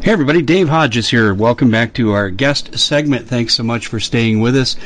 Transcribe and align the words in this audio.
Hey 0.00 0.12
everybody, 0.12 0.42
Dave 0.42 0.68
Hodges 0.68 1.08
here. 1.08 1.34
Welcome 1.34 1.72
back 1.72 1.92
to 1.94 2.12
our 2.12 2.30
guest 2.30 2.78
segment. 2.78 3.26
Thanks 3.26 3.54
so 3.54 3.64
much 3.64 3.88
for 3.88 3.98
staying 3.98 4.40
with 4.40 4.56
us. 4.56 4.76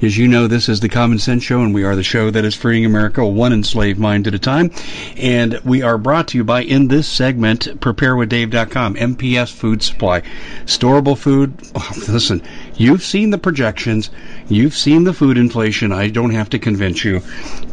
As 0.00 0.16
you 0.16 0.28
know, 0.28 0.46
this 0.46 0.68
is 0.68 0.78
the 0.78 0.88
Common 0.88 1.18
Sense 1.18 1.42
Show, 1.42 1.60
and 1.60 1.74
we 1.74 1.82
are 1.82 1.96
the 1.96 2.04
show 2.04 2.30
that 2.30 2.44
is 2.44 2.54
freeing 2.54 2.84
America 2.84 3.26
one 3.26 3.52
enslaved 3.52 3.98
mind 3.98 4.28
at 4.28 4.34
a 4.34 4.38
time. 4.38 4.70
And 5.16 5.58
we 5.64 5.82
are 5.82 5.98
brought 5.98 6.28
to 6.28 6.38
you 6.38 6.44
by, 6.44 6.62
in 6.62 6.86
this 6.86 7.08
segment, 7.08 7.80
preparewithdave.com, 7.80 8.94
MPS 8.94 9.52
Food 9.52 9.82
Supply. 9.82 10.22
Storable 10.66 11.18
food. 11.18 11.52
Listen, 12.08 12.40
you've 12.80 13.02
seen 13.02 13.28
the 13.28 13.38
projections. 13.38 14.10
You've 14.48 14.74
seen 14.74 15.04
the 15.04 15.12
food 15.12 15.36
inflation. 15.36 15.92
I 15.92 16.08
don't 16.08 16.30
have 16.30 16.48
to 16.50 16.58
convince 16.58 17.04
you. 17.04 17.20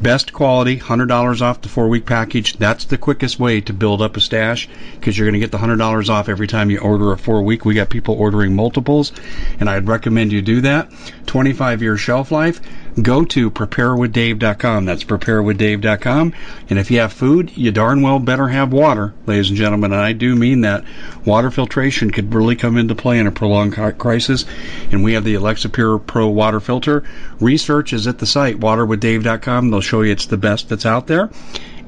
Best 0.01 0.33
quality, 0.33 0.77
$100 0.77 1.41
off 1.41 1.61
the 1.61 1.69
four 1.69 1.87
week 1.87 2.05
package. 2.05 2.57
That's 2.57 2.85
the 2.85 2.97
quickest 2.97 3.39
way 3.39 3.61
to 3.61 3.73
build 3.73 4.01
up 4.01 4.17
a 4.17 4.21
stash 4.21 4.67
because 4.95 5.17
you're 5.17 5.25
going 5.25 5.33
to 5.33 5.39
get 5.39 5.51
the 5.51 5.57
$100 5.57 6.09
off 6.09 6.27
every 6.27 6.47
time 6.47 6.69
you 6.69 6.79
order 6.79 7.13
a 7.13 7.17
four 7.17 7.41
week. 7.41 7.63
We 7.63 7.73
got 7.73 7.89
people 7.89 8.15
ordering 8.15 8.53
multiples, 8.53 9.13
and 9.61 9.69
I'd 9.69 9.87
recommend 9.87 10.33
you 10.33 10.41
do 10.41 10.61
that. 10.61 10.91
25 11.25 11.81
year 11.81 11.95
shelf 11.95 12.31
life 12.31 12.59
go 13.01 13.23
to 13.25 13.51
preparewithdave.com. 13.51 14.85
That's 14.85 15.03
preparewithdave.com. 15.03 16.33
And 16.69 16.79
if 16.79 16.91
you 16.91 16.99
have 16.99 17.13
food, 17.13 17.55
you 17.55 17.71
darn 17.71 18.01
well 18.01 18.19
better 18.19 18.47
have 18.47 18.73
water, 18.73 19.13
ladies 19.25 19.49
and 19.49 19.57
gentlemen. 19.57 19.91
And 19.91 20.01
I 20.01 20.13
do 20.13 20.35
mean 20.35 20.61
that. 20.61 20.83
Water 21.25 21.51
filtration 21.51 22.09
could 22.11 22.33
really 22.33 22.55
come 22.55 22.77
into 22.77 22.95
play 22.95 23.19
in 23.19 23.27
a 23.27 23.31
prolonged 23.31 23.75
crisis. 23.97 24.45
And 24.91 25.03
we 25.03 25.13
have 25.13 25.23
the 25.23 25.35
Alexa 25.35 25.69
Pure 25.69 25.99
Pro 25.99 26.27
water 26.27 26.59
filter. 26.59 27.03
Research 27.39 27.93
is 27.93 28.07
at 28.07 28.19
the 28.19 28.25
site, 28.25 28.59
waterwithdave.com. 28.59 29.69
They'll 29.69 29.81
show 29.81 30.01
you 30.01 30.11
it's 30.11 30.27
the 30.27 30.37
best 30.37 30.69
that's 30.69 30.85
out 30.85 31.07
there 31.07 31.29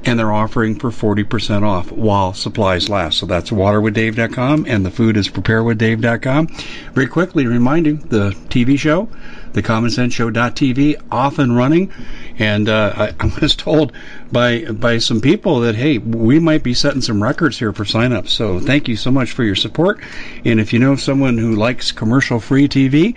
and 0.05 0.17
they're 0.17 0.31
offering 0.31 0.79
for 0.79 0.91
40% 0.91 1.63
off 1.63 1.91
while 1.91 2.33
supplies 2.33 2.89
last. 2.89 3.17
So 3.17 3.25
that's 3.25 3.49
waterwithdave.com 3.49 4.65
and 4.67 4.85
the 4.85 4.91
food 4.91 5.17
is 5.17 5.29
preparewithdave.com. 5.29 6.47
Very 6.93 7.07
quickly 7.07 7.45
reminding 7.45 7.97
the 7.97 8.31
TV 8.49 8.77
show 8.77 9.09
the 9.53 9.61
Common 9.61 9.89
Sense 9.89 10.13
Show.tv 10.13 11.01
off 11.11 11.39
and 11.39 11.55
running. 11.55 11.91
And 12.37 12.69
uh, 12.69 12.93
I, 12.95 13.07
I, 13.19 13.39
was 13.41 13.55
told 13.55 13.93
by 14.31 14.65
by 14.65 14.97
some 14.99 15.21
people 15.21 15.61
that 15.61 15.75
hey, 15.75 15.97
we 15.97 16.39
might 16.39 16.63
be 16.63 16.73
setting 16.73 17.01
some 17.01 17.21
records 17.21 17.57
here 17.57 17.73
for 17.73 17.83
signups. 17.83 18.29
So 18.29 18.59
thank 18.59 18.87
you 18.87 18.95
so 18.95 19.11
much 19.11 19.31
for 19.31 19.43
your 19.43 19.55
support. 19.55 19.99
And 20.45 20.59
if 20.59 20.73
you 20.73 20.79
know 20.79 20.95
someone 20.95 21.37
who 21.37 21.55
likes 21.55 21.91
commercial 21.91 22.39
free 22.39 22.67
TV, 22.67 23.15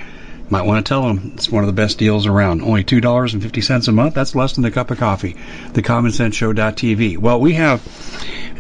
might 0.50 0.62
want 0.62 0.84
to 0.84 0.88
tell 0.88 1.02
them 1.02 1.32
it's 1.34 1.48
one 1.48 1.62
of 1.62 1.66
the 1.66 1.72
best 1.72 1.98
deals 1.98 2.26
around. 2.26 2.62
Only 2.62 2.84
two 2.84 3.00
dollars 3.00 3.34
and 3.34 3.42
fifty 3.42 3.60
cents 3.60 3.88
a 3.88 3.92
month. 3.92 4.14
That's 4.14 4.34
less 4.34 4.54
than 4.54 4.64
a 4.64 4.70
cup 4.70 4.90
of 4.90 4.98
coffee. 4.98 5.36
The 5.72 5.82
Common 5.82 6.12
Sense 6.12 6.34
Show.tv. 6.36 7.18
Well, 7.18 7.40
we 7.40 7.54
have 7.54 7.82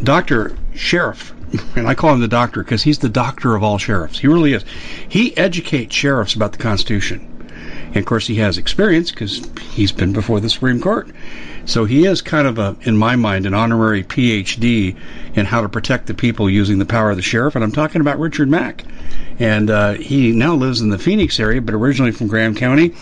Doctor 0.02 0.56
Sheriff 0.74 1.34
and 1.76 1.86
I 1.86 1.94
call 1.94 2.14
him 2.14 2.20
the 2.20 2.28
doctor 2.28 2.62
because 2.62 2.82
he's 2.82 2.98
the 2.98 3.08
doctor 3.08 3.54
of 3.54 3.62
all 3.62 3.78
sheriffs. 3.78 4.18
He 4.18 4.26
really 4.26 4.54
is. 4.54 4.64
He 5.08 5.36
educates 5.36 5.94
sheriffs 5.94 6.34
about 6.34 6.52
the 6.52 6.58
Constitution. 6.58 7.31
And 7.92 7.98
of 7.98 8.06
course, 8.06 8.26
he 8.26 8.36
has 8.36 8.56
experience 8.56 9.10
because 9.10 9.46
he's 9.72 9.92
been 9.92 10.14
before 10.14 10.40
the 10.40 10.48
Supreme 10.48 10.80
Court. 10.80 11.08
So 11.66 11.84
he 11.84 12.06
is 12.06 12.22
kind 12.22 12.46
of 12.46 12.58
a, 12.58 12.74
in 12.82 12.96
my 12.96 13.16
mind, 13.16 13.44
an 13.44 13.52
honorary 13.52 14.02
PhD 14.02 14.96
in 15.34 15.44
how 15.44 15.60
to 15.60 15.68
protect 15.68 16.06
the 16.06 16.14
people 16.14 16.48
using 16.48 16.78
the 16.78 16.86
power 16.86 17.10
of 17.10 17.16
the 17.16 17.22
sheriff. 17.22 17.54
And 17.54 17.62
I'm 17.62 17.70
talking 17.70 18.00
about 18.00 18.18
Richard 18.18 18.48
Mack. 18.48 18.84
And 19.38 19.68
uh, 19.68 19.92
he 19.92 20.32
now 20.32 20.54
lives 20.54 20.80
in 20.80 20.88
the 20.88 20.98
Phoenix 20.98 21.38
area, 21.38 21.60
but 21.60 21.74
originally 21.74 22.12
from 22.12 22.28
Graham 22.28 22.54
County. 22.54 22.94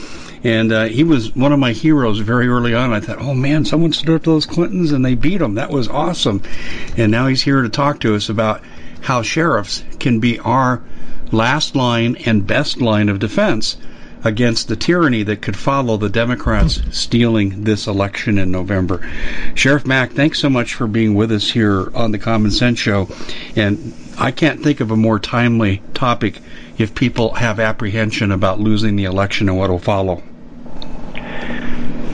And 0.42 0.72
uh, 0.72 0.84
he 0.86 1.04
was 1.04 1.36
one 1.36 1.52
of 1.52 1.60
my 1.60 1.72
heroes 1.72 2.18
very 2.18 2.48
early 2.48 2.74
on. 2.74 2.92
I 2.92 2.98
thought, 2.98 3.20
oh 3.20 3.34
man, 3.34 3.64
someone 3.64 3.92
stood 3.92 4.16
up 4.16 4.24
to 4.24 4.30
those 4.30 4.46
Clintons 4.46 4.90
and 4.90 5.04
they 5.04 5.14
beat 5.14 5.38
them. 5.38 5.54
That 5.54 5.70
was 5.70 5.86
awesome. 5.86 6.42
And 6.96 7.12
now 7.12 7.28
he's 7.28 7.42
here 7.42 7.62
to 7.62 7.68
talk 7.68 8.00
to 8.00 8.16
us 8.16 8.28
about 8.28 8.62
how 9.02 9.22
sheriffs 9.22 9.84
can 10.00 10.18
be 10.18 10.40
our 10.40 10.82
last 11.30 11.76
line 11.76 12.16
and 12.26 12.46
best 12.46 12.80
line 12.80 13.08
of 13.08 13.20
defense 13.20 13.76
against 14.24 14.68
the 14.68 14.76
tyranny 14.76 15.22
that 15.22 15.42
could 15.42 15.56
follow 15.56 15.96
the 15.96 16.08
Democrats 16.08 16.80
stealing 16.90 17.64
this 17.64 17.86
election 17.86 18.38
in 18.38 18.50
November. 18.50 19.08
Sheriff 19.54 19.86
Mack, 19.86 20.12
thanks 20.12 20.38
so 20.38 20.50
much 20.50 20.74
for 20.74 20.86
being 20.86 21.14
with 21.14 21.32
us 21.32 21.50
here 21.50 21.94
on 21.96 22.12
the 22.12 22.18
Common 22.18 22.50
Sense 22.50 22.78
Show. 22.78 23.08
And 23.56 23.94
I 24.18 24.30
can't 24.30 24.62
think 24.62 24.80
of 24.80 24.90
a 24.90 24.96
more 24.96 25.18
timely 25.18 25.82
topic 25.94 26.40
if 26.78 26.94
people 26.94 27.34
have 27.34 27.60
apprehension 27.60 28.32
about 28.32 28.60
losing 28.60 28.96
the 28.96 29.04
election 29.04 29.48
and 29.48 29.58
what 29.58 29.70
will 29.70 29.78
follow. 29.78 30.22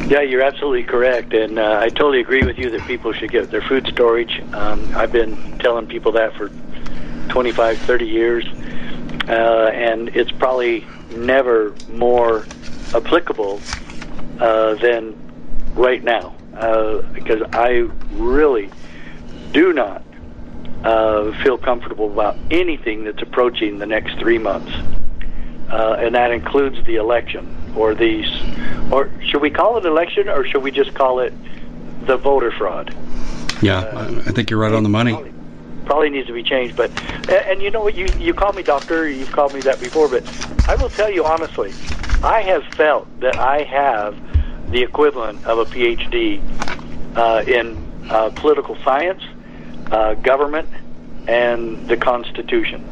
Yeah, 0.09 0.21
you're 0.21 0.43
absolutely 0.43 0.85
correct, 0.85 1.35
and 1.35 1.59
uh, 1.59 1.81
I 1.83 1.89
totally 1.89 2.21
agree 2.21 2.45
with 2.45 2.59
you 2.59 2.71
that 2.71 2.83
people 2.83 3.13
should 3.13 3.33
get 3.33 3.51
their 3.51 3.61
food 3.61 3.89
storage. 3.89 4.41
Um, 4.53 4.95
I've 4.95 5.11
been 5.11 5.59
telling 5.59 5.89
people 5.89 6.13
that 6.13 6.33
for 6.35 6.51
25, 7.29 7.79
30 7.79 8.07
years, 8.07 8.47
uh, 9.29 9.71
and 9.75 10.09
it's 10.11 10.31
probably 10.31 10.87
never 11.17 11.75
more 11.89 12.47
applicable 12.95 13.61
uh, 14.41 14.75
than 14.75 15.15
right 15.75 16.03
now 16.03 16.35
uh, 16.57 17.03
because 17.13 17.43
I 17.53 17.89
really 18.13 18.71
do 19.53 19.73
not 19.73 20.03
uh, 20.85 21.33
feel 21.43 21.59
comfortable 21.59 22.11
about 22.13 22.37
anything 22.51 23.05
that's 23.05 23.21
approaching 23.23 23.79
the 23.79 23.87
next 23.87 24.19
three 24.19 24.39
months, 24.39 24.73
uh, 25.71 25.97
and 25.99 26.15
that 26.15 26.31
includes 26.31 26.85
the 26.87 26.97
election 26.97 27.75
or 27.77 27.95
these, 27.95 28.31
or 28.91 29.11
should 29.25 29.43
we 29.43 29.51
call 29.51 29.77
it 29.79 29.85
election 29.85 30.29
or 30.29 30.47
should 30.47 30.63
we 30.63 30.71
just 30.71 30.95
call 30.95 31.21
it 31.21 31.35
the 32.07 32.17
voter 32.17 32.51
fraud? 32.53 32.95
Yeah, 33.63 33.81
uh, 33.81 34.23
I 34.27 34.31
think 34.33 34.51
you're 34.51 34.61
right 34.61 34.73
on 34.73 34.83
the 34.83 34.89
money. 34.89 35.13
Probably, 35.87 36.11
needs 36.11 36.27
to 36.27 36.33
be 36.33 36.43
changed, 36.43 36.77
but 36.77 36.91
and, 37.01 37.31
and 37.31 37.63
you 37.63 37.71
know 37.71 37.81
what? 37.81 37.95
You 37.95 38.07
you 38.19 38.35
call 38.35 38.53
me 38.53 38.63
doctor. 38.63 39.09
You've 39.09 39.33
called 39.33 39.55
me 39.55 39.61
that 39.63 39.81
before, 39.81 40.09
but 40.09 40.25
I 40.69 40.75
will 40.75 40.91
tell 40.91 41.11
you 41.11 41.25
honestly, 41.25 41.73
I 42.23 42.43
have 42.43 42.65
felt 42.75 43.09
that 43.21 43.39
I 43.39 43.63
have 43.63 44.17
the 44.71 44.83
equivalent 44.83 45.45
of 45.47 45.59
a 45.59 45.65
PhD 45.65 46.43
uh, 47.17 47.45
in 47.47 47.77
uh, 48.11 48.31
political 48.31 48.77
science, 48.83 49.23
uh, 49.91 50.15
government, 50.15 50.69
and 51.29 51.89
the 51.89 51.97
Constitution. 51.97 52.85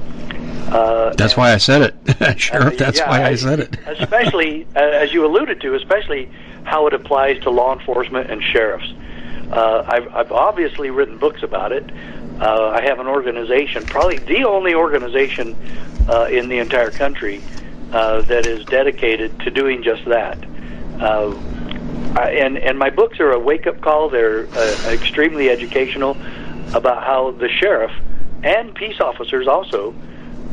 Uh, 0.71 1.13
that's 1.15 1.37
why 1.37 1.53
I 1.53 1.59
said 1.59 1.83
it, 1.83 2.41
Sheriff. 2.41 2.79
That's 2.79 2.99
yeah, 2.99 3.09
why 3.09 3.23
I, 3.23 3.29
I, 3.29 3.35
said 3.35 3.61
it. 3.61 3.79
especially, 3.87 4.67
uh, 4.75 4.81
as 4.81 5.13
you 5.13 5.27
alluded 5.27 5.61
to, 5.61 5.75
especially 5.75 6.31
how 6.65 6.87
it 6.87 6.95
applies 6.95 7.41
to 7.43 7.51
law 7.51 7.79
enforcement 7.79 8.31
and 8.31 8.43
sheriffs. 8.43 8.93
Uh, 9.53 9.85
I've, 9.87 10.09
I've 10.15 10.33
obviously 10.33 10.91
written 10.91 11.19
books 11.19 11.43
about 11.43 11.73
it. 11.73 11.85
Uh, 12.41 12.71
I 12.71 12.83
have 12.83 12.99
an 12.99 13.07
organization, 13.07 13.85
probably 13.87 14.19
the 14.19 14.45
only 14.45 14.75
organization 14.75 15.57
uh, 16.09 16.25
in 16.25 16.49
the 16.49 16.59
entire 16.59 16.91
country 16.91 17.43
uh, 17.93 18.23
that 18.23 18.47
is 18.47 18.65
dedicated 18.65 19.39
to 19.41 19.51
doing 19.51 19.83
just 19.83 20.05
that. 20.07 20.39
Uh, 21.01 21.35
and 22.19 22.59
and 22.59 22.79
my 22.79 22.91
books 22.91 23.21
are 23.21 23.33
a 23.33 23.39
wake 23.39 23.67
up 23.67 23.81
call. 23.81 24.09
They're 24.09 24.47
uh, 24.47 24.91
extremely 24.91 25.49
educational 25.51 26.17
about 26.75 27.05
how 27.05 27.33
the 27.33 27.49
sheriff 27.49 27.93
and 28.43 28.75
peace 28.75 29.01
officers 29.01 29.47
also. 29.49 29.95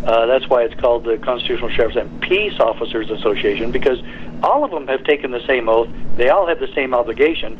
Uh, 0.05 0.25
that's 0.25 0.47
why 0.49 0.63
it's 0.63 0.79
called 0.79 1.03
the 1.03 1.17
Constitutional 1.17 1.69
Sheriffs 1.69 1.95
and 1.95 2.21
Peace 2.21 2.59
Officers 2.59 3.11
Association 3.11 3.71
because 3.71 3.99
all 4.41 4.63
of 4.63 4.71
them 4.71 4.87
have 4.87 5.03
taken 5.03 5.29
the 5.29 5.45
same 5.45 5.69
oath. 5.69 5.89
They 6.15 6.29
all 6.29 6.47
have 6.47 6.59
the 6.59 6.73
same 6.73 6.95
obligation. 6.95 7.57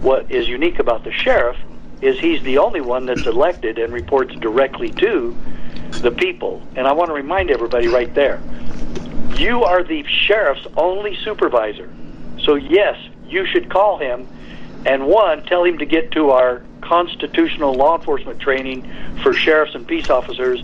What 0.00 0.30
is 0.30 0.48
unique 0.48 0.78
about 0.78 1.04
the 1.04 1.12
sheriff 1.12 1.56
is 2.00 2.18
he's 2.18 2.42
the 2.42 2.58
only 2.58 2.80
one 2.80 3.06
that's 3.06 3.26
elected 3.26 3.78
and 3.78 3.92
reports 3.92 4.34
directly 4.36 4.90
to 4.92 5.36
the 6.00 6.10
people. 6.10 6.62
And 6.76 6.86
I 6.86 6.92
want 6.92 7.08
to 7.08 7.14
remind 7.14 7.50
everybody 7.50 7.88
right 7.88 8.12
there 8.14 8.40
you 9.36 9.64
are 9.64 9.82
the 9.82 10.04
sheriff's 10.04 10.66
only 10.76 11.16
supervisor. 11.24 11.92
So, 12.44 12.54
yes, 12.54 12.96
you 13.26 13.46
should 13.46 13.68
call 13.68 13.98
him 13.98 14.28
and 14.86 15.06
one, 15.06 15.44
tell 15.44 15.64
him 15.64 15.78
to 15.78 15.86
get 15.86 16.10
to 16.12 16.30
our 16.30 16.62
constitutional 16.82 17.72
law 17.72 17.96
enforcement 17.96 18.38
training 18.38 18.90
for 19.22 19.32
sheriffs 19.32 19.74
and 19.74 19.86
peace 19.86 20.10
officers 20.10 20.62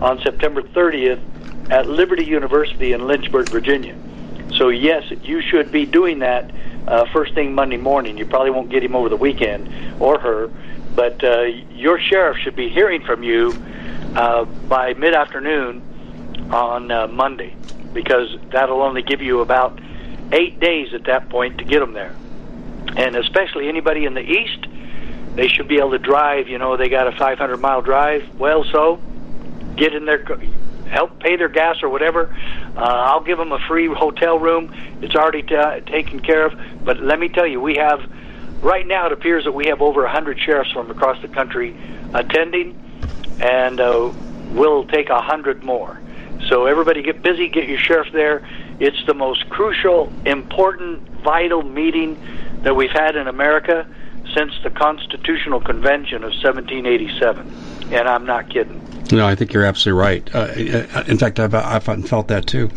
on 0.00 0.20
September 0.22 0.62
30th 0.62 1.20
at 1.70 1.86
Liberty 1.86 2.24
University 2.24 2.92
in 2.92 3.06
Lynchburg, 3.06 3.48
Virginia. 3.48 3.96
So, 4.56 4.68
yes, 4.68 5.04
you 5.22 5.40
should 5.40 5.70
be 5.70 5.86
doing 5.86 6.18
that 6.18 6.50
uh, 6.88 7.06
first 7.12 7.34
thing 7.34 7.54
Monday 7.54 7.76
morning. 7.76 8.18
You 8.18 8.26
probably 8.26 8.50
won't 8.50 8.70
get 8.70 8.82
him 8.82 8.96
over 8.96 9.08
the 9.08 9.16
weekend 9.16 10.02
or 10.02 10.18
her, 10.18 10.50
but 11.00 11.24
uh, 11.24 11.44
your 11.72 11.98
sheriff 11.98 12.36
should 12.36 12.54
be 12.54 12.68
hearing 12.68 13.02
from 13.02 13.22
you 13.22 13.56
uh, 14.14 14.44
by 14.44 14.92
mid 14.92 15.14
afternoon 15.14 15.80
on 16.52 16.90
uh, 16.90 17.06
Monday 17.06 17.56
because 17.94 18.36
that'll 18.52 18.82
only 18.82 19.00
give 19.00 19.22
you 19.22 19.40
about 19.40 19.80
eight 20.30 20.60
days 20.60 20.92
at 20.92 21.04
that 21.04 21.30
point 21.30 21.56
to 21.56 21.64
get 21.64 21.80
them 21.80 21.94
there. 21.94 22.14
And 22.98 23.16
especially 23.16 23.66
anybody 23.66 24.04
in 24.04 24.12
the 24.12 24.20
east, 24.20 24.66
they 25.36 25.48
should 25.48 25.68
be 25.68 25.78
able 25.78 25.92
to 25.92 25.98
drive. 25.98 26.48
You 26.48 26.58
know, 26.58 26.76
they 26.76 26.90
got 26.90 27.06
a 27.06 27.12
500 27.12 27.56
mile 27.56 27.80
drive. 27.80 28.38
Well, 28.38 28.64
so 28.64 29.00
get 29.76 29.94
in 29.94 30.04
there, 30.04 30.22
help 30.90 31.18
pay 31.18 31.36
their 31.36 31.48
gas 31.48 31.82
or 31.82 31.88
whatever. 31.88 32.36
Uh, 32.76 32.80
I'll 32.80 33.24
give 33.24 33.38
them 33.38 33.52
a 33.52 33.58
free 33.60 33.86
hotel 33.86 34.38
room. 34.38 34.70
It's 35.00 35.14
already 35.14 35.44
t- 35.44 35.90
taken 35.90 36.20
care 36.20 36.44
of. 36.44 36.84
But 36.84 37.00
let 37.00 37.18
me 37.18 37.30
tell 37.30 37.46
you, 37.46 37.58
we 37.58 37.76
have 37.76 38.00
right 38.60 38.86
now. 38.86 39.06
It 39.06 39.12
appears 39.12 39.44
that 39.44 39.52
we 39.52 39.66
have 39.66 39.82
over 39.82 40.02
100 40.02 40.38
sheriffs 40.38 40.70
from 40.72 40.90
across 40.90 41.20
the 41.22 41.28
country 41.28 41.76
attending, 42.14 42.78
and 43.40 43.80
uh, 43.80 44.12
we'll 44.50 44.84
take 44.86 45.10
a 45.10 45.20
hundred 45.20 45.62
more. 45.62 46.00
So 46.48 46.66
everybody 46.66 47.02
get 47.02 47.22
busy, 47.22 47.48
get 47.48 47.68
your 47.68 47.78
sheriff 47.78 48.12
there. 48.12 48.48
It's 48.78 49.04
the 49.06 49.14
most 49.14 49.48
crucial, 49.50 50.12
important, 50.24 51.06
vital 51.22 51.62
meeting 51.62 52.18
that 52.62 52.74
we've 52.74 52.90
had 52.90 53.16
in 53.16 53.28
America 53.28 53.86
since 54.34 54.52
the 54.62 54.70
Constitutional 54.70 55.60
Convention 55.60 56.24
of 56.24 56.30
1787. 56.30 57.92
And 57.92 58.08
I'm 58.08 58.24
not 58.24 58.48
kidding. 58.48 58.80
No, 59.12 59.26
I 59.26 59.34
think 59.34 59.52
you're 59.52 59.64
absolutely 59.64 60.00
right. 60.00 60.34
Uh, 60.34 61.02
in 61.06 61.18
fact, 61.18 61.40
I've, 61.40 61.54
I've 61.54 61.84
felt 62.06 62.28
that 62.28 62.46
too. 62.46 62.70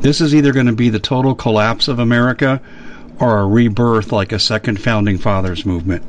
This 0.00 0.20
is 0.20 0.34
either 0.34 0.52
going 0.52 0.66
to 0.66 0.72
be 0.72 0.88
the 0.88 0.98
total 0.98 1.34
collapse 1.34 1.88
of 1.88 1.98
America 1.98 2.60
or 3.20 3.40
a 3.40 3.46
rebirth 3.46 4.12
like 4.12 4.32
a 4.32 4.38
second 4.38 4.80
founding 4.80 5.18
fathers 5.18 5.64
movement. 5.66 6.04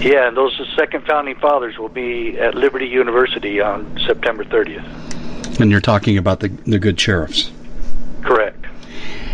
Yeah, 0.00 0.28
and 0.28 0.36
those 0.36 0.58
second 0.76 1.04
founding 1.06 1.36
fathers 1.36 1.78
will 1.78 1.90
be 1.90 2.38
at 2.38 2.54
Liberty 2.54 2.86
University 2.86 3.60
on 3.60 3.98
September 4.06 4.44
30th. 4.44 5.60
And 5.60 5.70
you're 5.70 5.82
talking 5.82 6.16
about 6.16 6.40
the 6.40 6.48
the 6.48 6.78
good 6.78 6.98
sheriffs. 6.98 7.50
Correct. 8.22 8.64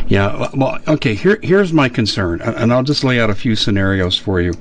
Yeah. 0.09 0.49
Well, 0.55 0.79
okay. 0.89 1.15
Here, 1.15 1.39
here's 1.43 1.73
my 1.73 1.89
concern, 1.89 2.41
and 2.41 2.73
I'll 2.73 2.83
just 2.83 3.05
lay 3.05 3.21
out 3.21 3.31
a 3.31 3.35
few 3.35 3.55
scenarios 3.55 4.19
for 4.19 4.41
you. 4.41 4.53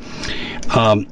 Um, 0.75 1.07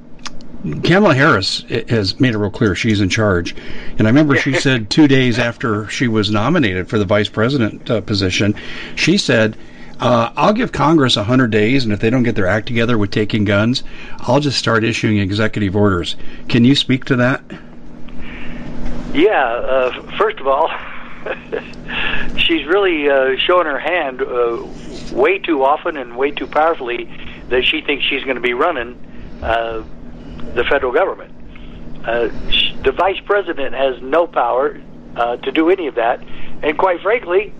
Kamala 0.83 1.13
Harris 1.13 1.63
has 1.89 2.19
made 2.19 2.33
it 2.33 2.37
real 2.37 2.49
clear 2.49 2.73
she's 2.73 3.01
in 3.01 3.09
charge, 3.09 3.55
and 3.97 4.07
I 4.07 4.09
remember 4.09 4.35
she 4.37 4.53
said 4.59 4.89
two 4.89 5.07
days 5.07 5.37
after 5.37 5.87
she 5.89 6.07
was 6.07 6.31
nominated 6.31 6.87
for 6.87 6.97
the 6.97 7.05
vice 7.05 7.29
president 7.29 7.89
uh, 7.89 8.01
position, 8.01 8.55
she 8.95 9.17
said 9.17 9.57
uh, 9.99 10.31
I'll 10.35 10.53
give 10.53 10.71
Congress 10.71 11.15
100 11.15 11.51
days, 11.51 11.83
and 11.83 11.93
if 11.93 11.99
they 11.99 12.09
don't 12.09 12.23
get 12.23 12.35
their 12.35 12.47
act 12.47 12.67
together 12.67 12.97
with 12.97 13.11
taking 13.11 13.45
guns, 13.45 13.83
I'll 14.19 14.39
just 14.39 14.57
start 14.57 14.83
issuing 14.83 15.17
executive 15.17 15.75
orders. 15.75 16.15
Can 16.49 16.65
you 16.65 16.75
speak 16.75 17.05
to 17.05 17.15
that? 17.17 17.41
Yeah. 19.13 19.43
Uh, 19.43 20.17
first 20.17 20.39
of 20.39 20.47
all, 20.47 20.69
she's 22.37 22.65
really 22.65 23.09
uh, 23.09 23.37
showing 23.37 23.65
her 23.65 23.79
hand 23.79 24.21
uh, 24.21 24.65
way 25.13 25.39
too 25.39 25.63
often 25.63 25.97
and 25.97 26.17
way 26.17 26.31
too 26.31 26.47
powerfully 26.47 27.09
that 27.49 27.63
she 27.63 27.81
thinks 27.81 28.05
she's 28.05 28.23
going 28.23 28.35
to 28.35 28.41
be 28.41 28.53
running 28.53 28.99
uh, 29.41 29.83
the 30.55 30.63
federal 30.63 30.91
government. 30.91 31.31
Uh, 32.05 32.27
the 32.83 32.91
vice 32.91 33.19
president 33.21 33.73
has 33.73 34.01
no 34.01 34.27
power 34.27 34.81
uh, 35.15 35.37
to 35.37 35.51
do 35.51 35.69
any 35.69 35.87
of 35.87 35.95
that, 35.95 36.21
and 36.61 36.77
quite 36.77 37.01
frankly, 37.01 37.53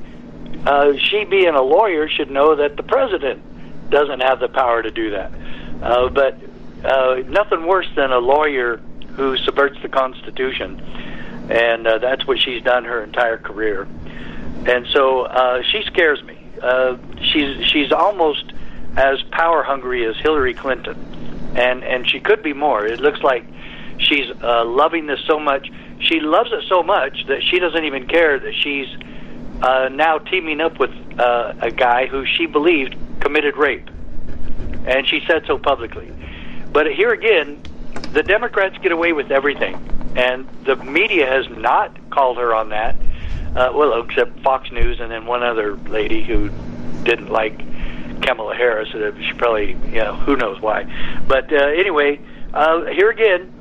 uh, 0.65 0.93
she 0.97 1.25
being 1.25 1.55
a 1.55 1.61
lawyer 1.61 2.07
should 2.07 2.31
know 2.31 2.55
that 2.55 2.77
the 2.77 2.83
president 2.83 3.41
doesn't 3.89 4.21
have 4.21 4.39
the 4.39 4.47
power 4.47 4.81
to 4.81 4.91
do 4.91 5.11
that. 5.11 5.31
Uh, 5.81 6.09
but 6.09 6.37
uh, 6.83 7.21
nothing 7.27 7.65
worse 7.65 7.87
than 7.95 8.11
a 8.11 8.19
lawyer 8.19 8.77
who 9.15 9.37
subverts 9.37 9.81
the 9.81 9.89
Constitution, 9.89 10.79
and 11.49 11.85
uh, 11.85 11.97
that's 11.99 12.25
what 12.25 12.39
she's 12.39 12.63
done 12.63 12.85
her 12.85 13.03
entire 13.03 13.37
career. 13.37 13.87
And 14.65 14.87
so 14.93 15.21
uh, 15.21 15.61
she 15.63 15.83
scares 15.83 16.23
me. 16.23 16.37
Uh, 16.61 16.97
she's 17.21 17.65
she's 17.67 17.91
almost 17.91 18.53
as 18.95 19.21
power 19.31 19.63
hungry 19.63 20.05
as 20.05 20.15
Hillary 20.17 20.53
Clinton, 20.53 21.53
and 21.55 21.83
and 21.83 22.09
she 22.09 22.19
could 22.19 22.41
be 22.41 22.53
more. 22.53 22.85
It 22.85 22.99
looks 22.99 23.21
like 23.21 23.45
she's 23.97 24.29
uh, 24.41 24.65
loving 24.65 25.07
this 25.07 25.19
so 25.27 25.39
much. 25.39 25.69
She 25.99 26.19
loves 26.19 26.51
it 26.51 26.63
so 26.67 26.83
much 26.83 27.25
that 27.27 27.43
she 27.43 27.59
doesn't 27.59 27.83
even 27.83 28.07
care 28.07 28.39
that 28.39 28.53
she's 28.53 28.87
uh, 29.63 29.87
now 29.89 30.17
teaming 30.17 30.59
up 30.59 30.77
with 30.77 30.91
uh, 31.17 31.53
a 31.61 31.71
guy 31.71 32.05
who 32.05 32.25
she 32.25 32.45
believed 32.45 32.97
committed 33.21 33.55
rape, 33.55 33.89
and 34.85 35.07
she 35.07 35.23
said 35.25 35.45
so 35.47 35.57
publicly. 35.57 36.11
But 36.73 36.93
here 36.93 37.13
again, 37.13 37.61
the 38.11 38.23
Democrats 38.23 38.77
get 38.79 38.91
away 38.91 39.13
with 39.13 39.31
everything, 39.31 39.75
and 40.17 40.47
the 40.65 40.75
media 40.75 41.25
has 41.27 41.49
not 41.49 41.97
called 42.09 42.37
her 42.37 42.53
on 42.53 42.69
that. 42.69 42.95
Uh, 43.55 43.71
well, 43.73 44.01
except 44.01 44.37
Fox 44.41 44.69
News 44.71 44.99
and 44.99 45.09
then 45.09 45.25
one 45.25 45.43
other 45.43 45.77
lady 45.77 46.23
who 46.23 46.49
didn't 47.03 47.29
like 47.29 47.57
Kamala 48.21 48.55
Harris. 48.55 48.93
Uh, 48.93 49.11
she 49.21 49.31
probably, 49.33 49.77
you 49.85 49.99
know, 49.99 50.15
who 50.15 50.35
knows 50.35 50.59
why. 50.59 50.83
But 51.25 51.53
uh, 51.53 51.55
anyway, 51.55 52.19
uh, 52.53 52.85
here 52.85 53.09
again, 53.09 53.53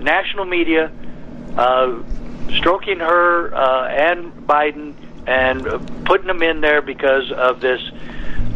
national 0.00 0.46
media 0.46 0.90
uh, 1.58 2.00
stroking 2.56 3.00
her 3.00 3.54
uh, 3.54 3.88
and 3.88 4.32
Biden 4.46 4.94
and 5.30 6.04
putting 6.04 6.26
them 6.26 6.42
in 6.42 6.60
there 6.60 6.82
because 6.82 7.30
of 7.30 7.60
this 7.60 7.80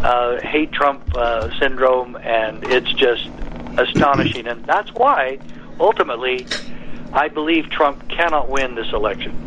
uh, 0.02 0.40
hate 0.40 0.72
Trump 0.72 1.16
uh, 1.16 1.56
syndrome, 1.60 2.16
and 2.16 2.64
it's 2.64 2.92
just 2.92 3.28
astonishing. 3.78 4.48
And 4.48 4.64
that's 4.64 4.92
why, 4.92 5.38
ultimately, 5.78 6.46
I 7.12 7.28
believe 7.28 7.70
Trump 7.70 8.08
cannot 8.08 8.48
win 8.48 8.74
this 8.74 8.92
election. 8.92 9.40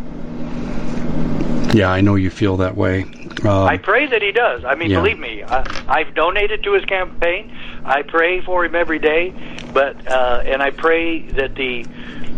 Yeah, 1.73 1.91
I 1.91 1.99
know 1.99 2.15
you 2.15 2.29
feel 2.29 2.57
that 2.57 2.77
way. 2.77 3.03
Um, 3.43 3.67
I 3.67 3.77
pray 3.77 4.07
that 4.07 4.21
he 4.21 4.31
does. 4.31 4.63
I 4.63 4.75
mean, 4.75 4.89
yeah. 4.89 5.01
believe 5.01 5.19
me, 5.19 5.43
I, 5.43 5.63
I've 5.87 6.15
donated 6.15 6.63
to 6.63 6.73
his 6.73 6.85
campaign. 6.85 7.55
I 7.83 8.03
pray 8.03 8.41
for 8.41 8.63
him 8.63 8.73
every 8.73 8.99
day, 8.99 9.33
but 9.73 10.07
uh, 10.07 10.43
and 10.45 10.63
I 10.63 10.71
pray 10.71 11.27
that 11.31 11.55
the 11.55 11.85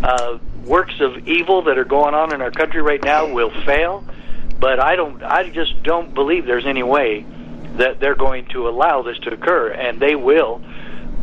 uh, 0.02 0.38
works 0.64 1.00
of 1.00 1.28
evil 1.28 1.62
that 1.62 1.78
are 1.78 1.84
going 1.84 2.14
on 2.14 2.34
in 2.34 2.42
our 2.42 2.50
country 2.50 2.82
right 2.82 3.02
now 3.02 3.32
will 3.32 3.50
fail. 3.64 4.04
But 4.60 4.78
I 4.78 4.94
don't. 4.94 5.22
I 5.22 5.48
just 5.50 5.82
don't 5.82 6.14
believe 6.14 6.44
there's 6.44 6.66
any 6.66 6.82
way 6.82 7.24
that 7.76 7.98
they're 7.98 8.14
going 8.14 8.46
to 8.46 8.68
allow 8.68 9.02
this 9.02 9.18
to 9.20 9.32
occur, 9.32 9.70
and 9.70 10.00
they 10.00 10.14
will 10.14 10.62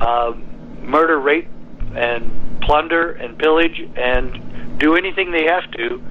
uh, 0.02 0.34
murder, 0.82 1.20
rape, 1.20 1.48
and 1.96 2.62
plunder 2.62 3.12
and 3.12 3.38
pillage 3.38 3.80
and 3.96 4.80
do 4.80 4.96
anything 4.96 5.32
they 5.32 5.46
have 5.46 5.70
to 5.72 6.02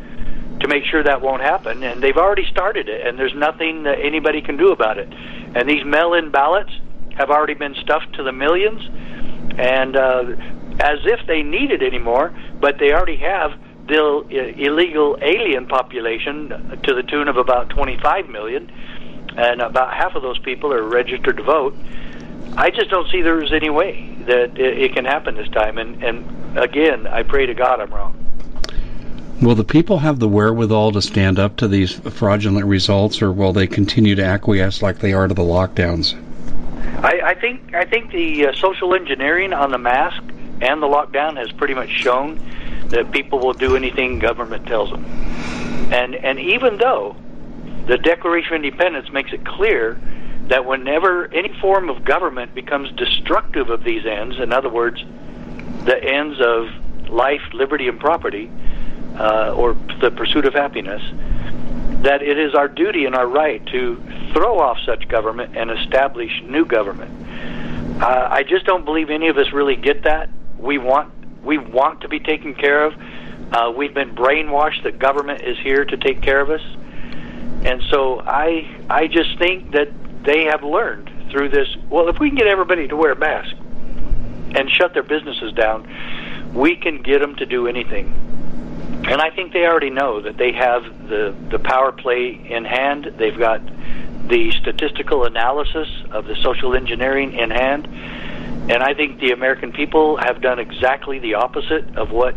to 0.61 0.69
make 0.69 0.85
sure 0.85 1.03
that 1.03 1.21
won't 1.21 1.43
happen. 1.43 1.83
And 1.83 2.03
they've 2.03 2.17
already 2.17 2.47
started 2.47 2.89
it, 2.89 3.07
and 3.07 3.19
there's 3.19 3.35
nothing 3.35 3.83
that 3.83 3.99
anybody 4.01 4.41
can 4.41 4.57
do 4.57 4.73
about 4.73 4.99
it. 4.99 5.13
And 5.13 5.69
these 5.69 5.85
mail-in 5.85 6.31
ballots 6.31 6.71
have 7.17 7.31
already 7.31 7.55
been 7.55 7.75
stuffed 7.75 8.15
to 8.15 8.23
the 8.23 8.33
millions, 8.33 8.83
and 9.59 9.97
uh, 9.97 10.25
as 10.81 11.01
if 11.05 11.27
they 11.27 11.43
need 11.43 11.71
it 11.71 11.83
anymore, 11.83 12.35
but 12.61 12.79
they 12.79 12.93
already 12.93 13.17
have 13.17 13.53
the 13.87 14.55
illegal 14.59 15.19
alien 15.21 15.67
population 15.67 16.81
to 16.83 16.95
the 16.95 17.03
tune 17.03 17.29
of 17.29 17.37
about 17.37 17.71
25 17.71 18.29
million, 18.29 18.71
and 19.37 19.61
about 19.61 19.95
half 19.95 20.15
of 20.15 20.23
those 20.23 20.39
people 20.39 20.73
are 20.73 20.83
registered 20.83 21.37
to 21.37 21.43
vote. 21.43 21.77
I 22.57 22.71
just 22.71 22.91
don't 22.91 23.09
see 23.11 23.23
there's 23.23 23.53
any 23.53 23.71
way 23.71 24.17
that 24.27 24.59
it 24.59 24.95
can 24.95 25.05
happen 25.05 25.35
this 25.35 25.49
time. 25.49 25.79
And, 25.79 26.03
and 26.03 26.59
again, 26.59 27.07
I 27.07 27.23
pray 27.23 27.47
to 27.47 27.55
God 27.55 27.81
I'm 27.81 27.93
wrong. 27.93 28.23
Will 29.43 29.55
the 29.55 29.65
people 29.65 29.99
have 29.99 30.19
the 30.19 30.29
wherewithal 30.29 30.93
to 30.93 31.03
stand 31.03 31.39
up 31.39 31.57
to 31.57 31.69
these 31.69 31.93
fraudulent 31.93 32.65
results, 32.65 33.21
or 33.21 33.31
will 33.31 33.53
they 33.53 33.67
continue 33.67 34.15
to 34.15 34.25
acquiesce 34.25 34.81
like 34.81 34.99
they 34.99 35.13
are 35.13 35.29
to 35.29 35.35
the 35.35 35.43
lockdowns? 35.43 36.15
I, 37.05 37.21
I 37.23 37.35
think 37.35 37.75
I 37.75 37.85
think 37.85 38.11
the 38.13 38.47
uh, 38.47 38.55
social 38.55 38.95
engineering 38.95 39.53
on 39.53 39.71
the 39.71 39.79
mask 39.79 40.23
and 40.63 40.83
the 40.83 40.87
lockdown 40.87 41.37
has 41.37 41.53
pretty 41.53 41.75
much 41.75 41.91
shown 41.91 42.41
that 42.89 43.11
people 43.11 43.39
will 43.39 43.55
do 43.55 43.77
anything 43.77 44.19
government 44.19 44.67
tells 44.67 44.91
them. 44.91 45.05
And 45.93 46.15
and 46.15 46.39
even 46.39 46.79
though 46.79 47.17
the 47.87 47.99
Declaration 47.99 48.55
of 48.55 48.65
Independence 48.65 49.13
makes 49.13 49.33
it 49.33 49.45
clear 49.45 50.01
that 50.49 50.65
whenever 50.65 51.33
any 51.33 51.53
form 51.61 51.89
of 51.89 52.05
government 52.05 52.55
becomes 52.55 52.91
destructive 52.93 53.71
of 53.71 53.85
these 53.85 54.07
ends, 54.07 54.39
in 54.39 54.53
other 54.53 54.69
words, 54.69 55.05
the 55.85 55.97
ends 56.03 56.41
of 56.41 56.69
life, 57.09 57.43
liberty, 57.53 57.89
and 57.89 57.99
property, 57.99 58.51
uh, 59.19 59.55
or 59.55 59.75
the 60.01 60.11
pursuit 60.11 60.45
of 60.45 60.55
happiness, 60.55 61.03
that 62.03 62.23
it 62.23 62.39
is 62.39 62.55
our 62.55 62.69
duty 62.69 63.07
and 63.07 63.15
our 63.15 63.27
right 63.27 63.65
to 63.67 63.97
throw 64.33 64.59
off 64.59 64.79
such 64.85 65.09
government 65.09 65.57
and 65.57 65.71
establish 65.71 66.43
new 66.45 66.65
government. 66.65 67.13
Uh, 68.03 68.29
I 68.31 68.43
just 68.43 68.67
don't 68.67 68.85
believe 68.85 69.11
any 69.11 69.29
of 69.29 69.39
us 69.39 69.53
really 69.53 69.77
get 69.77 70.03
that. 70.03 70.29
We 70.59 70.79
want 70.79 71.13
we 71.47 71.59
want 71.59 72.01
to 72.03 72.09
be 72.09 72.21
taken 72.21 72.55
care 72.55 72.85
of. 72.85 72.95
Uh, 73.53 73.73
we've 73.75 73.95
been 73.95 74.15
brainwashed 74.15 74.83
that 74.83 74.99
government 74.99 75.43
is 75.43 75.57
here 75.61 75.85
to 75.85 75.97
take 75.97 76.21
care 76.21 76.41
of 76.41 76.51
us, 76.51 76.63
and 77.65 77.81
so 77.91 78.21
I 78.21 78.69
I 78.91 79.07
just 79.07 79.39
think 79.39 79.71
that 79.71 79.89
they 80.25 80.45
have 80.45 80.65
learned 80.65 81.11
through 81.31 81.51
this. 81.51 81.69
Well, 81.89 82.09
if 82.09 82.19
we 82.19 82.29
can 82.29 82.37
get 82.37 82.49
everybody 82.49 82.89
to 82.89 82.97
wear 82.97 83.13
a 83.13 83.17
mask 83.17 83.55
and 84.57 84.69
shut 84.71 84.93
their 84.93 85.05
businesses 85.05 85.53
down, 85.53 85.87
we 86.53 86.77
can 86.77 87.03
get 87.03 87.21
them 87.21 87.37
to 87.37 87.47
do 87.47 87.69
anything. 87.69 88.13
And 89.09 89.21
I 89.21 89.31
think 89.31 89.53
they 89.53 89.65
already 89.65 89.91
know 89.91 90.21
that 90.23 90.37
they 90.37 90.53
have 90.53 90.83
the, 91.09 91.35
the 91.51 91.61
power 91.61 91.93
play 91.93 92.31
in 92.31 92.65
hand. 92.65 93.13
They've 93.17 93.39
got 93.39 93.61
the 94.29 94.51
statistical 94.53 95.25
analysis 95.25 95.89
of 96.11 96.27
the 96.27 96.35
social 96.43 96.75
engineering 96.75 97.35
in 97.35 97.51
hand. 97.51 97.87
And 98.69 98.83
I 98.83 98.95
think 98.95 99.21
the 99.21 99.33
American 99.33 99.73
people 99.73 100.17
have 100.17 100.41
done 100.41 100.59
exactly 100.59 101.19
the 101.19 101.35
opposite 101.35 101.97
of 101.97 102.11
what 102.11 102.35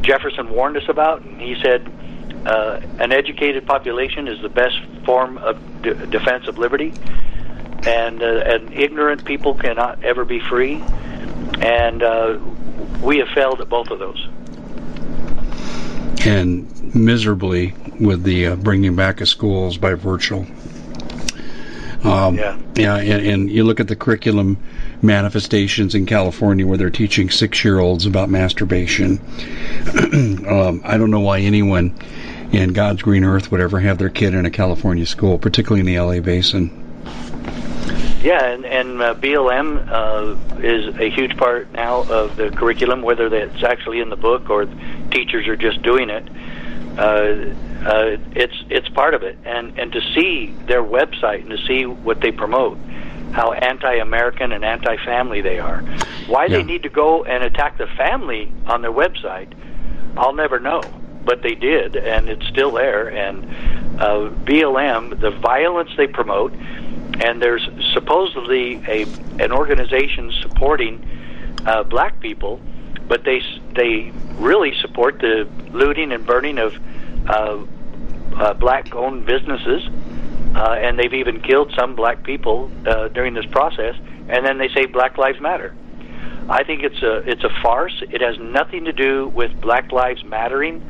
Jefferson 0.00 0.50
warned 0.50 0.76
us 0.76 0.88
about. 0.88 1.22
And 1.22 1.40
he 1.40 1.56
said, 1.62 1.90
uh, 2.46 2.80
an 2.98 3.12
educated 3.12 3.66
population 3.66 4.28
is 4.28 4.40
the 4.42 4.48
best 4.48 4.78
form 5.04 5.38
of 5.38 5.82
de- 5.82 6.06
defense 6.06 6.46
of 6.46 6.58
liberty, 6.58 6.92
and 7.86 8.22
uh, 8.22 8.26
and 8.26 8.72
ignorant 8.74 9.24
people 9.24 9.54
cannot 9.54 10.02
ever 10.04 10.24
be 10.24 10.40
free. 10.40 10.82
And 11.60 12.02
uh, 12.02 12.38
we 13.02 13.18
have 13.18 13.28
failed 13.28 13.60
at 13.60 13.68
both 13.68 13.88
of 13.88 13.98
those 13.98 14.28
and 16.26 16.94
miserably 16.94 17.74
with 18.00 18.22
the 18.22 18.46
uh, 18.46 18.56
bringing 18.56 18.96
back 18.96 19.20
of 19.20 19.28
schools 19.28 19.76
by 19.76 19.94
virtual. 19.94 20.46
Um, 22.02 22.36
yeah. 22.36 22.58
Yeah, 22.74 22.96
and, 22.96 23.26
and, 23.26 23.50
you 23.50 23.64
look 23.64 23.80
at 23.80 23.88
the 23.88 23.96
curriculum 23.96 24.58
manifestations 25.04 25.94
in 25.94 26.06
California 26.06 26.66
where 26.66 26.78
they're 26.78 26.90
teaching 26.90 27.30
six-year-olds 27.30 28.06
about 28.06 28.28
masturbation. 28.28 29.18
um, 30.48 30.80
I 30.84 30.96
don't 30.96 31.10
know 31.10 31.20
why 31.20 31.40
anyone 31.40 31.94
in 32.52 32.72
God's 32.72 33.02
green 33.02 33.24
earth 33.24 33.50
would 33.50 33.60
ever 33.60 33.80
have 33.80 33.98
their 33.98 34.10
kid 34.10 34.34
in 34.34 34.46
a 34.46 34.50
California 34.50 35.06
school, 35.06 35.38
particularly 35.38 35.80
in 35.80 35.86
the 35.86 35.98
LA 35.98 36.20
basin. 36.20 36.80
Yeah, 38.22 38.42
and, 38.42 38.64
and 38.64 39.02
uh, 39.02 39.14
BLM 39.16 39.86
uh, 39.90 40.60
is 40.60 40.96
a 40.96 41.10
huge 41.10 41.36
part 41.36 41.70
now 41.72 42.04
of 42.04 42.36
the 42.36 42.50
curriculum, 42.50 43.02
whether 43.02 43.28
that's 43.28 43.62
actually 43.62 44.00
in 44.00 44.08
the 44.08 44.16
book 44.16 44.48
or 44.48 44.66
teachers 45.10 45.46
are 45.46 45.56
just 45.56 45.82
doing 45.82 46.08
it. 46.08 46.26
Uh, 46.98 47.52
uh, 47.84 48.16
it's 48.32 48.54
it's 48.70 48.88
part 48.88 49.12
of 49.12 49.24
it, 49.24 49.36
and 49.44 49.78
and 49.78 49.92
to 49.92 50.00
see 50.14 50.54
their 50.66 50.82
website 50.82 51.40
and 51.40 51.50
to 51.50 51.58
see 51.66 51.84
what 51.84 52.20
they 52.20 52.32
promote, 52.32 52.78
how 53.34 53.52
anti-American 53.52 54.52
and 54.52 54.64
anti-family 54.64 55.40
they 55.40 55.58
are, 55.58 55.80
why 56.26 56.46
yeah. 56.46 56.56
they 56.56 56.62
need 56.62 56.82
to 56.84 56.88
go 56.88 57.24
and 57.24 57.42
attack 57.44 57.78
the 57.78 57.86
family 57.86 58.52
on 58.66 58.82
their 58.82 58.92
website, 58.92 59.52
I'll 60.16 60.34
never 60.34 60.60
know. 60.60 60.82
But 61.24 61.42
they 61.42 61.54
did, 61.54 61.96
and 61.96 62.28
it's 62.28 62.46
still 62.46 62.70
there. 62.72 63.08
And 63.08 63.44
uh, 64.00 64.30
BLM, 64.44 65.18
the 65.20 65.30
violence 65.30 65.90
they 65.96 66.06
promote, 66.06 66.52
and 66.52 67.40
there's 67.40 67.66
supposedly 67.92 68.76
a 68.86 69.02
an 69.42 69.52
organization 69.52 70.32
supporting 70.42 71.02
uh, 71.66 71.82
black 71.84 72.20
people 72.20 72.60
but 73.08 73.24
they 73.24 73.42
they 73.74 74.10
really 74.36 74.74
support 74.80 75.18
the 75.20 75.48
looting 75.72 76.12
and 76.12 76.26
burning 76.26 76.58
of 76.58 76.74
uh, 77.28 77.62
uh, 78.36 78.54
black-owned 78.54 79.26
businesses, 79.26 79.88
uh, 80.54 80.76
and 80.78 80.98
they've 80.98 81.14
even 81.14 81.40
killed 81.40 81.72
some 81.76 81.94
black 81.94 82.24
people 82.24 82.70
uh, 82.86 83.08
during 83.08 83.34
this 83.34 83.46
process. 83.46 83.94
And 84.28 84.46
then 84.46 84.58
they 84.58 84.68
say 84.68 84.86
Black 84.86 85.18
Lives 85.18 85.40
Matter. 85.40 85.74
I 86.48 86.62
think 86.64 86.82
it's 86.82 87.02
a 87.02 87.16
it's 87.28 87.42
a 87.44 87.50
farce. 87.62 88.02
It 88.10 88.20
has 88.20 88.36
nothing 88.38 88.84
to 88.84 88.92
do 88.92 89.28
with 89.28 89.50
Black 89.60 89.92
Lives 89.92 90.22
Mattering. 90.24 90.82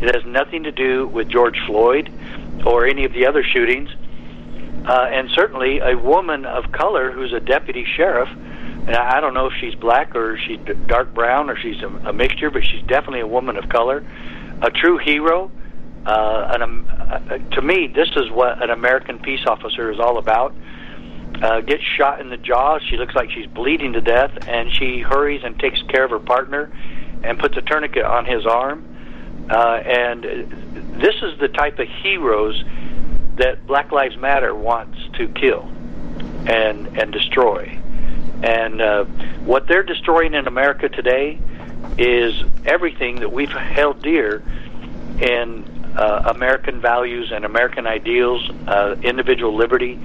It 0.00 0.14
has 0.14 0.24
nothing 0.24 0.62
to 0.64 0.72
do 0.72 1.08
with 1.08 1.28
George 1.28 1.58
Floyd 1.66 2.10
or 2.64 2.86
any 2.86 3.04
of 3.04 3.12
the 3.12 3.26
other 3.26 3.42
shootings. 3.42 3.90
Uh, 4.86 5.08
and 5.10 5.28
certainly, 5.34 5.78
a 5.78 5.96
woman 5.96 6.46
of 6.46 6.72
color 6.72 7.10
who's 7.12 7.32
a 7.32 7.40
deputy 7.40 7.84
sheriff 7.96 8.28
and 8.86 8.96
I 8.96 9.20
don't 9.20 9.34
know 9.34 9.46
if 9.46 9.52
she's 9.60 9.74
black 9.74 10.16
or 10.16 10.38
she's 10.38 10.58
dark 10.86 11.14
brown 11.14 11.50
or 11.50 11.56
she's 11.56 11.80
a, 11.82 12.08
a 12.08 12.12
mixture, 12.12 12.50
but 12.50 12.64
she's 12.64 12.82
definitely 12.86 13.20
a 13.20 13.26
woman 13.26 13.56
of 13.56 13.68
color, 13.68 14.04
a 14.62 14.70
true 14.70 14.98
hero. 14.98 15.50
Uh, 16.06 16.50
an, 16.54 16.62
um, 16.62 16.88
uh, 16.90 17.18
to 17.54 17.62
me, 17.62 17.86
this 17.86 18.08
is 18.16 18.30
what 18.30 18.62
an 18.62 18.70
American 18.70 19.18
peace 19.18 19.44
officer 19.46 19.90
is 19.90 20.00
all 20.00 20.18
about. 20.18 20.54
Uh, 21.42 21.60
gets 21.60 21.82
shot 21.82 22.20
in 22.20 22.28
the 22.28 22.36
jaw. 22.36 22.78
She 22.78 22.96
looks 22.96 23.14
like 23.14 23.30
she's 23.30 23.46
bleeding 23.46 23.92
to 23.94 24.00
death, 24.00 24.32
and 24.46 24.72
she 24.72 25.00
hurries 25.00 25.42
and 25.44 25.58
takes 25.58 25.80
care 25.82 26.04
of 26.04 26.10
her 26.10 26.18
partner 26.18 26.70
and 27.22 27.38
puts 27.38 27.56
a 27.56 27.62
tourniquet 27.62 28.04
on 28.04 28.24
his 28.24 28.46
arm. 28.46 28.84
Uh, 29.50 29.82
and 29.84 30.22
this 31.00 31.14
is 31.22 31.38
the 31.38 31.48
type 31.48 31.78
of 31.78 31.88
heroes 32.02 32.62
that 33.36 33.66
Black 33.66 33.90
Lives 33.90 34.16
Matter 34.16 34.54
wants 34.54 34.98
to 35.14 35.28
kill 35.28 35.70
and 36.46 36.98
and 36.98 37.12
destroy. 37.12 37.78
And 38.42 38.80
uh, 38.80 39.04
what 39.44 39.66
they're 39.66 39.82
destroying 39.82 40.34
in 40.34 40.46
America 40.46 40.88
today 40.88 41.38
is 41.98 42.34
everything 42.64 43.20
that 43.20 43.32
we've 43.32 43.50
held 43.50 44.02
dear 44.02 44.42
in 45.20 45.79
uh, 45.96 46.32
American 46.34 46.80
values 46.80 47.32
and 47.32 47.44
American 47.44 47.86
ideals, 47.86 48.48
uh, 48.66 48.96
individual 49.02 49.54
liberty. 49.54 49.98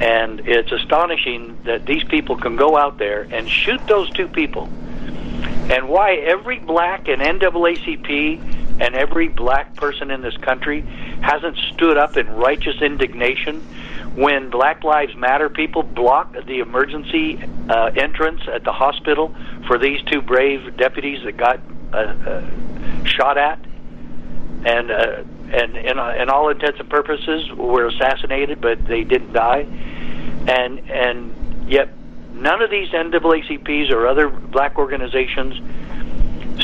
And 0.00 0.40
it's 0.40 0.70
astonishing 0.70 1.58
that 1.64 1.86
these 1.86 2.04
people 2.04 2.36
can 2.36 2.56
go 2.56 2.76
out 2.76 2.98
there 2.98 3.26
and 3.30 3.48
shoot 3.48 3.84
those 3.86 4.10
two 4.10 4.28
people. 4.28 4.68
And 5.70 5.88
why 5.88 6.14
every 6.14 6.58
black 6.58 7.08
and 7.08 7.20
NAACP 7.20 8.80
and 8.80 8.94
every 8.94 9.28
black 9.28 9.74
person 9.74 10.10
in 10.10 10.22
this 10.22 10.36
country 10.36 10.82
hasn't 11.20 11.56
stood 11.74 11.98
up 11.98 12.16
in 12.16 12.28
righteous 12.36 12.80
indignation 12.80 13.60
when 14.14 14.50
Black 14.50 14.82
Lives 14.84 15.14
Matter 15.16 15.48
people 15.48 15.82
blocked 15.82 16.46
the 16.46 16.60
emergency 16.60 17.40
uh, 17.68 17.90
entrance 17.96 18.40
at 18.52 18.64
the 18.64 18.72
hospital 18.72 19.34
for 19.66 19.78
these 19.78 20.00
two 20.02 20.22
brave 20.22 20.76
deputies 20.76 21.22
that 21.24 21.36
got 21.36 21.60
uh, 21.92 21.96
uh, 21.96 23.04
shot 23.04 23.38
at, 23.38 23.60
and 24.64 24.90
uh, 24.90 25.22
and 25.52 25.76
in, 25.76 25.98
uh, 25.98 26.14
in 26.18 26.28
all 26.28 26.48
intents 26.50 26.78
and 26.80 26.88
purposes 26.90 27.50
were 27.52 27.86
assassinated, 27.86 28.60
but 28.60 28.84
they 28.86 29.04
didn't 29.04 29.32
die, 29.32 29.66
and 30.48 30.78
and 30.90 31.70
yet 31.70 31.90
none 32.32 32.62
of 32.62 32.70
these 32.70 32.88
NAACPs 32.90 33.90
or 33.90 34.06
other 34.06 34.28
black 34.28 34.78
organizations 34.78 35.54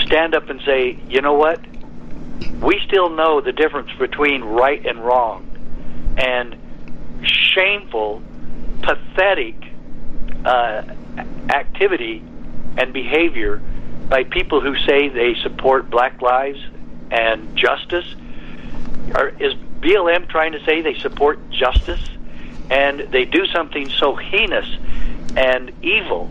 stand 0.07 0.35
up 0.35 0.49
and 0.51 0.61
say, 0.63 0.99
you 1.09 1.21
know 1.21 1.35
what? 1.35 1.61
We 2.61 2.81
still 2.87 3.11
know 3.11 3.41
the 3.41 3.53
difference 3.53 3.91
between 3.99 4.43
right 4.43 4.85
and 4.85 5.05
wrong, 5.05 6.15
and 6.19 6.57
shameful, 7.25 8.23
pathetic 8.83 9.55
uh, 10.45 10.83
activity 11.49 12.23
and 12.77 12.93
behavior 12.93 13.63
by 14.09 14.25
people 14.25 14.61
who 14.61 14.77
say 14.85 15.09
they 15.09 15.35
support 15.43 15.89
black 15.91 16.21
lives 16.21 16.59
and 17.15 17.57
justice. 17.57 18.05
Are, 19.15 19.29
is 19.29 19.55
BLM 19.81 20.29
trying 20.29 20.53
to 20.53 20.65
say 20.65 20.83
they 20.83 20.95
support 20.95 21.39
justice? 21.51 22.03
And 22.71 23.01
they 23.13 23.25
do 23.25 23.47
something 23.47 23.89
so 23.89 24.17
heinous 24.17 24.67
and 25.37 25.71
evil 25.83 26.31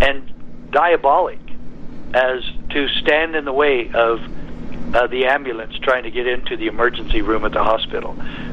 and 0.00 0.30
diabolic 0.70 1.38
as 2.14 2.42
to 2.70 2.88
stand 3.00 3.34
in 3.34 3.44
the 3.44 3.52
way 3.52 3.90
of 3.92 4.20
uh, 4.94 5.06
the 5.06 5.26
ambulance 5.26 5.76
trying 5.78 6.04
to 6.04 6.10
get 6.10 6.26
into 6.26 6.56
the 6.56 6.66
emergency 6.66 7.22
room 7.22 7.44
at 7.44 7.52
the 7.52 7.62
hospital 7.62 8.12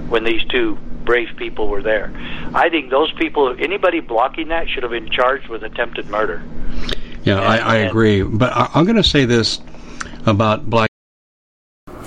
when 0.10 0.24
these 0.24 0.44
two 0.46 0.78
brave 1.04 1.30
people 1.38 1.68
were 1.68 1.82
there. 1.82 2.12
I 2.54 2.70
think 2.70 2.90
those 2.90 3.12
people, 3.14 3.56
anybody 3.60 4.00
blocking 4.00 4.50
that, 4.50 4.70
should 4.70 4.84
have 4.84 4.92
been 4.92 5.10
charged 5.10 5.48
with 5.48 5.64
attempted 5.64 6.10
murder. 6.10 6.44
Yeah, 7.24 7.38
and, 7.38 7.46
I, 7.46 7.58
I 7.58 7.76
agree. 7.78 8.24
But 8.24 8.54
I, 8.54 8.70
I'm 8.74 8.86
going 8.86 8.98
to 8.98 9.04
say 9.04 9.26
this 9.26 9.60
about 10.26 10.70
Black 10.70 10.87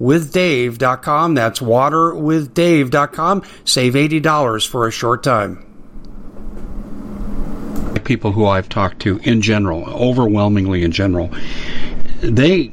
waterwithdave.com. 0.00 1.34
That's 1.34 1.60
waterwithdave.com. 1.60 3.42
Save 3.64 3.94
$80 3.94 4.66
for 4.68 4.86
a 4.86 4.90
short 4.90 5.22
time. 5.22 5.68
People 8.04 8.32
who 8.32 8.46
I've 8.46 8.68
talked 8.68 9.00
to 9.02 9.18
in 9.18 9.42
general, 9.42 9.84
overwhelmingly 9.84 10.82
in 10.82 10.90
general, 10.90 11.30
they 12.20 12.72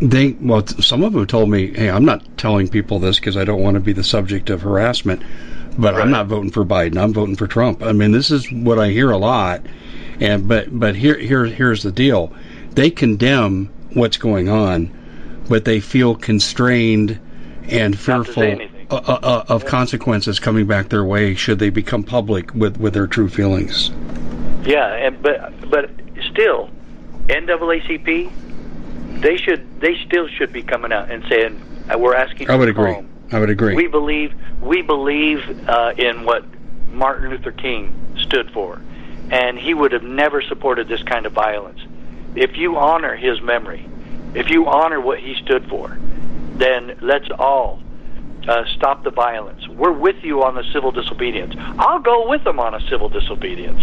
they 0.00 0.32
well 0.40 0.66
some 0.66 1.02
of 1.02 1.12
them 1.12 1.26
told 1.26 1.50
me 1.50 1.74
hey 1.74 1.90
i'm 1.90 2.06
not 2.06 2.24
telling 2.38 2.66
people 2.68 2.98
this 2.98 3.18
because 3.18 3.36
i 3.36 3.44
don't 3.44 3.60
want 3.60 3.74
to 3.74 3.80
be 3.80 3.92
the 3.92 4.02
subject 4.02 4.48
of 4.48 4.62
harassment 4.62 5.22
but 5.78 5.92
right. 5.92 6.02
i'm 6.02 6.10
not 6.10 6.26
voting 6.26 6.50
for 6.50 6.64
biden 6.64 6.96
i'm 6.96 7.12
voting 7.12 7.36
for 7.36 7.46
trump 7.46 7.82
i 7.82 7.92
mean 7.92 8.10
this 8.10 8.30
is 8.30 8.50
what 8.50 8.78
i 8.78 8.88
hear 8.88 9.10
a 9.10 9.18
lot 9.18 9.60
and 10.18 10.48
but 10.48 10.66
but 10.78 10.96
here 10.96 11.18
here 11.18 11.44
here's 11.44 11.82
the 11.82 11.92
deal 11.92 12.32
they 12.70 12.90
condemn 12.90 13.66
what's 13.92 14.16
going 14.16 14.48
on 14.48 14.90
but 15.50 15.64
they 15.64 15.80
feel 15.80 16.14
constrained 16.14 17.20
and 17.68 17.98
fearful 17.98 18.44
uh, 18.44 18.94
uh, 18.94 19.18
uh, 19.22 19.44
of 19.48 19.66
consequences 19.66 20.38
coming 20.38 20.64
back 20.66 20.88
their 20.88 21.04
way 21.04 21.34
should 21.34 21.58
they 21.58 21.70
become 21.70 22.04
public 22.04 22.54
with, 22.54 22.78
with 22.78 22.94
their 22.94 23.08
true 23.08 23.28
feelings. 23.28 23.90
Yeah, 24.64 24.86
and 24.94 25.20
but 25.20 25.68
but 25.68 25.90
still, 26.30 26.70
NAACP, 27.26 28.30
they 29.20 29.36
should 29.36 29.80
they 29.80 29.98
still 30.06 30.28
should 30.28 30.52
be 30.52 30.62
coming 30.62 30.92
out 30.92 31.10
and 31.10 31.24
saying 31.28 31.60
we're 31.98 32.14
asking. 32.14 32.48
I 32.48 32.56
would 32.56 32.68
agree. 32.68 32.94
Home. 32.94 33.08
I 33.32 33.40
would 33.40 33.50
agree. 33.50 33.74
We 33.74 33.88
believe 33.88 34.32
we 34.62 34.82
believe 34.82 35.68
uh, 35.68 35.94
in 35.98 36.24
what 36.24 36.44
Martin 36.88 37.30
Luther 37.30 37.52
King 37.52 38.14
stood 38.20 38.52
for, 38.52 38.80
and 39.30 39.58
he 39.58 39.74
would 39.74 39.90
have 39.92 40.04
never 40.04 40.42
supported 40.42 40.86
this 40.86 41.02
kind 41.02 41.26
of 41.26 41.32
violence. 41.32 41.80
If 42.36 42.56
you 42.56 42.76
honor 42.76 43.16
his 43.16 43.40
memory, 43.40 43.88
if 44.34 44.50
you 44.50 44.66
honor 44.66 45.00
what 45.00 45.18
he 45.18 45.34
stood 45.42 45.68
for, 45.68 45.98
then 46.54 46.96
let's 47.00 47.28
all 47.38 47.82
uh, 48.48 48.64
stop 48.76 49.04
the 49.04 49.10
violence. 49.10 49.66
We're 49.68 49.92
with 49.92 50.22
you 50.22 50.42
on 50.42 50.54
the 50.54 50.64
civil 50.72 50.90
disobedience. 50.90 51.54
I'll 51.78 52.00
go 52.00 52.28
with 52.28 52.44
them 52.44 52.60
on 52.60 52.74
a 52.74 52.80
civil 52.88 53.08
disobedience. 53.08 53.82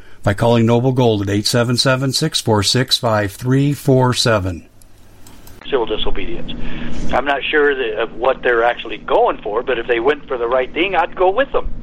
by 0.23 0.33
calling 0.33 0.65
Noble 0.65 0.91
Gold 0.91 1.21
at 1.21 1.29
877 1.29 2.13
646 2.13 2.97
5347. 2.97 4.69
Civil 5.65 5.85
disobedience. 5.85 6.51
I'm 7.13 7.25
not 7.25 7.43
sure 7.43 7.75
that, 7.75 8.01
of 8.01 8.15
what 8.15 8.41
they're 8.41 8.63
actually 8.63 8.97
going 8.97 9.41
for, 9.41 9.63
but 9.63 9.79
if 9.79 9.87
they 9.87 9.99
went 9.99 10.27
for 10.27 10.37
the 10.37 10.47
right 10.47 10.71
thing, 10.71 10.95
I'd 10.95 11.15
go 11.15 11.31
with 11.31 11.51
them. 11.51 11.73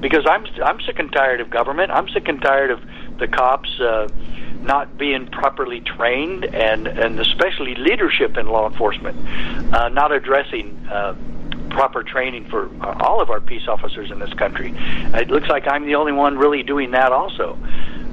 Because 0.00 0.26
I'm 0.28 0.44
I'm 0.62 0.80
sick 0.80 0.98
and 0.98 1.12
tired 1.12 1.40
of 1.40 1.48
government. 1.48 1.92
I'm 1.92 2.08
sick 2.08 2.26
and 2.26 2.42
tired 2.42 2.70
of 2.72 2.80
the 3.18 3.28
cops 3.28 3.70
uh, 3.80 4.08
not 4.60 4.98
being 4.98 5.28
properly 5.28 5.80
trained, 5.80 6.44
and 6.44 6.88
and 6.88 7.20
especially 7.20 7.76
leadership 7.76 8.36
in 8.36 8.48
law 8.48 8.68
enforcement, 8.68 9.16
uh, 9.72 9.88
not 9.90 10.10
addressing. 10.10 10.76
Uh, 10.90 11.14
proper 11.72 12.02
training 12.02 12.48
for 12.48 12.70
all 13.02 13.20
of 13.20 13.30
our 13.30 13.40
peace 13.40 13.66
officers 13.68 14.10
in 14.10 14.18
this 14.18 14.32
country. 14.34 14.74
It 14.76 15.28
looks 15.28 15.48
like 15.48 15.66
I'm 15.66 15.86
the 15.86 15.96
only 15.96 16.12
one 16.12 16.38
really 16.38 16.62
doing 16.62 16.92
that 16.92 17.12
also. 17.12 17.58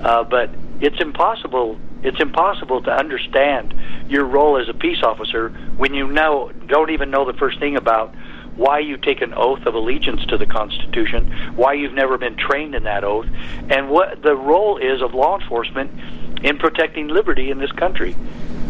Uh, 0.01 0.23
but 0.23 0.49
it's 0.81 0.99
impossible. 1.01 1.77
It's 2.03 2.19
impossible 2.21 2.81
to 2.83 2.91
understand 2.91 3.73
your 4.07 4.25
role 4.25 4.57
as 4.57 4.69
a 4.69 4.73
peace 4.73 5.03
officer 5.03 5.49
when 5.77 5.93
you 5.93 6.07
know 6.07 6.51
don't 6.67 6.89
even 6.91 7.11
know 7.11 7.25
the 7.25 7.37
first 7.37 7.59
thing 7.59 7.75
about 7.75 8.15
why 8.55 8.79
you 8.79 8.97
take 8.97 9.21
an 9.21 9.33
oath 9.35 9.65
of 9.65 9.73
allegiance 9.73 10.25
to 10.25 10.37
the 10.37 10.45
Constitution, 10.45 11.31
why 11.55 11.73
you've 11.73 11.93
never 11.93 12.17
been 12.17 12.35
trained 12.35 12.75
in 12.75 12.83
that 12.83 13.03
oath, 13.05 13.27
and 13.69 13.89
what 13.89 14.21
the 14.21 14.35
role 14.35 14.77
is 14.77 15.01
of 15.01 15.13
law 15.13 15.39
enforcement 15.39 15.91
in 16.43 16.57
protecting 16.57 17.07
liberty 17.07 17.51
in 17.51 17.57
this 17.57 17.71
country. 17.71 18.15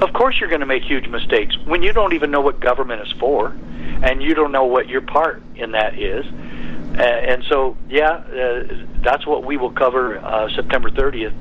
Of 0.01 0.13
course, 0.13 0.39
you're 0.39 0.49
going 0.49 0.61
to 0.61 0.65
make 0.65 0.83
huge 0.83 1.07
mistakes 1.07 1.57
when 1.65 1.83
you 1.83 1.91
don't 1.91 2.13
even 2.13 2.31
know 2.31 2.41
what 2.41 2.59
government 2.59 3.01
is 3.01 3.11
for, 3.13 3.55
and 4.01 4.21
you 4.23 4.33
don't 4.33 4.51
know 4.51 4.65
what 4.65 4.87
your 4.87 5.01
part 5.01 5.43
in 5.55 5.71
that 5.71 5.99
is. 5.99 6.25
Uh, 6.25 7.01
and 7.01 7.43
so, 7.45 7.77
yeah, 7.89 8.11
uh, 8.11 8.63
that's 9.01 9.25
what 9.27 9.43
we 9.43 9.57
will 9.57 9.71
cover 9.71 10.17
uh, 10.17 10.49
September 10.55 10.89
30th 10.89 11.33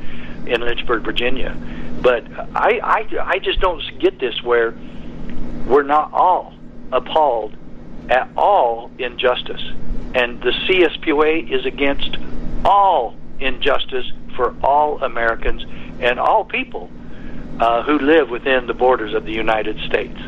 in 0.47 0.61
Lynchburg, 0.61 1.05
Virginia. 1.05 1.57
But 2.03 2.27
I, 2.55 2.81
I, 2.83 3.09
I 3.35 3.39
just 3.39 3.61
don't 3.61 3.83
get 3.99 4.19
this 4.19 4.43
where 4.43 4.73
we're 5.67 5.83
not 5.83 6.13
all 6.13 6.55
appalled 6.93 7.57
at 8.09 8.29
all 8.37 8.91
injustice. 8.99 9.63
And 10.15 10.41
the 10.41 10.51
CSPOA 10.51 11.53
is 11.53 11.67
against 11.67 12.17
all 12.65 13.15
injustice 13.41 14.11
for 14.35 14.55
all 14.63 15.03
Americans 15.03 15.65
and 16.01 16.19
all 16.19 16.45
people 16.45 16.91
uh, 17.61 17.83
who 17.83 17.99
live 17.99 18.31
within 18.31 18.67
the 18.67 18.75
borders 18.75 19.15
of 19.15 19.25
the 19.25 19.33
United 19.33 19.79
States. 19.81 20.19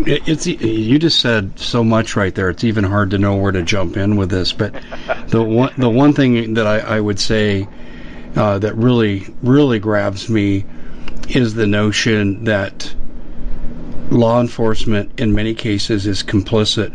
It's 0.00 0.46
you 0.46 0.98
just 0.98 1.20
said 1.20 1.58
so 1.58 1.82
much 1.82 2.14
right 2.14 2.34
there. 2.34 2.50
It's 2.50 2.64
even 2.64 2.84
hard 2.84 3.10
to 3.10 3.18
know 3.18 3.36
where 3.36 3.52
to 3.52 3.62
jump 3.62 3.96
in 3.96 4.16
with 4.16 4.30
this. 4.30 4.52
But 4.52 4.74
the 5.28 5.42
one 5.42 5.72
the 5.76 5.90
one 5.90 6.12
thing 6.12 6.54
that 6.54 6.66
I, 6.66 6.78
I 6.78 7.00
would 7.00 7.18
say 7.18 7.66
uh, 8.36 8.58
that 8.60 8.76
really 8.76 9.26
really 9.42 9.78
grabs 9.80 10.28
me 10.28 10.64
is 11.28 11.54
the 11.54 11.66
notion 11.66 12.44
that 12.44 12.94
law 14.10 14.40
enforcement 14.40 15.20
in 15.20 15.34
many 15.34 15.54
cases 15.54 16.06
is 16.06 16.22
complicit 16.22 16.94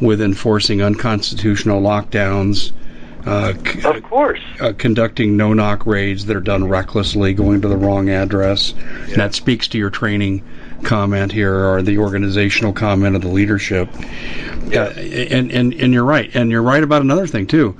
with 0.00 0.20
enforcing 0.20 0.82
unconstitutional 0.82 1.80
lockdowns. 1.80 2.72
Uh, 3.24 3.54
of 3.84 4.02
course. 4.02 4.40
Uh, 4.60 4.72
conducting 4.76 5.36
no 5.36 5.52
knock 5.52 5.86
raids 5.86 6.26
that 6.26 6.36
are 6.36 6.40
done 6.40 6.68
recklessly, 6.68 7.32
going 7.34 7.60
to 7.60 7.68
the 7.68 7.76
wrong 7.76 8.08
address. 8.08 8.74
Yeah. 9.08 9.16
that 9.16 9.34
speaks 9.34 9.68
to 9.68 9.78
your 9.78 9.90
training 9.90 10.42
comment 10.82 11.30
here 11.30 11.54
or 11.54 11.82
the 11.82 11.98
organizational 11.98 12.72
comment 12.72 13.14
of 13.14 13.22
the 13.22 13.28
leadership. 13.28 13.88
Yeah. 14.66 14.82
Uh, 14.82 14.90
and, 14.90 15.52
and, 15.52 15.72
and 15.74 15.92
you're 15.92 16.04
right. 16.04 16.34
And 16.34 16.50
you're 16.50 16.62
right 16.62 16.82
about 16.82 17.02
another 17.02 17.26
thing, 17.26 17.46
too. 17.46 17.76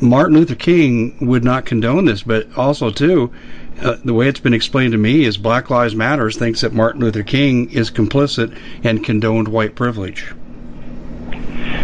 Martin 0.00 0.36
Luther 0.36 0.54
King 0.54 1.16
would 1.26 1.44
not 1.44 1.64
condone 1.64 2.04
this, 2.04 2.22
but 2.22 2.46
also, 2.56 2.90
too, 2.90 3.32
uh, 3.80 3.96
the 4.04 4.14
way 4.14 4.28
it's 4.28 4.40
been 4.40 4.54
explained 4.54 4.92
to 4.92 4.98
me 4.98 5.24
is 5.24 5.36
Black 5.36 5.70
Lives 5.70 5.94
Matters 5.94 6.36
thinks 6.36 6.62
that 6.62 6.72
Martin 6.72 7.00
Luther 7.00 7.22
King 7.22 7.70
is 7.70 7.90
complicit 7.90 8.56
and 8.84 9.04
condoned 9.04 9.48
white 9.48 9.74
privilege. 9.74 10.32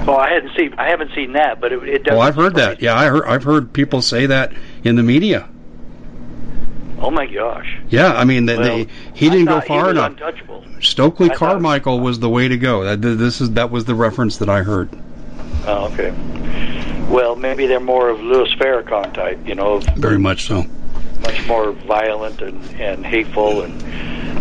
Well, 0.06 0.16
I 0.18 0.30
hadn't 0.30 0.56
seen 0.56 0.74
I 0.78 0.88
haven't 0.88 1.12
seen 1.14 1.32
that, 1.32 1.60
but 1.60 1.72
it, 1.72 1.82
it 1.88 2.04
does. 2.04 2.12
Well, 2.12 2.22
I've 2.22 2.34
heard 2.34 2.56
that. 2.56 2.82
Yeah, 2.82 2.96
I 2.96 3.06
heard 3.06 3.24
I've 3.24 3.44
heard 3.44 3.72
people 3.72 4.02
say 4.02 4.26
that 4.26 4.52
in 4.84 4.96
the 4.96 5.02
media. 5.02 5.48
Oh 6.98 7.10
my 7.10 7.26
gosh. 7.26 7.78
Yeah, 7.88 8.12
I 8.12 8.24
mean, 8.24 8.46
they, 8.46 8.56
well, 8.56 8.76
they, 8.78 8.86
he 9.14 9.28
didn't 9.28 9.46
go 9.46 9.60
far 9.60 9.90
enough. 9.90 10.14
Stokely 10.80 11.30
I 11.30 11.34
Carmichael 11.34 12.00
was 12.00 12.20
the 12.20 12.28
way 12.28 12.48
to 12.48 12.56
go. 12.56 12.84
That 12.84 13.02
this 13.02 13.40
is 13.40 13.52
that 13.52 13.70
was 13.70 13.84
the 13.84 13.94
reference 13.94 14.38
that 14.38 14.48
I 14.48 14.62
heard. 14.62 14.88
Oh, 15.66 15.92
okay. 15.92 16.10
Well, 17.08 17.36
maybe 17.36 17.66
they're 17.66 17.80
more 17.80 18.08
of 18.08 18.20
Louis 18.20 18.52
Farrakhan 18.54 19.12
type, 19.14 19.46
you 19.46 19.54
know. 19.54 19.78
Very 19.96 20.18
much 20.18 20.46
so 20.46 20.64
much 21.22 21.46
more 21.46 21.72
violent 21.72 22.42
and, 22.42 22.64
and 22.80 23.06
hateful 23.06 23.62
and 23.62 23.82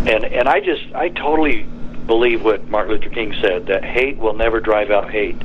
and 0.07 0.25
and 0.25 0.47
I 0.49 0.59
just 0.59 0.83
I 0.95 1.09
totally 1.09 1.63
believe 2.07 2.43
what 2.43 2.67
Martin 2.67 2.93
Luther 2.93 3.09
King 3.09 3.33
said 3.41 3.67
that 3.67 3.83
hate 3.83 4.17
will 4.17 4.33
never 4.33 4.59
drive 4.59 4.91
out 4.91 5.11
hate, 5.11 5.39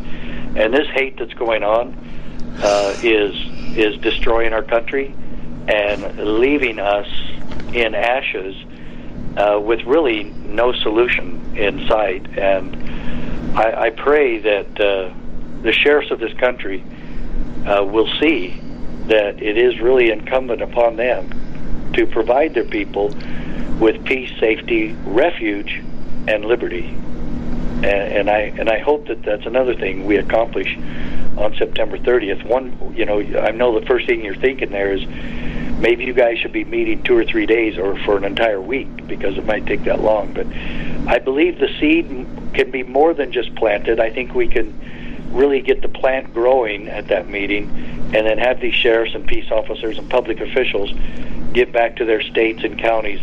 and 0.57 0.73
this 0.73 0.89
hate 0.89 1.19
that's 1.19 1.35
going 1.35 1.63
on 1.63 1.95
uh, 2.63 2.95
is 3.03 3.35
is 3.77 3.99
destroying 3.99 4.53
our 4.53 4.63
country 4.63 5.15
and 5.69 6.19
leaving 6.41 6.79
us 6.79 7.07
in 7.75 7.95
ashes 7.95 8.57
uh, 9.37 9.61
with 9.61 9.83
really 9.85 10.25
no 10.25 10.73
solution 10.73 11.57
in 11.57 11.87
sight. 11.89 12.39
And 12.39 12.75
I, 13.59 13.87
I 13.87 13.91
pray 13.91 14.39
that 14.39 14.81
uh, 14.81 15.13
the 15.63 15.73
sheriffs 15.73 16.11
of 16.11 16.21
this 16.21 16.33
country 16.35 16.83
uh, 17.67 17.85
will 17.85 18.09
see 18.21 18.61
that 19.09 19.43
it 19.43 19.59
is 19.59 19.81
really 19.81 20.11
incumbent 20.11 20.63
upon 20.63 20.97
them 20.97 21.93
to 21.93 22.07
provide 22.07 22.55
their 22.55 22.65
people 22.65 23.15
with 23.79 24.05
peace, 24.05 24.31
safety, 24.41 24.93
refuge, 25.05 25.83
and 26.29 26.45
liberty. 26.45 26.97
And, 27.85 28.31
I 28.31 28.41
and 28.59 28.69
I 28.69 28.79
hope 28.79 29.07
that 29.09 29.23
that's 29.23 29.47
another 29.47 29.75
thing 29.75 30.07
we 30.07 30.17
accomplish 30.17 30.77
on 31.37 31.55
September 31.57 31.99
30th. 31.99 32.45
One, 32.47 32.95
you 32.97 33.05
know, 33.05 33.21
I 33.21 33.51
know 33.51 33.79
the 33.79 33.87
first 33.87 34.07
thing 34.07 34.25
you're 34.25 34.35
thinking 34.35 34.71
there 34.71 34.93
is 34.93 35.07
maybe 35.79 36.05
you 36.05 36.15
guys 36.15 36.39
should 36.39 36.53
be 36.53 36.65
meeting 36.65 37.03
two 37.03 37.17
or 37.17 37.25
three 37.25 37.47
days 37.47 37.77
or 37.79 37.99
for 38.01 38.17
an 38.17 38.25
entire 38.25 38.61
week 38.61 39.07
because 39.07 39.37
it 39.37 39.45
might 39.45 39.67
take 39.67 39.85
that 39.85 40.01
long. 40.01 40.33
But 40.33 40.47
I 41.07 41.19
believe 41.19 41.59
the 41.59 41.69
seed 41.79 42.07
can 42.55 42.71
be 42.71 42.83
more 42.83 43.13
than 43.13 43.33
just 43.33 43.55
planted. 43.55 44.01
I 44.01 44.11
think 44.11 44.35
we 44.35 44.49
can 44.49 44.75
really 45.31 45.61
get 45.61 45.83
the 45.83 45.89
plant 45.89 46.33
growing 46.33 46.89
at 46.89 47.09
that 47.09 47.29
meeting 47.29 47.69
and 48.15 48.27
then 48.27 48.39
have 48.39 48.61
these 48.61 48.75
sheriffs 48.75 49.15
and 49.15 49.27
peace 49.27 49.51
officers 49.51 49.99
and 49.99 50.09
public 50.09 50.41
officials 50.41 50.93
get 51.53 51.73
back 51.73 51.97
to 51.97 52.05
their 52.05 52.23
states 52.23 52.65
and 52.65 52.79
counties 52.79 53.21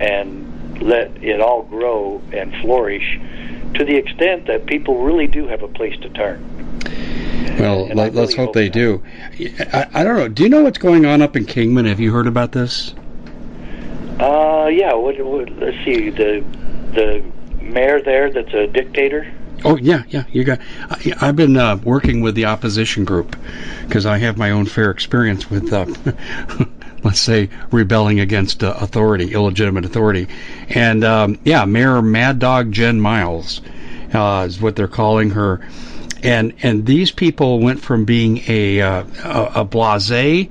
and 0.00 0.82
let 0.82 1.22
it 1.22 1.40
all 1.40 1.62
grow 1.62 2.20
and 2.32 2.54
flourish 2.56 3.20
to 3.74 3.84
the 3.84 3.96
extent 3.96 4.46
that 4.46 4.66
people 4.66 5.02
really 5.02 5.26
do 5.26 5.46
have 5.46 5.62
a 5.62 5.68
place 5.68 5.98
to 6.00 6.08
turn. 6.10 6.50
Well, 7.58 7.86
let, 7.88 8.10
us 8.10 8.14
really 8.14 8.26
hope, 8.34 8.36
hope 8.36 8.54
they 8.54 8.68
do. 8.68 9.02
I, 9.72 9.86
I, 9.94 10.04
don't 10.04 10.16
know. 10.16 10.28
Do 10.28 10.42
you 10.42 10.48
know 10.48 10.62
what's 10.62 10.78
going 10.78 11.06
on 11.06 11.22
up 11.22 11.36
in 11.36 11.44
Kingman? 11.44 11.86
Have 11.86 12.00
you 12.00 12.12
heard 12.12 12.26
about 12.26 12.52
this? 12.52 12.94
Uh, 14.18 14.68
yeah. 14.72 14.92
What, 14.94 15.20
what, 15.24 15.50
let's 15.58 15.76
see. 15.84 16.10
The 16.10 16.44
the 16.94 17.24
mayor 17.60 18.00
there 18.02 18.30
that's 18.30 18.52
a 18.54 18.66
dictator. 18.66 19.32
Oh 19.64 19.76
yeah, 19.76 20.02
yeah. 20.08 20.24
You 20.30 20.44
got. 20.44 20.60
I, 20.90 21.26
have 21.26 21.36
been 21.36 21.56
uh, 21.56 21.76
working 21.76 22.20
with 22.20 22.34
the 22.34 22.46
opposition 22.46 23.04
group 23.04 23.36
because 23.86 24.04
I 24.04 24.18
have 24.18 24.36
my 24.36 24.50
own 24.50 24.66
fair 24.66 24.90
experience 24.90 25.48
with, 25.50 25.72
uh, 25.72 25.86
let's 27.04 27.20
say, 27.20 27.50
rebelling 27.70 28.20
against 28.20 28.64
uh, 28.64 28.74
authority, 28.78 29.32
illegitimate 29.32 29.84
authority, 29.84 30.26
and 30.68 31.04
um, 31.04 31.38
yeah, 31.44 31.64
Mayor 31.64 32.02
Mad 32.02 32.38
Dog 32.38 32.72
Jen 32.72 33.00
Miles 33.00 33.60
uh, 34.12 34.44
is 34.48 34.60
what 34.60 34.74
they're 34.76 34.88
calling 34.88 35.30
her, 35.30 35.60
and 36.22 36.54
and 36.62 36.86
these 36.86 37.10
people 37.10 37.60
went 37.60 37.80
from 37.80 38.04
being 38.04 38.42
a 38.48 38.80
uh, 38.80 39.04
a, 39.22 39.60
a 39.60 39.66
blasé 39.66 40.50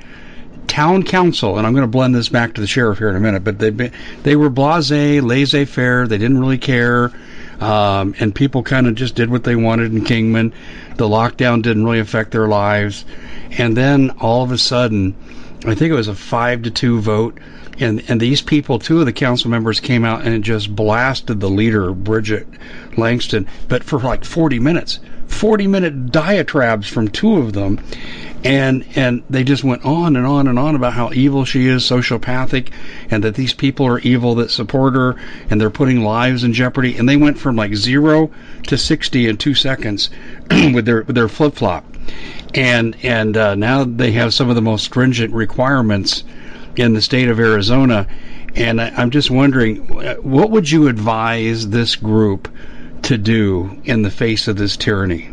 town 0.67 1.03
council, 1.03 1.57
and 1.57 1.67
I'm 1.67 1.73
going 1.73 1.83
to 1.83 1.87
blend 1.87 2.15
this 2.15 2.29
back 2.29 2.53
to 2.53 2.61
the 2.61 2.67
sheriff 2.67 2.99
here 2.99 3.09
in 3.09 3.15
a 3.15 3.19
minute, 3.19 3.43
but 3.43 3.59
they 3.59 3.69
they 4.23 4.35
were 4.35 4.49
blasé, 4.49 5.21
laissez-faire. 5.21 6.07
They 6.07 6.17
didn't 6.17 6.39
really 6.39 6.57
care 6.57 7.11
um, 7.63 8.13
and 8.19 8.35
people 8.35 8.61
kind 8.61 8.87
of 8.87 8.95
just 8.95 9.15
did 9.15 9.29
what 9.29 9.45
they 9.45 9.55
wanted 9.55 9.93
in 9.93 10.03
Kingman. 10.03 10.53
The 10.97 11.07
lockdown 11.07 11.61
didn't 11.61 11.85
really 11.85 11.99
affect 11.99 12.31
their 12.31 12.47
lives, 12.47 13.05
and 13.51 13.77
then 13.77 14.11
all 14.19 14.43
of 14.43 14.51
a 14.51 14.57
sudden, 14.57 15.15
I 15.65 15.75
think 15.75 15.91
it 15.91 15.95
was 15.95 16.09
a 16.09 16.15
five 16.15 16.63
to 16.63 16.71
two 16.71 16.99
vote. 16.99 17.39
and 17.79 18.03
and 18.09 18.19
these 18.19 18.41
people, 18.41 18.79
two 18.79 18.99
of 18.99 19.05
the 19.05 19.13
council 19.13 19.49
members 19.49 19.79
came 19.79 20.03
out 20.03 20.25
and 20.25 20.43
just 20.43 20.75
blasted 20.75 21.39
the 21.39 21.49
leader, 21.49 21.93
Bridget 21.93 22.47
Langston, 22.97 23.47
but 23.69 23.83
for 23.83 23.99
like 23.99 24.25
40 24.25 24.59
minutes. 24.59 24.99
40 25.27 25.67
minute 25.67 26.11
diatribes 26.11 26.87
from 26.87 27.07
two 27.07 27.37
of 27.37 27.53
them 27.53 27.79
and 28.43 28.85
and 28.95 29.23
they 29.29 29.43
just 29.43 29.63
went 29.63 29.83
on 29.85 30.15
and 30.15 30.27
on 30.27 30.47
and 30.47 30.59
on 30.59 30.75
about 30.75 30.93
how 30.93 31.11
evil 31.13 31.45
she 31.45 31.67
is 31.67 31.83
sociopathic 31.83 32.69
and 33.09 33.23
that 33.23 33.35
these 33.35 33.53
people 33.53 33.85
are 33.87 33.99
evil 33.99 34.35
that 34.35 34.51
support 34.51 34.93
her 34.93 35.15
and 35.49 35.59
they're 35.59 35.69
putting 35.69 36.03
lives 36.03 36.43
in 36.43 36.53
jeopardy 36.53 36.97
and 36.97 37.07
they 37.07 37.17
went 37.17 37.39
from 37.39 37.55
like 37.55 37.73
0 37.73 38.29
to 38.63 38.77
60 38.77 39.27
in 39.27 39.37
2 39.37 39.55
seconds 39.55 40.09
with 40.51 40.85
their 40.85 41.03
with 41.03 41.15
their 41.15 41.29
flip-flop 41.29 41.85
and 42.55 42.95
and 43.03 43.37
uh, 43.37 43.55
now 43.55 43.83
they 43.83 44.11
have 44.11 44.33
some 44.33 44.49
of 44.49 44.55
the 44.55 44.61
most 44.61 44.85
stringent 44.85 45.33
requirements 45.33 46.23
in 46.75 46.93
the 46.93 47.01
state 47.01 47.29
of 47.29 47.39
Arizona 47.39 48.07
and 48.55 48.81
I, 48.81 48.89
I'm 48.95 49.09
just 49.09 49.31
wondering 49.31 49.87
what 50.23 50.51
would 50.51 50.69
you 50.69 50.87
advise 50.87 51.69
this 51.69 51.95
group 51.95 52.47
to 53.03 53.17
do 53.17 53.81
in 53.83 54.01
the 54.01 54.11
face 54.11 54.47
of 54.47 54.55
this 54.55 54.77
tyranny? 54.77 55.29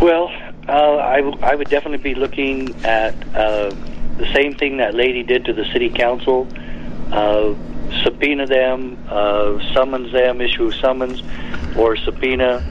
Well, 0.00 0.30
uh, 0.68 0.96
I, 0.98 1.20
w- 1.22 1.38
I 1.42 1.54
would 1.54 1.68
definitely 1.68 1.98
be 1.98 2.14
looking 2.14 2.84
at 2.84 3.14
uh, 3.34 3.74
the 4.16 4.30
same 4.32 4.54
thing 4.54 4.76
that 4.76 4.94
lady 4.94 5.22
did 5.24 5.44
to 5.46 5.52
the 5.52 5.64
city 5.72 5.90
council. 5.90 6.46
Uh, 7.10 7.54
subpoena 8.04 8.46
them, 8.46 8.96
uh, 9.08 9.58
summons 9.72 10.12
them, 10.12 10.40
issue 10.40 10.70
summons 10.70 11.22
or 11.76 11.96
subpoena, 11.96 12.62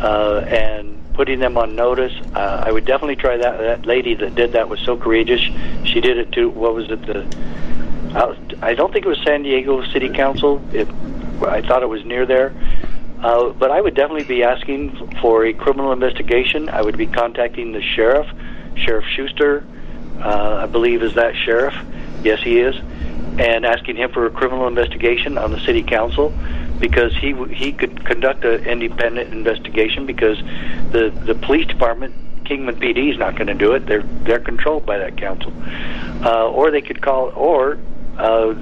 uh, 0.00 0.44
and 0.46 0.96
putting 1.16 1.40
them 1.40 1.56
on 1.56 1.74
notice. 1.74 2.12
Uh, 2.34 2.62
I 2.64 2.70
would 2.70 2.84
definitely 2.84 3.16
try 3.16 3.38
that. 3.38 3.58
That 3.58 3.86
lady 3.86 4.14
that 4.14 4.34
did 4.34 4.52
that 4.52 4.68
was 4.68 4.78
so 4.80 4.96
courageous. 4.96 5.40
She 5.84 6.00
did 6.00 6.18
it 6.18 6.32
to 6.32 6.48
what 6.50 6.74
was 6.74 6.90
it? 6.90 7.04
The 7.06 7.26
I 8.62 8.74
don't 8.74 8.92
think 8.92 9.04
it 9.04 9.08
was 9.08 9.18
San 9.24 9.42
Diego 9.42 9.84
City 9.92 10.08
Council. 10.08 10.62
It 10.72 10.88
I 11.42 11.62
thought 11.62 11.82
it 11.82 11.88
was 11.88 12.04
near 12.04 12.24
there. 12.26 12.54
Uh, 13.22 13.50
but 13.50 13.70
I 13.70 13.80
would 13.80 13.94
definitely 13.94 14.24
be 14.24 14.42
asking 14.42 15.14
for 15.20 15.44
a 15.44 15.52
criminal 15.52 15.92
investigation. 15.92 16.68
I 16.68 16.82
would 16.82 16.96
be 16.96 17.06
contacting 17.06 17.72
the 17.72 17.82
sheriff, 17.82 18.26
Sheriff 18.76 19.06
Schuster, 19.06 19.64
uh, 20.20 20.60
I 20.62 20.66
believe 20.66 21.02
is 21.02 21.14
that 21.14 21.34
sheriff. 21.34 21.74
Yes, 22.22 22.40
he 22.42 22.58
is, 22.60 22.76
and 23.38 23.66
asking 23.66 23.96
him 23.96 24.10
for 24.10 24.26
a 24.26 24.30
criminal 24.30 24.66
investigation 24.66 25.36
on 25.36 25.52
the 25.52 25.60
city 25.60 25.82
council 25.82 26.32
because 26.78 27.16
he 27.16 27.34
he 27.52 27.72
could 27.72 28.04
conduct 28.04 28.44
an 28.44 28.64
independent 28.66 29.32
investigation 29.32 30.06
because 30.06 30.38
the 30.92 31.12
the 31.24 31.34
police 31.34 31.66
department 31.66 32.14
Kingman 32.44 32.76
PD 32.76 33.12
is 33.12 33.18
not 33.18 33.34
going 33.34 33.48
to 33.48 33.54
do 33.54 33.72
it. 33.72 33.86
They're 33.86 34.02
they're 34.02 34.40
controlled 34.40 34.86
by 34.86 34.98
that 34.98 35.16
council, 35.16 35.52
uh, 36.24 36.48
or 36.48 36.70
they 36.70 36.82
could 36.82 37.02
call 37.02 37.32
or 37.34 37.78
uh, 38.16 38.54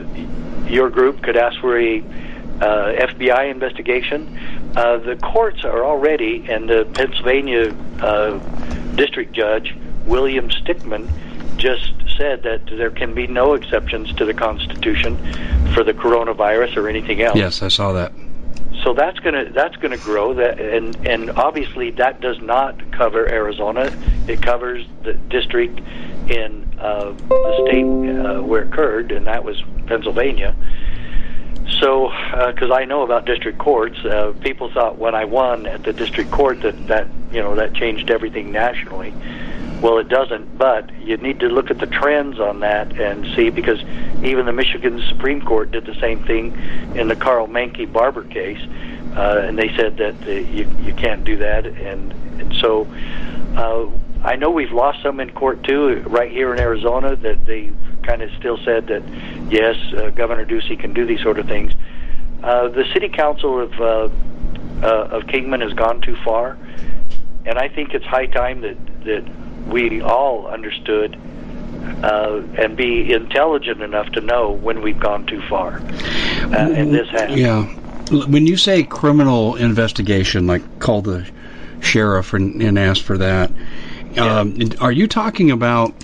your 0.66 0.90
group 0.90 1.22
could 1.22 1.36
ask 1.36 1.60
for 1.60 1.78
a 1.78 2.00
uh, 2.00 3.06
FBI 3.08 3.50
investigation. 3.50 4.72
Uh, 4.76 4.98
the 4.98 5.16
courts 5.16 5.64
are 5.64 5.84
already, 5.84 6.46
and 6.48 6.68
the 6.68 6.84
Pennsylvania 6.94 7.74
uh, 8.00 8.38
district 8.96 9.32
judge, 9.32 9.76
William 10.06 10.48
Stickman, 10.48 11.08
just 11.56 11.92
said 12.16 12.42
that 12.42 12.66
there 12.66 12.90
can 12.90 13.14
be 13.14 13.26
no 13.26 13.54
exceptions 13.54 14.12
to 14.14 14.24
the 14.24 14.34
Constitution 14.34 15.16
for 15.74 15.84
the 15.84 15.92
coronavirus 15.92 16.76
or 16.76 16.88
anything 16.88 17.22
else. 17.22 17.36
Yes, 17.36 17.62
I 17.62 17.68
saw 17.68 17.92
that. 17.92 18.12
So 18.82 18.92
that's 18.92 19.18
gonna 19.20 19.50
that's 19.50 19.76
gonna 19.76 19.96
grow. 19.96 20.34
That 20.34 20.60
and 20.60 20.94
and 21.06 21.30
obviously 21.30 21.90
that 21.92 22.20
does 22.20 22.40
not 22.40 22.92
cover 22.92 23.26
Arizona. 23.26 23.90
It 24.28 24.42
covers 24.42 24.86
the 25.04 25.14
district 25.14 25.80
in 26.30 26.64
uh, 26.78 27.12
the 27.12 27.66
state 27.66 27.84
uh, 27.84 28.42
where 28.42 28.62
it 28.62 28.68
occurred, 28.68 29.12
and 29.12 29.26
that 29.26 29.44
was 29.44 29.62
Pennsylvania. 29.86 30.54
So, 31.80 32.10
because 32.46 32.70
uh, 32.70 32.74
I 32.74 32.84
know 32.84 33.02
about 33.02 33.24
district 33.24 33.58
courts, 33.58 33.98
uh, 34.04 34.32
people 34.40 34.70
thought 34.70 34.98
when 34.98 35.14
I 35.14 35.24
won 35.24 35.66
at 35.66 35.82
the 35.82 35.92
district 35.92 36.30
court 36.30 36.60
that 36.60 36.86
that 36.88 37.08
you 37.32 37.40
know 37.40 37.54
that 37.54 37.74
changed 37.74 38.10
everything 38.10 38.52
nationally. 38.52 39.14
Well, 39.80 39.98
it 39.98 40.08
doesn't, 40.08 40.56
but 40.56 40.90
you 41.00 41.16
need 41.18 41.40
to 41.40 41.48
look 41.48 41.70
at 41.70 41.78
the 41.78 41.86
trends 41.86 42.40
on 42.40 42.60
that 42.60 42.98
and 42.98 43.26
see 43.34 43.50
because 43.50 43.82
even 44.22 44.46
the 44.46 44.52
Michigan 44.52 45.02
Supreme 45.08 45.42
Court 45.42 45.70
did 45.72 45.84
the 45.84 45.94
same 46.00 46.24
thing 46.24 46.56
in 46.94 47.08
the 47.08 47.16
Karl 47.16 47.46
Manke 47.48 47.92
Barber 47.92 48.24
case, 48.24 48.60
uh, 49.14 49.42
and 49.44 49.58
they 49.58 49.68
said 49.76 49.98
that 49.98 50.14
uh, 50.26 50.30
you 50.30 50.70
you 50.82 50.94
can't 50.94 51.24
do 51.24 51.36
that, 51.36 51.66
and 51.66 52.12
and 52.40 52.54
so 52.56 52.86
uh, 53.56 53.90
I 54.24 54.36
know 54.36 54.50
we've 54.50 54.72
lost 54.72 55.02
some 55.02 55.20
in 55.20 55.30
court 55.32 55.62
too, 55.64 56.02
right 56.06 56.30
here 56.30 56.54
in 56.54 56.58
Arizona, 56.58 57.14
that 57.16 57.44
they 57.44 57.70
kind 58.04 58.22
of 58.22 58.30
still 58.38 58.56
said 58.64 58.86
that 58.86 59.02
yes, 59.50 59.76
uh, 59.94 60.10
Governor 60.10 60.46
Ducey 60.46 60.78
can 60.78 60.94
do 60.94 61.04
these 61.04 61.20
sort 61.20 61.38
of 61.38 61.46
things. 61.46 61.72
Uh, 62.42 62.68
the 62.68 62.84
city 62.94 63.10
council 63.10 63.60
of 63.60 63.80
uh, 63.80 64.08
uh, 64.82 65.08
of 65.16 65.26
Kingman 65.26 65.60
has 65.60 65.74
gone 65.74 66.00
too 66.00 66.16
far, 66.24 66.56
and 67.44 67.58
I 67.58 67.68
think 67.68 67.92
it's 67.92 68.04
high 68.06 68.26
time 68.26 68.62
that 68.62 68.76
that 69.04 69.24
we 69.66 70.00
all 70.00 70.46
understood 70.46 71.16
uh, 72.02 72.42
and 72.58 72.76
be 72.76 73.12
intelligent 73.12 73.82
enough 73.82 74.10
to 74.12 74.20
know 74.20 74.52
when 74.52 74.82
we've 74.82 75.00
gone 75.00 75.26
too 75.26 75.42
far. 75.48 75.76
Uh, 75.76 76.70
and 76.70 76.94
this 76.94 77.08
has. 77.10 77.30
Yeah. 77.38 77.64
When 78.10 78.46
you 78.46 78.56
say 78.56 78.82
criminal 78.82 79.56
investigation, 79.56 80.46
like 80.46 80.78
call 80.78 81.00
the 81.00 81.26
sheriff 81.80 82.34
and, 82.34 82.60
and 82.60 82.78
ask 82.78 83.02
for 83.02 83.16
that, 83.18 83.50
um, 84.18 84.58
are 84.80 84.92
you 84.92 85.08
talking 85.08 85.50
about 85.50 85.94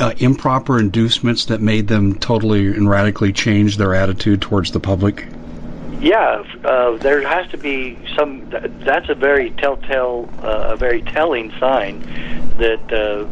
uh, 0.00 0.12
improper 0.18 0.78
inducements 0.78 1.46
that 1.46 1.60
made 1.60 1.88
them 1.88 2.18
totally 2.18 2.66
and 2.66 2.88
radically 2.88 3.32
change 3.32 3.76
their 3.76 3.94
attitude 3.94 4.42
towards 4.42 4.72
the 4.72 4.80
public? 4.80 5.26
Yeah, 6.00 6.44
uh, 6.64 6.96
there 6.98 7.26
has 7.26 7.50
to 7.50 7.58
be 7.58 7.98
some. 8.16 8.48
That's 8.50 9.08
a 9.08 9.14
very 9.14 9.50
telltale, 9.52 10.28
uh, 10.42 10.70
a 10.72 10.76
very 10.76 11.02
telling 11.02 11.52
sign 11.58 12.00
that 12.58 12.92
uh, 12.92 13.24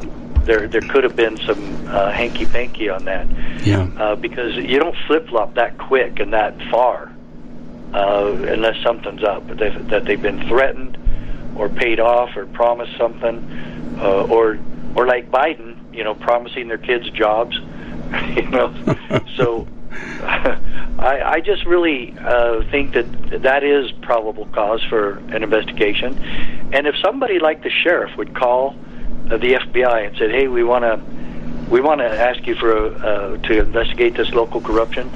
there 0.44 0.66
there 0.66 0.80
could 0.80 1.04
have 1.04 1.14
been 1.14 1.36
some 1.38 1.86
uh, 1.86 2.10
hanky 2.10 2.46
panky 2.46 2.88
on 2.88 3.04
that. 3.04 3.28
Yeah. 3.64 3.88
Uh, 3.96 4.16
because 4.16 4.56
you 4.56 4.78
don't 4.78 4.96
flip 5.06 5.28
flop 5.28 5.54
that 5.54 5.78
quick 5.78 6.18
and 6.18 6.32
that 6.32 6.54
far 6.70 7.12
uh, 7.92 8.32
unless 8.48 8.82
something's 8.82 9.22
up. 9.22 9.46
That 9.48 9.88
that 9.88 10.04
they've 10.04 10.20
been 10.20 10.46
threatened 10.48 10.98
or 11.56 11.68
paid 11.68 12.00
off 12.00 12.36
or 12.36 12.46
promised 12.46 12.96
something, 12.98 13.96
uh, 13.98 14.24
or 14.24 14.58
or 14.94 15.06
like 15.06 15.30
Biden, 15.30 15.94
you 15.94 16.04
know, 16.04 16.14
promising 16.14 16.68
their 16.68 16.78
kids 16.78 17.08
jobs. 17.10 17.56
you 18.36 18.48
know, 18.50 18.72
so 19.36 19.66
I, 20.98 21.20
I 21.22 21.40
just 21.40 21.66
really 21.66 22.16
uh, 22.18 22.62
think 22.70 22.94
that 22.94 23.42
that 23.42 23.62
is 23.62 23.92
probable 24.02 24.46
cause 24.46 24.82
for 24.88 25.18
an 25.28 25.42
investigation. 25.42 26.18
And 26.72 26.86
if 26.86 26.94
somebody 27.04 27.38
like 27.38 27.62
the 27.62 27.70
sheriff 27.70 28.16
would 28.16 28.34
call 28.34 28.74
uh, 29.30 29.36
the 29.36 29.54
FBI 29.54 30.06
and 30.06 30.16
said, 30.16 30.30
"Hey, 30.30 30.48
we 30.48 30.64
want 30.64 30.84
to 30.84 31.00
we 31.70 31.80
want 31.80 32.00
to 32.00 32.06
ask 32.06 32.46
you 32.46 32.54
for 32.54 32.86
uh, 32.86 33.36
to 33.36 33.58
investigate 33.60 34.16
this 34.16 34.30
local 34.32 34.60
corruption, 34.60 35.08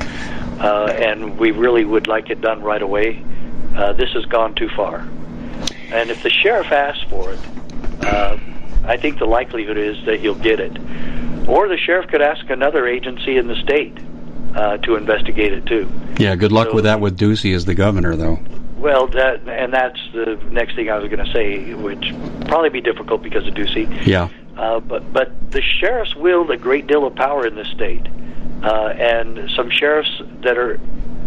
uh, 0.60 0.94
and 0.98 1.38
we 1.38 1.50
really 1.50 1.84
would 1.84 2.06
like 2.06 2.28
it 2.28 2.42
done 2.42 2.62
right 2.62 2.82
away," 2.82 3.24
uh, 3.74 3.94
this 3.94 4.10
has 4.12 4.26
gone 4.26 4.54
too 4.54 4.68
far. 4.76 5.08
And 5.92 6.10
if 6.10 6.22
the 6.22 6.30
sheriff 6.30 6.70
asks 6.70 7.02
for 7.04 7.32
it, 7.32 7.40
uh, 8.04 8.38
I 8.84 8.98
think 8.98 9.18
the 9.18 9.26
likelihood 9.26 9.78
is 9.78 10.04
that 10.04 10.20
you'll 10.20 10.34
get 10.34 10.60
it. 10.60 10.76
Or 11.48 11.68
the 11.68 11.78
sheriff 11.78 12.08
could 12.08 12.22
ask 12.22 12.48
another 12.50 12.86
agency 12.86 13.38
in 13.38 13.48
the 13.48 13.56
state 13.56 13.96
uh, 14.54 14.76
to 14.78 14.96
investigate 14.96 15.52
it 15.52 15.66
too. 15.66 15.90
Yeah, 16.18 16.36
good 16.36 16.52
luck 16.52 16.68
so, 16.68 16.74
with 16.74 16.84
that 16.84 17.00
with 17.00 17.18
Ducey 17.18 17.54
as 17.54 17.64
the 17.64 17.74
governor, 17.74 18.16
though. 18.16 18.38
Well, 18.76 19.08
that 19.08 19.46
and 19.46 19.72
that's 19.72 20.00
the 20.12 20.36
next 20.50 20.74
thing 20.74 20.90
I 20.90 20.98
was 20.98 21.10
going 21.10 21.24
to 21.24 21.32
say, 21.32 21.74
which 21.74 22.14
probably 22.46 22.70
be 22.70 22.80
difficult 22.80 23.22
because 23.22 23.46
of 23.46 23.54
Ducey. 23.54 24.06
Yeah. 24.06 24.28
Uh, 24.56 24.80
but 24.80 25.12
but 25.12 25.50
the 25.50 25.62
sheriffs 25.62 26.16
wield 26.16 26.50
a 26.50 26.56
great 26.56 26.86
deal 26.86 27.06
of 27.06 27.14
power 27.14 27.46
in 27.46 27.54
this 27.54 27.68
state, 27.68 28.06
uh, 28.62 28.94
and 28.98 29.50
some 29.54 29.70
sheriffs 29.70 30.22
that 30.42 30.58
are 30.58 30.80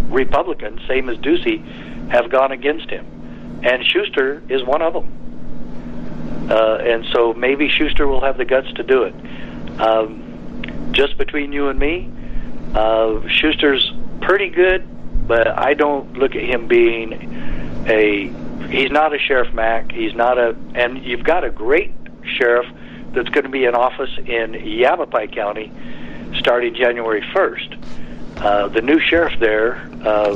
Republicans, 0.10 0.82
same 0.88 1.10
as 1.10 1.18
Ducey, 1.18 1.64
have 2.10 2.30
gone 2.30 2.52
against 2.52 2.90
him, 2.90 3.06
and 3.64 3.86
Schuster 3.86 4.42
is 4.50 4.64
one 4.64 4.82
of 4.82 4.94
them. 4.94 6.50
Uh, 6.50 6.78
and 6.78 7.06
so 7.14 7.34
maybe 7.34 7.70
Schuster 7.70 8.08
will 8.08 8.22
have 8.22 8.38
the 8.38 8.46
guts 8.46 8.72
to 8.74 8.84
do 8.84 9.04
it. 9.04 9.16
Um, 9.80 10.92
just 10.92 11.18
between 11.18 11.54
you 11.54 11.70
and 11.70 11.80
me, 11.80 12.12
uh, 12.74 13.22
Schuster's 13.28 13.92
pretty 14.22 14.50
good, 14.50 14.88
but 15.28 15.48
I 15.48 15.74
don't 15.74 16.14
look 16.14 16.36
at 16.36 16.44
him 16.44 16.68
being 16.68 17.14
a. 17.88 18.32
He's 18.70 18.92
not 18.92 19.14
a 19.14 19.20
Sheriff 19.20 19.54
Mack. 19.54 19.92
He's 19.92 20.14
not 20.14 20.38
a. 20.38 20.56
And 20.74 21.04
you've 21.04 21.24
got 21.24 21.44
a 21.44 21.50
great 21.50 21.92
sheriff 22.38 22.66
that's 23.14 23.30
going 23.30 23.44
to 23.44 23.50
be 23.50 23.66
in 23.66 23.76
office 23.76 24.10
in 24.26 24.54
Yavapai 24.54 25.28
County 25.28 25.72
starting 26.40 26.74
January 26.74 27.22
1st. 27.22 27.78
Uh, 28.38 28.68
the 28.70 28.82
new 28.82 29.00
sheriff 29.00 29.40
there 29.40 29.76
uh, 30.04 30.36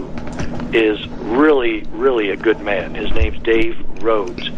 is 0.72 1.06
really, 1.08 1.82
really 1.90 2.30
a 2.30 2.38
good 2.38 2.60
man. 2.62 2.94
His 2.94 3.12
name's 3.12 3.42
Dave 3.44 3.78
Rhodes. 4.04 4.50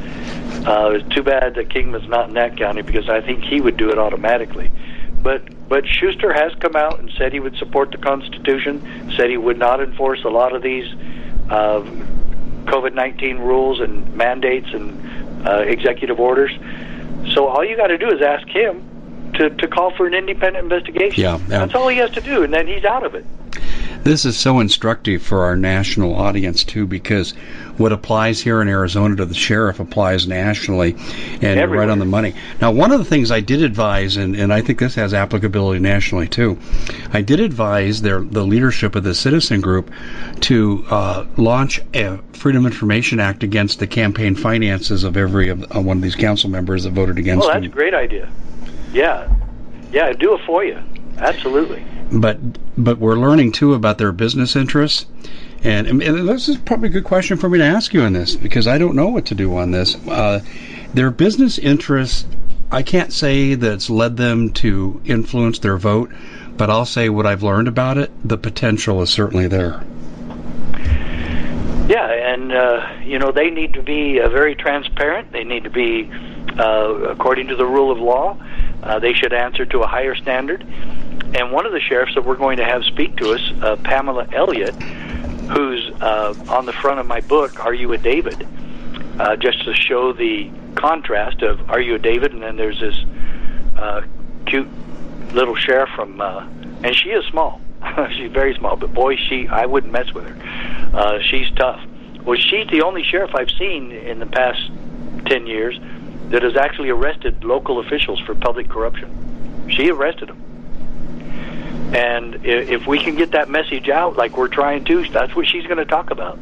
Uh, 0.68 0.92
it's 0.96 1.16
too 1.16 1.24
bad 1.24 1.56
that 1.56 1.70
Kingman's 1.70 2.10
not 2.10 2.28
in 2.28 2.36
that 2.36 2.58
county 2.58 2.82
because 2.82 3.10
I 3.10 3.22
think 3.22 3.44
he 3.44 3.62
would 3.62 3.78
do 3.78 3.90
it 3.90 3.98
automatically. 3.98 4.70
But 5.22 5.44
but 5.70 5.86
Schuster 5.86 6.34
has 6.34 6.54
come 6.56 6.76
out 6.76 7.00
and 7.00 7.12
said 7.18 7.34
he 7.34 7.40
would 7.40 7.56
support 7.58 7.92
the 7.92 7.98
Constitution. 7.98 9.14
Said 9.16 9.30
he 9.30 9.38
would 9.38 9.58
not 9.58 9.82
enforce 9.82 10.24
a 10.24 10.30
lot 10.30 10.56
of 10.56 10.62
these 10.62 10.92
uh, 11.50 11.82
COVID 12.66 12.94
nineteen 12.94 13.38
rules 13.38 13.80
and 13.80 14.14
mandates 14.16 14.68
and 14.74 15.48
uh, 15.48 15.60
executive 15.60 16.20
orders. 16.20 16.52
So 17.34 17.48
all 17.48 17.64
you 17.64 17.76
got 17.76 17.88
to 17.88 17.98
do 17.98 18.10
is 18.10 18.22
ask 18.22 18.48
him 18.48 19.32
to 19.36 19.50
to 19.50 19.68
call 19.68 19.92
for 19.96 20.08
an 20.08 20.14
independent 20.14 20.64
investigation. 20.64 21.22
Yeah, 21.22 21.38
yeah. 21.38 21.60
that's 21.60 21.76
all 21.76 21.88
he 21.88 21.98
has 21.98 22.12
to 22.12 22.22
do, 22.22 22.44
and 22.44 22.54
then 22.54 22.68
he's 22.68 22.86
out 22.86 23.06
of 23.06 23.16
it. 23.16 23.26
This 24.10 24.26
is 24.26 24.36
so 24.36 24.60
instructive 24.60 25.22
for 25.22 25.44
our 25.44 25.56
national 25.56 26.16
audience 26.16 26.64
too, 26.64 26.88
because 26.88 27.34
what 27.78 27.92
applies 27.92 28.42
here 28.42 28.60
in 28.60 28.68
Arizona 28.68 29.16
to 29.18 29.26
the 29.28 29.36
sheriff 29.36 29.80
applies 29.80 30.28
nationally, 30.28 30.96
and 31.44 31.60
you're 31.60 31.68
right 31.68 31.90
on 31.90 32.00
the 32.00 32.06
money. 32.06 32.34
Now, 32.60 32.72
one 32.72 32.92
of 32.92 32.98
the 32.98 33.06
things 33.06 33.30
I 33.30 33.40
did 33.40 33.62
advise, 33.62 34.18
and, 34.18 34.36
and 34.36 34.52
I 34.52 34.62
think 34.62 34.80
this 34.80 34.96
has 34.96 35.14
applicability 35.14 35.80
nationally 35.80 36.28
too, 36.28 36.58
I 37.14 37.22
did 37.22 37.40
advise 37.40 38.02
their 38.02 38.22
the 38.22 38.44
leadership 38.44 38.96
of 38.96 39.04
the 39.04 39.14
citizen 39.14 39.62
group 39.62 39.92
to 40.40 40.84
uh, 40.90 41.28
launch 41.38 41.80
a 41.94 42.18
Freedom 42.34 42.66
of 42.66 42.72
Information 42.72 43.20
Act 43.20 43.44
against 43.44 43.78
the 43.78 43.86
campaign 43.86 44.34
finances 44.34 45.04
of 45.04 45.18
every 45.18 45.50
of 45.50 45.62
uh, 45.76 45.80
one 45.82 45.98
of 45.98 46.02
these 46.02 46.16
council 46.16 46.50
members 46.50 46.84
that 46.86 46.94
voted 46.94 47.20
against 47.20 47.46
Well, 47.46 47.54
that's 47.54 47.68
a 47.68 47.70
great 47.70 47.94
idea. 47.94 48.28
Yeah, 48.92 49.32
yeah, 49.92 50.12
do 50.14 50.34
it 50.34 50.42
for 50.48 50.64
you. 50.64 50.82
Absolutely. 51.20 51.86
but 52.12 52.38
but 52.78 52.98
we're 52.98 53.16
learning 53.16 53.52
too 53.52 53.74
about 53.74 53.98
their 53.98 54.12
business 54.12 54.56
interests. 54.56 55.06
And, 55.62 55.88
and 55.88 56.30
this 56.30 56.48
is 56.48 56.58
probably 56.58 56.88
a 56.88 56.92
good 56.92 57.04
question 57.04 57.36
for 57.36 57.50
me 57.50 57.58
to 57.58 57.66
ask 57.66 57.94
you 57.94 58.02
on 58.02 58.14
this 58.14 58.38
because 58.38 58.66
I 58.66 58.78
don't 58.78 58.96
know 58.96 59.10
what 59.10 59.26
to 59.26 59.36
do 59.36 59.58
on 59.58 59.72
this. 59.72 59.96
Uh, 60.08 60.40
their 60.94 61.12
business 61.12 61.58
interests, 61.58 62.26
I 62.72 62.82
can't 62.82 63.12
say 63.12 63.56
that's 63.56 63.90
led 63.90 64.16
them 64.16 64.52
to 64.54 65.02
influence 65.04 65.60
their 65.60 65.78
vote, 65.78 66.12
but 66.56 66.70
I'll 66.70 66.86
say 66.86 67.10
what 67.10 67.26
I've 67.26 67.44
learned 67.44 67.68
about 67.68 67.98
it. 67.98 68.10
The 68.24 68.38
potential 68.38 69.02
is 69.02 69.10
certainly 69.10 69.48
there. 69.48 69.84
Yeah, 71.90 72.08
and 72.08 72.54
uh, 72.54 72.88
you 73.04 73.18
know 73.18 73.32
they 73.32 73.50
need 73.50 73.74
to 73.74 73.82
be 73.82 74.22
uh, 74.22 74.30
very 74.30 74.56
transparent. 74.56 75.32
They 75.32 75.44
need 75.44 75.64
to 75.64 75.72
be, 75.72 76.10
uh, 76.58 76.94
according 77.10 77.48
to 77.48 77.56
the 77.56 77.66
rule 77.66 77.92
of 77.92 77.98
law, 77.98 78.38
uh, 78.84 79.00
they 79.00 79.14
should 79.14 79.34
answer 79.34 79.66
to 79.66 79.82
a 79.82 79.88
higher 79.88 80.16
standard. 80.16 80.66
And 81.34 81.52
one 81.52 81.66
of 81.66 81.72
the 81.72 81.80
sheriffs 81.80 82.16
that 82.16 82.26
we're 82.26 82.36
going 82.36 82.58
to 82.58 82.66
have 82.66 82.84
speak 82.86 83.18
to 83.18 83.34
us, 83.34 83.52
uh, 83.62 83.76
Pamela 83.78 84.28
Elliott, 84.34 84.76
who's 84.76 85.90
uh, 86.02 86.34
on 86.50 86.66
the 86.66 86.74
front 86.74 87.00
of 87.00 87.06
my 87.06 87.22
book, 87.22 87.64
"Are 87.64 87.74
You 87.74 87.94
a 87.94 87.98
David?" 87.98 88.48
Uh, 89.20 89.36
just 89.36 89.64
to 89.66 89.74
show 89.74 90.14
the 90.14 90.50
contrast 90.76 91.42
of 91.42 91.70
"Are 91.70 91.80
You 91.80 91.96
a 91.96 92.00
David?" 92.00 92.34
and 92.34 92.42
then 92.42 92.56
there's 92.56 92.80
this 92.80 92.96
uh, 93.78 94.02
cute 94.46 94.68
little 95.34 95.56
sheriff 95.56 95.90
from, 95.96 96.20
uh, 96.20 96.48
and 96.84 96.96
she 96.96 97.10
is 97.10 97.26
small. 97.26 97.62
she's 98.16 98.32
very 98.32 98.56
small, 98.56 98.76
but 98.76 98.94
boy, 98.94 99.16
she 99.16 99.48
I 99.48 99.66
wouldn't 99.66 99.94
mess 99.94 100.14
with 100.14 100.26
her. 100.28 100.98
Uh, 100.98 101.20
she's 101.22 101.50
tough. 101.56 101.82
Well, 102.24 102.38
she's 102.38 102.68
the 102.68 102.82
only 102.82 103.04
sheriff 103.04 103.32
I've 103.34 103.52
seen 103.52 103.92
in 103.92 104.20
the 104.20 104.26
past 104.26 104.60
ten 105.26 105.48
years 105.48 105.80
that 106.30 106.44
has 106.44 106.56
actually 106.56 106.90
arrested 106.90 107.44
local 107.44 107.80
officials 107.80 108.20
for 108.20 108.36
public 108.36 108.70
corruption. 108.70 109.68
She 109.70 109.90
arrested 109.90 110.30
them. 110.30 110.49
And 111.94 112.46
if 112.46 112.86
we 112.86 113.00
can 113.00 113.16
get 113.16 113.32
that 113.32 113.50
message 113.50 113.90
out, 113.90 114.16
like 114.16 114.38
we're 114.38 114.48
trying 114.48 114.86
to, 114.86 115.08
that's 115.10 115.36
what 115.36 115.48
she's 115.48 115.66
going 115.66 115.78
to 115.78 115.86
talk 115.86 116.12
about. 116.12 116.38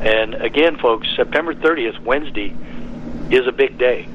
And 0.00 0.34
again, 0.34 0.78
folks, 0.78 1.08
September 1.16 1.54
30th, 1.54 2.00
Wednesday, 2.00 2.54
is 3.30 3.46
a 3.46 3.52
big 3.52 3.76
day. 3.76 4.08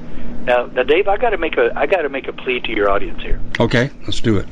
Now, 0.44 0.66
now, 0.66 0.82
Dave, 0.82 1.08
I 1.08 1.16
got 1.16 1.30
to 1.30 1.38
make 1.38 1.56
a 1.56 1.72
I 1.74 1.86
got 1.86 2.02
to 2.02 2.08
make 2.08 2.28
a 2.28 2.32
plea 2.32 2.60
to 2.60 2.72
your 2.72 2.90
audience 2.90 3.22
here. 3.22 3.40
Okay, 3.60 3.90
let's 4.02 4.20
do 4.20 4.36
it. 4.36 4.46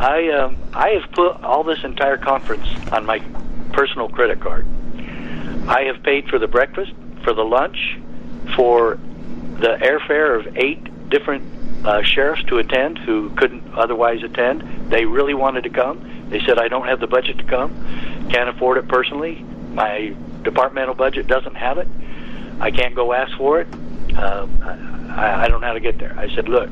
I 0.00 0.30
um, 0.30 0.56
I 0.72 0.90
have 0.90 1.10
put 1.12 1.42
all 1.42 1.64
this 1.64 1.84
entire 1.84 2.16
conference 2.16 2.66
on 2.90 3.04
my 3.04 3.18
personal 3.72 4.08
credit 4.08 4.40
card. 4.40 4.66
I 5.68 5.84
have 5.84 6.02
paid 6.02 6.28
for 6.28 6.38
the 6.38 6.48
breakfast, 6.48 6.92
for 7.24 7.34
the 7.34 7.44
lunch, 7.44 7.98
for 8.56 8.98
the 9.58 9.76
airfare 9.80 10.38
of 10.38 10.56
eight 10.56 11.10
different 11.10 11.44
uh, 11.84 12.02
sheriffs 12.02 12.44
to 12.44 12.58
attend 12.58 12.98
who 12.98 13.30
couldn't 13.30 13.74
otherwise 13.74 14.22
attend. 14.22 14.90
They 14.90 15.04
really 15.04 15.34
wanted 15.34 15.64
to 15.64 15.70
come. 15.70 16.28
They 16.30 16.40
said 16.46 16.58
I 16.58 16.68
don't 16.68 16.86
have 16.86 17.00
the 17.00 17.06
budget 17.06 17.38
to 17.38 17.44
come, 17.44 17.74
can't 18.30 18.48
afford 18.48 18.78
it 18.78 18.88
personally. 18.88 19.44
My 19.72 20.14
departmental 20.42 20.94
budget 20.94 21.26
doesn't 21.26 21.56
have 21.56 21.78
it. 21.78 21.88
I 22.60 22.70
can't 22.70 22.94
go 22.94 23.12
ask 23.12 23.36
for 23.36 23.60
it. 23.60 23.72
Um, 24.14 24.62
I, 24.62 25.44
I 25.44 25.48
don't 25.48 25.60
know 25.60 25.66
how 25.66 25.72
to 25.72 25.80
get 25.80 25.98
there. 25.98 26.14
I 26.18 26.32
said, 26.34 26.48
look, 26.48 26.70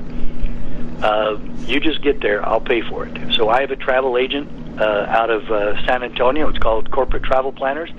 uh, 1.02 1.38
you 1.66 1.80
just 1.80 2.02
get 2.02 2.20
there. 2.20 2.46
I'll 2.46 2.60
pay 2.60 2.82
for 2.82 3.06
it. 3.06 3.34
So 3.34 3.48
I 3.48 3.62
have 3.62 3.70
a 3.70 3.76
travel 3.76 4.18
agent 4.18 4.80
uh, 4.80 5.06
out 5.08 5.30
of 5.30 5.50
uh, 5.50 5.84
San 5.86 6.02
Antonio. 6.02 6.48
It's 6.48 6.58
called 6.58 6.90
Corporate 6.90 7.22
Travel 7.22 7.52
Planners, 7.52 7.90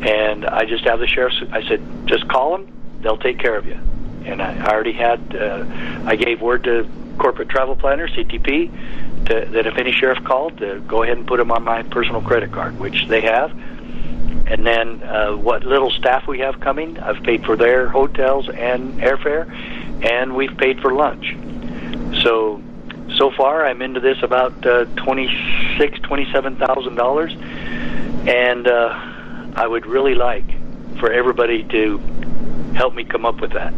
and 0.00 0.46
I 0.46 0.64
just 0.64 0.84
have 0.84 0.98
the 0.98 1.06
sheriffs. 1.06 1.36
I 1.52 1.62
said, 1.68 1.82
just 2.06 2.26
call 2.28 2.56
them. 2.56 2.72
They'll 3.02 3.18
take 3.18 3.38
care 3.38 3.56
of 3.56 3.66
you. 3.66 3.78
And 4.24 4.42
I, 4.42 4.72
already 4.72 4.92
had. 4.92 5.34
Uh, 5.34 5.64
I 6.06 6.16
gave 6.16 6.40
word 6.40 6.64
to 6.64 6.88
Corporate 7.18 7.48
Travel 7.48 7.76
Planners 7.76 8.10
(CTP) 8.12 9.26
to, 9.26 9.46
that 9.52 9.66
if 9.66 9.76
any 9.76 9.92
sheriff 9.92 10.22
called, 10.24 10.58
to 10.58 10.80
go 10.86 11.02
ahead 11.02 11.16
and 11.16 11.26
put 11.26 11.38
them 11.38 11.50
on 11.52 11.62
my 11.62 11.82
personal 11.82 12.20
credit 12.20 12.52
card, 12.52 12.78
which 12.78 13.06
they 13.08 13.20
have. 13.20 13.50
And 14.46 14.66
then 14.66 15.02
uh, 15.02 15.36
what 15.36 15.64
little 15.64 15.90
staff 15.90 16.26
we 16.26 16.40
have 16.40 16.60
coming, 16.60 16.98
I've 16.98 17.22
paid 17.22 17.44
for 17.44 17.56
their 17.56 17.88
hotels 17.88 18.48
and 18.48 19.00
airfare, 19.00 19.50
and 20.04 20.34
we've 20.34 20.56
paid 20.56 20.80
for 20.80 20.92
lunch. 20.92 21.36
So, 22.22 22.62
so 23.16 23.30
far 23.30 23.64
I'm 23.64 23.80
into 23.80 24.00
this 24.00 24.22
about 24.22 24.66
uh, 24.66 24.84
twenty 24.96 25.28
six, 25.78 25.98
twenty 26.00 26.30
seven 26.32 26.56
thousand 26.56 26.96
dollars, 26.96 27.32
and 28.26 28.66
uh, 28.66 29.52
I 29.54 29.66
would 29.66 29.86
really 29.86 30.14
like 30.14 30.44
for 30.98 31.10
everybody 31.10 31.64
to 31.64 31.98
help 32.74 32.94
me 32.94 33.04
come 33.04 33.24
up 33.24 33.40
with 33.40 33.52
that. 33.52 33.72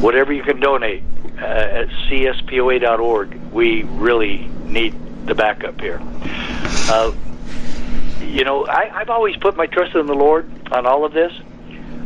Whatever 0.00 0.32
you 0.32 0.42
can 0.42 0.60
donate 0.60 1.02
uh, 1.38 1.44
at 1.44 1.88
cspoa.org, 2.08 3.34
we 3.52 3.82
really 3.82 4.48
need 4.64 4.94
the 5.26 5.34
backup 5.34 5.80
here. 5.80 6.00
Uh, 6.88 7.12
you 8.20 8.44
know, 8.44 8.66
I, 8.66 8.90
I've 9.00 9.10
always 9.10 9.36
put 9.36 9.56
my 9.56 9.66
trust 9.66 9.94
in 9.94 10.06
the 10.06 10.14
Lord 10.14 10.50
on 10.72 10.86
all 10.86 11.04
of 11.04 11.12
this. 11.12 11.32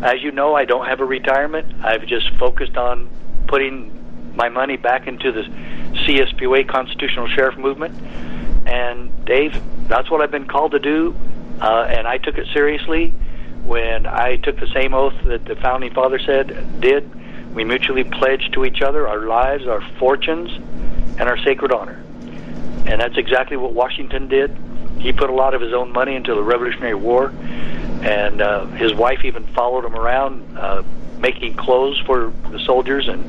As 0.03 0.23
you 0.23 0.33
know, 0.33 0.55
I 0.55 0.65
don't 0.65 0.87
have 0.87 1.01
a 1.01 1.05
retirement. 1.05 1.85
I've 1.85 2.07
just 2.07 2.29
focused 2.37 2.77
on 2.77 3.09
putting 3.47 4.35
my 4.37 4.49
money 4.49 4.77
back 4.77 5.07
into 5.07 5.33
the 5.33 5.43
CSPOA 5.43 6.69
Constitutional 6.69 7.29
Sheriff 7.29 7.57
Movement. 7.57 7.95
And 8.67 9.25
Dave, 9.25 9.61
that's 9.89 10.11
what 10.11 10.21
I've 10.21 10.31
been 10.31 10.49
called 10.49 10.73
to 10.73 10.79
do, 10.79 11.15
uh, 11.61 11.87
and 11.89 12.09
I 12.09 12.19
took 12.19 12.39
it 12.39 12.47
seriously 12.53 13.13
when 13.65 14.07
I 14.07 14.37
took 14.37 14.61
the 14.61 14.69
same 14.69 14.95
oath 14.95 15.15
that 15.25 15.45
the 15.45 15.57
founding 15.57 15.93
father 15.93 16.19
said 16.19 16.81
did. 16.81 17.11
We 17.55 17.65
mutually 17.65 18.05
pledged 18.05 18.53
to 18.55 18.65
each 18.65 18.83
other 18.83 19.07
our 19.07 19.27
lives, 19.27 19.67
our 19.67 19.81
fortunes, 19.99 20.51
and 21.19 21.23
our 21.23 21.39
sacred 21.39 21.73
honor. 21.73 22.03
And 22.87 23.01
that's 23.01 23.17
exactly 23.17 23.57
what 23.57 23.73
Washington 23.73 24.29
did. 24.29 24.57
He 24.99 25.13
put 25.13 25.31
a 25.31 25.35
lot 25.35 25.55
of 25.55 25.61
his 25.61 25.73
own 25.73 25.93
money 25.93 26.17
into 26.17 26.35
the 26.35 26.43
Revolutionary 26.43 26.95
War, 26.95 27.33
and 28.03 28.43
uh, 28.43 28.67
his 28.67 28.93
wife 28.93 29.25
even 29.25 29.47
followed 29.49 29.85
him 29.85 29.95
around, 29.95 30.59
uh, 30.59 30.83
making 31.19 31.55
clothes 31.55 31.99
for 32.07 32.33
the 32.51 32.59
soldiers, 32.61 33.09
and 33.09 33.25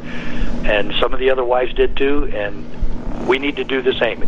and 0.65 0.93
some 1.00 1.13
of 1.13 1.19
the 1.19 1.30
other 1.30 1.43
wives 1.43 1.74
did 1.74 1.95
too. 1.95 2.30
And 2.34 3.28
we 3.28 3.39
need 3.39 3.56
to 3.58 3.63
do 3.63 3.82
the 3.82 3.93
same. 3.93 4.28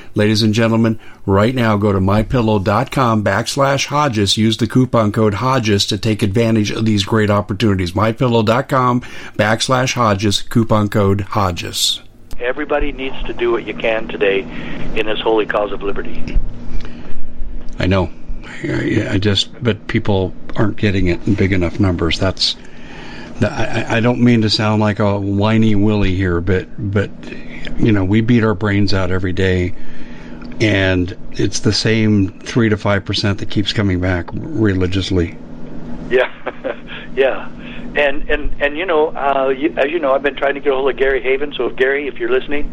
Ladies 0.13 0.43
and 0.43 0.53
gentlemen, 0.53 0.99
right 1.25 1.55
now 1.55 1.77
go 1.77 1.93
to 1.93 1.99
mypillow.com 1.99 3.23
backslash 3.23 3.85
Hodges. 3.85 4.37
Use 4.37 4.57
the 4.57 4.67
coupon 4.67 5.11
code 5.11 5.35
Hodges 5.35 5.85
to 5.85 5.97
take 5.97 6.21
advantage 6.21 6.71
of 6.71 6.85
these 6.85 7.05
great 7.05 7.29
opportunities. 7.29 7.93
Mypillow.com 7.93 9.01
backslash 9.37 9.93
Hodges, 9.93 10.41
coupon 10.41 10.89
code 10.89 11.21
Hodges. 11.21 12.01
Everybody 12.39 12.91
needs 12.91 13.21
to 13.23 13.33
do 13.33 13.51
what 13.51 13.65
you 13.65 13.73
can 13.73 14.07
today 14.07 14.41
in 14.99 15.05
this 15.05 15.19
holy 15.21 15.45
cause 15.45 15.71
of 15.71 15.81
liberty. 15.83 16.37
I 17.79 17.87
know. 17.87 18.11
I, 18.63 19.17
just, 19.19 19.63
but 19.63 19.87
people 19.87 20.33
aren't 20.55 20.77
getting 20.77 21.07
it 21.07 21.25
in 21.25 21.35
big 21.35 21.51
enough 21.53 21.79
numbers. 21.79 22.19
That's, 22.19 22.55
I, 23.41 23.85
I 23.97 23.99
don't 24.01 24.21
mean 24.21 24.41
to 24.41 24.49
sound 24.49 24.81
like 24.81 24.99
a 24.99 25.19
whiny 25.19 25.75
willy 25.75 26.15
here, 26.15 26.41
but, 26.41 26.67
but, 26.77 27.09
you 27.77 27.91
know, 27.91 28.03
we 28.03 28.21
beat 28.21 28.43
our 28.43 28.53
brains 28.53 28.93
out 28.93 29.09
every 29.09 29.33
day, 29.33 29.73
and 30.61 31.17
it's 31.33 31.61
the 31.61 31.73
same 31.73 32.29
three 32.39 32.69
to 32.69 32.77
five 32.77 33.03
percent 33.03 33.39
that 33.39 33.49
keeps 33.49 33.73
coming 33.73 33.99
back 33.99 34.29
religiously. 34.33 35.37
Yeah, 36.09 36.31
yeah, 37.15 37.49
and 37.95 38.29
and 38.29 38.61
and 38.61 38.77
you 38.77 38.85
know, 38.85 39.07
uh, 39.15 39.49
you, 39.49 39.73
as 39.77 39.89
you 39.89 39.99
know, 39.99 40.13
I've 40.13 40.21
been 40.21 40.35
trying 40.35 40.53
to 40.53 40.59
get 40.59 40.71
a 40.71 40.75
hold 40.75 40.89
of 40.89 40.97
Gary 40.97 41.21
Heavin. 41.21 41.53
So 41.53 41.65
if 41.67 41.75
Gary, 41.75 42.07
if 42.07 42.19
you're 42.19 42.29
listening, 42.29 42.71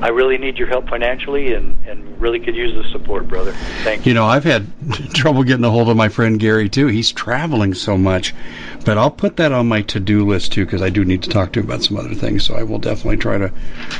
I 0.00 0.08
really 0.10 0.38
need 0.38 0.58
your 0.58 0.68
help 0.68 0.88
financially, 0.88 1.52
and 1.54 1.76
and 1.86 2.20
really 2.20 2.38
could 2.38 2.54
use 2.54 2.72
the 2.74 2.88
support, 2.90 3.26
brother. 3.28 3.52
Thank 3.82 4.06
you. 4.06 4.10
You 4.10 4.14
know, 4.14 4.24
I've 4.26 4.44
had 4.44 4.66
trouble 5.14 5.42
getting 5.42 5.64
a 5.64 5.70
hold 5.70 5.88
of 5.88 5.96
my 5.96 6.08
friend 6.08 6.38
Gary 6.38 6.68
too. 6.68 6.86
He's 6.86 7.10
traveling 7.10 7.74
so 7.74 7.98
much, 7.98 8.32
but 8.84 8.96
I'll 8.96 9.10
put 9.10 9.36
that 9.38 9.50
on 9.52 9.66
my 9.66 9.82
to-do 9.82 10.24
list 10.26 10.52
too 10.52 10.64
because 10.64 10.82
I 10.82 10.90
do 10.90 11.04
need 11.04 11.24
to 11.24 11.30
talk 11.30 11.52
to 11.52 11.60
him 11.60 11.66
about 11.66 11.82
some 11.82 11.96
other 11.96 12.14
things. 12.14 12.44
So 12.44 12.54
I 12.54 12.62
will 12.62 12.78
definitely 12.78 13.16
try 13.16 13.38
to 13.38 13.52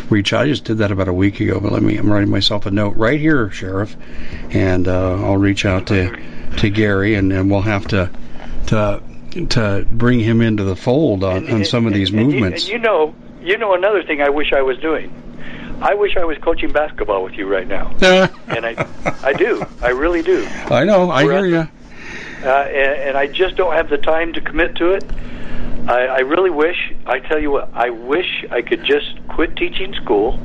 reach 0.09 0.33
out. 0.33 0.43
I 0.45 0.49
just 0.49 0.65
did 0.65 0.79
that 0.79 0.93
about 0.93 1.09
a 1.09 1.13
week 1.13 1.41
ago, 1.41 1.59
but 1.59 1.73
let 1.73 1.83
me. 1.83 1.97
I'm 1.97 2.11
writing 2.13 2.31
myself 2.31 2.67
a 2.67 2.71
note 2.71 2.97
right 2.97 3.19
here, 3.19 3.51
Sheriff, 3.51 3.97
and 4.51 4.87
uh, 4.87 5.15
I'll 5.25 5.37
reach 5.37 5.65
out 5.65 5.89
to 5.89 6.17
to 6.59 6.71
Gary, 6.71 7.15
and, 7.17 7.33
and 7.33 7.51
we'll 7.51 7.63
have 7.63 7.89
to 7.89 8.11
to 8.69 9.03
to 9.51 9.87
bring 9.91 10.21
him 10.21 10.41
into 10.43 10.63
the 10.65 10.77
fold 10.77 11.23
on, 11.25 11.39
And- 11.39 11.51
on 11.51 11.65
some 11.65 11.87
of 11.87 11.93
and- 11.93 12.01
these 12.01 12.11
and 12.11 12.19
you- 12.21 12.27
movements. 12.27 12.65
And 12.65 12.73
you 12.73 12.79
know, 12.79 13.15
you 13.43 13.59
know 13.59 13.75
another 13.75 14.03
thing 14.05 14.23
I 14.23 14.29
wish 14.31 14.53
I 14.53 14.63
was 14.63 14.79
doing. 14.79 15.13
I 15.81 15.95
wish 15.95 16.17
I 16.17 16.25
was 16.25 16.39
coaching 16.39 16.73
basketball 16.73 17.23
with 17.23 17.35
you 17.35 17.47
right 17.47 17.67
now, 17.67 17.95
and 18.01 18.67
I, 18.67 18.87
I 19.23 19.33
do. 19.33 19.65
I 19.81 19.91
really 19.91 20.23
do. 20.23 20.47
I 20.47 20.85
know. 20.85 21.11
I 21.11 21.25
We're 21.25 21.45
hear 21.45 21.47
you. 21.47 21.69
uh, 22.45 22.49
and, 22.49 23.09
and 23.09 23.17
I 23.17 23.27
just 23.29 23.57
don't 23.57 23.73
have 23.73 23.89
the 23.89 23.99
time 23.99 24.33
to 24.33 24.41
commit 24.41 24.77
to 24.77 24.93
it. 24.93 25.05
I, 25.89 26.07
I 26.07 26.19
really 26.19 26.51
wish. 26.51 26.93
I 27.07 27.21
tell 27.21 27.39
you 27.39 27.51
what, 27.51 27.71
I 27.73 27.91
wish 27.91 28.45
I 28.51 28.63
could 28.63 28.85
just 28.85 29.27
quit 29.29 29.57
teaching 29.57 29.95
school, 29.95 30.39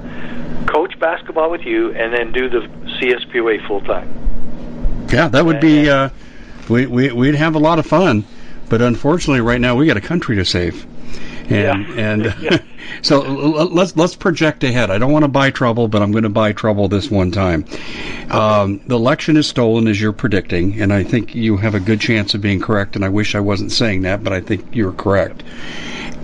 coach 0.67 0.97
basketball 0.99 1.49
with 1.49 1.61
you, 1.61 1.91
and 1.91 2.13
then 2.13 2.31
do 2.31 2.49
the 2.49 2.59
CSPOA 2.99 3.67
full 3.67 3.81
time. 3.81 5.07
Yeah, 5.11 5.27
that 5.29 5.45
would 5.45 5.59
be. 5.59 5.89
Uh, 5.89 6.09
we, 6.69 6.85
we 6.85 7.11
we'd 7.11 7.35
have 7.35 7.55
a 7.55 7.59
lot 7.59 7.79
of 7.79 7.85
fun, 7.85 8.23
but 8.69 8.81
unfortunately, 8.81 9.41
right 9.41 9.59
now 9.59 9.75
we 9.75 9.85
got 9.85 9.97
a 9.97 10.01
country 10.01 10.37
to 10.37 10.45
save, 10.45 10.85
and 11.53 11.85
Yeah. 11.85 11.95
and 11.97 12.35
Yeah. 12.41 12.57
so 13.01 13.21
let's 13.21 13.95
let's 13.95 14.15
project 14.15 14.63
ahead. 14.63 14.91
I 14.91 14.97
don't 14.97 15.11
want 15.11 15.23
to 15.23 15.29
buy 15.29 15.51
trouble, 15.51 15.87
but 15.87 16.01
I'm 16.01 16.11
going 16.11 16.23
to 16.23 16.29
buy 16.29 16.51
trouble 16.51 16.87
this 16.87 17.09
one 17.09 17.31
time. 17.31 17.65
Um, 18.29 18.81
the 18.87 18.95
election 18.95 19.37
is 19.37 19.47
stolen, 19.47 19.87
as 19.87 20.01
you're 20.01 20.11
predicting, 20.11 20.81
and 20.81 20.91
I 20.91 21.03
think 21.03 21.33
you 21.33 21.57
have 21.57 21.75
a 21.75 21.79
good 21.79 22.01
chance 22.01 22.33
of 22.33 22.41
being 22.41 22.59
correct. 22.59 22.95
And 22.95 23.05
I 23.05 23.09
wish 23.09 23.35
I 23.35 23.39
wasn't 23.39 23.71
saying 23.71 24.01
that, 24.01 24.23
but 24.23 24.33
I 24.33 24.41
think 24.41 24.75
you're 24.75 24.91
correct. 24.91 25.43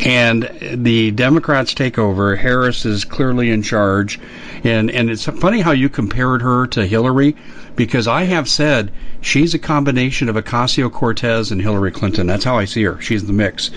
And 0.02 0.50
the 0.62 1.12
Democrats 1.12 1.74
take 1.74 1.98
over. 1.98 2.36
Harris 2.36 2.86
is 2.86 3.04
clearly 3.04 3.50
in 3.50 3.62
charge, 3.62 4.20
and 4.64 4.90
and 4.92 5.10
it's 5.10 5.26
funny 5.26 5.60
how 5.62 5.72
you 5.72 5.90
compared 5.90 6.42
her 6.42 6.68
to 6.68 6.86
Hillary, 6.86 7.36
because 7.76 8.08
I 8.08 8.24
have 8.24 8.48
said 8.48 8.92
she's 9.22 9.54
a 9.54 9.60
combination 9.60 10.30
of 10.30 10.36
Ocasio 10.38 10.90
Cortez 10.92 11.52
and 11.52 11.62
Hillary 11.62 11.92
Clinton. 11.92 12.28
That's 12.28 12.46
how 12.46 12.58
I 12.58 12.66
see 12.66 12.84
her. 12.84 13.00
She's 13.02 13.26
the 13.26 13.34
mix, 13.34 13.72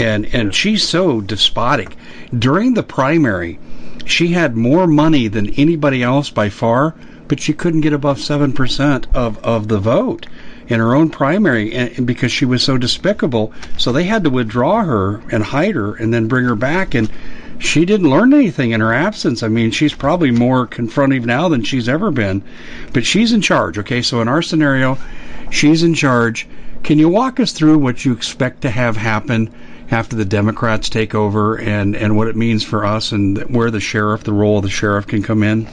and 0.00 0.26
and 0.34 0.54
she's 0.54 0.86
so 0.86 1.20
despotic. 1.20 1.96
During 2.36 2.74
the 2.74 2.82
primary, 2.82 3.58
she 4.04 4.28
had 4.28 4.56
more 4.56 4.86
money 4.86 5.28
than 5.28 5.50
anybody 5.50 6.02
else 6.02 6.30
by 6.30 6.48
far, 6.48 6.94
but 7.28 7.40
she 7.40 7.52
couldn't 7.52 7.82
get 7.82 7.92
above 7.92 8.20
seven 8.20 8.52
percent 8.52 9.06
of 9.14 9.38
of 9.44 9.68
the 9.68 9.78
vote 9.78 10.26
in 10.68 10.80
her 10.80 10.94
own 10.94 11.10
primary 11.10 11.72
and, 11.74 11.98
and 11.98 12.06
because 12.06 12.32
she 12.32 12.44
was 12.44 12.62
so 12.62 12.78
despicable. 12.78 13.52
So 13.76 13.92
they 13.92 14.04
had 14.04 14.24
to 14.24 14.30
withdraw 14.30 14.84
her 14.84 15.22
and 15.30 15.42
hide 15.42 15.74
her 15.74 15.94
and 15.94 16.12
then 16.14 16.28
bring 16.28 16.44
her 16.46 16.56
back. 16.56 16.94
And 16.94 17.10
she 17.58 17.84
didn't 17.84 18.10
learn 18.10 18.32
anything 18.32 18.70
in 18.70 18.80
her 18.80 18.92
absence. 18.92 19.42
I 19.42 19.48
mean, 19.48 19.70
she's 19.70 19.94
probably 19.94 20.30
more 20.30 20.66
confrontive 20.66 21.24
now 21.24 21.48
than 21.48 21.62
she's 21.62 21.88
ever 21.88 22.10
been. 22.10 22.42
But 22.92 23.04
she's 23.04 23.32
in 23.32 23.40
charge, 23.40 23.78
okay? 23.78 24.02
So 24.02 24.20
in 24.20 24.28
our 24.28 24.42
scenario, 24.42 24.98
she's 25.50 25.82
in 25.82 25.94
charge. 25.94 26.48
Can 26.82 26.98
you 26.98 27.08
walk 27.08 27.38
us 27.38 27.52
through 27.52 27.78
what 27.78 28.04
you 28.04 28.12
expect 28.12 28.62
to 28.62 28.70
have 28.70 28.96
happen 28.96 29.50
after 29.92 30.16
the 30.16 30.24
Democrats 30.24 30.88
take 30.88 31.14
over 31.14 31.56
and, 31.60 31.94
and 31.94 32.16
what 32.16 32.28
it 32.28 32.36
means 32.36 32.64
for 32.64 32.84
us 32.84 33.12
and 33.12 33.38
where 33.54 33.70
the 33.70 33.80
sheriff, 33.80 34.24
the 34.24 34.32
role 34.32 34.58
of 34.58 34.64
the 34.64 34.70
sheriff 34.70 35.06
can 35.06 35.22
come 35.22 35.42
in? 35.42 35.68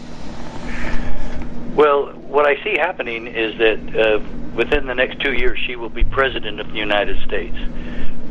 Well, 1.76 2.12
what 2.14 2.46
I 2.46 2.62
see 2.64 2.78
happening 2.78 3.28
is 3.28 3.58
that 3.58 3.96
uh, 3.96 4.20
within 4.56 4.88
the 4.88 4.96
next 4.96 5.22
two 5.22 5.34
years, 5.34 5.58
she 5.66 5.76
will 5.76 5.90
be 5.90 6.04
president 6.04 6.60
of 6.60 6.72
the 6.72 6.78
United 6.78 7.22
States. 7.24 7.56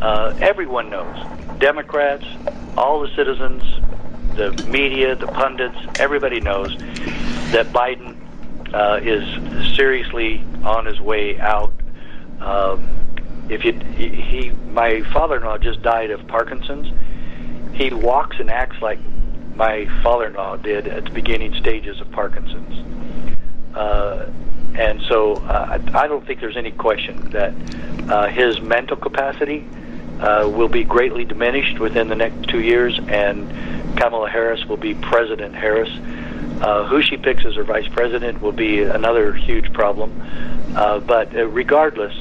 Uh, 0.02 0.36
everyone 0.40 0.90
knows, 0.90 1.16
Democrats, 1.58 2.24
all 2.76 3.00
the 3.00 3.08
citizens, 3.16 3.62
the 4.36 4.52
media, 4.68 5.16
the 5.16 5.26
pundits, 5.26 5.78
everybody 5.98 6.40
knows 6.40 6.76
that 7.50 7.66
Biden 7.72 8.14
uh, 8.72 9.00
is 9.02 9.74
seriously 9.74 10.44
on 10.62 10.84
his 10.84 11.00
way 11.00 11.40
out. 11.40 11.72
Um, 12.40 13.07
if 13.48 13.64
you, 13.64 13.72
he, 13.72 14.50
my 14.70 15.02
father-in-law 15.12 15.58
just 15.58 15.82
died 15.82 16.10
of 16.10 16.26
Parkinson's. 16.26 16.88
He 17.74 17.90
walks 17.90 18.38
and 18.40 18.50
acts 18.50 18.80
like 18.82 18.98
my 19.54 19.86
father-in-law 20.02 20.56
did 20.56 20.86
at 20.88 21.04
the 21.04 21.10
beginning 21.10 21.54
stages 21.54 22.00
of 22.00 22.10
Parkinson's. 22.12 23.76
Uh, 23.76 24.30
and 24.74 25.00
so 25.02 25.34
uh, 25.34 25.78
I 25.94 26.04
I 26.04 26.08
don't 26.08 26.26
think 26.26 26.40
there's 26.40 26.56
any 26.56 26.70
question 26.70 27.30
that 27.30 27.52
uh, 28.10 28.28
his 28.28 28.60
mental 28.60 28.96
capacity 28.96 29.66
uh, 30.20 30.48
will 30.52 30.68
be 30.68 30.84
greatly 30.84 31.24
diminished 31.24 31.78
within 31.78 32.08
the 32.08 32.16
next 32.16 32.48
two 32.48 32.60
years, 32.60 32.98
and 33.08 33.48
Kamala 33.98 34.28
Harris 34.28 34.64
will 34.66 34.76
be 34.76 34.94
President 34.94 35.54
Harris. 35.54 35.90
Uh, 36.60 36.84
who 36.88 37.00
she 37.00 37.16
picks 37.16 37.44
as 37.44 37.54
her 37.54 37.62
vice 37.62 37.86
president 37.86 38.42
will 38.42 38.50
be 38.50 38.82
another 38.82 39.32
huge 39.32 39.72
problem. 39.72 40.10
Uh, 40.74 40.98
but 40.98 41.34
uh, 41.36 41.46
regardless, 41.46 42.12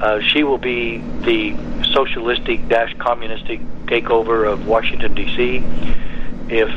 uh, 0.00 0.20
she 0.20 0.42
will 0.42 0.58
be 0.58 0.98
the 1.22 1.56
socialistic 1.92 2.66
dash 2.68 2.94
communistic 2.98 3.60
takeover 3.86 4.50
of 4.50 4.66
Washington 4.66 5.14
D.C. 5.14 5.62
If 6.48 6.68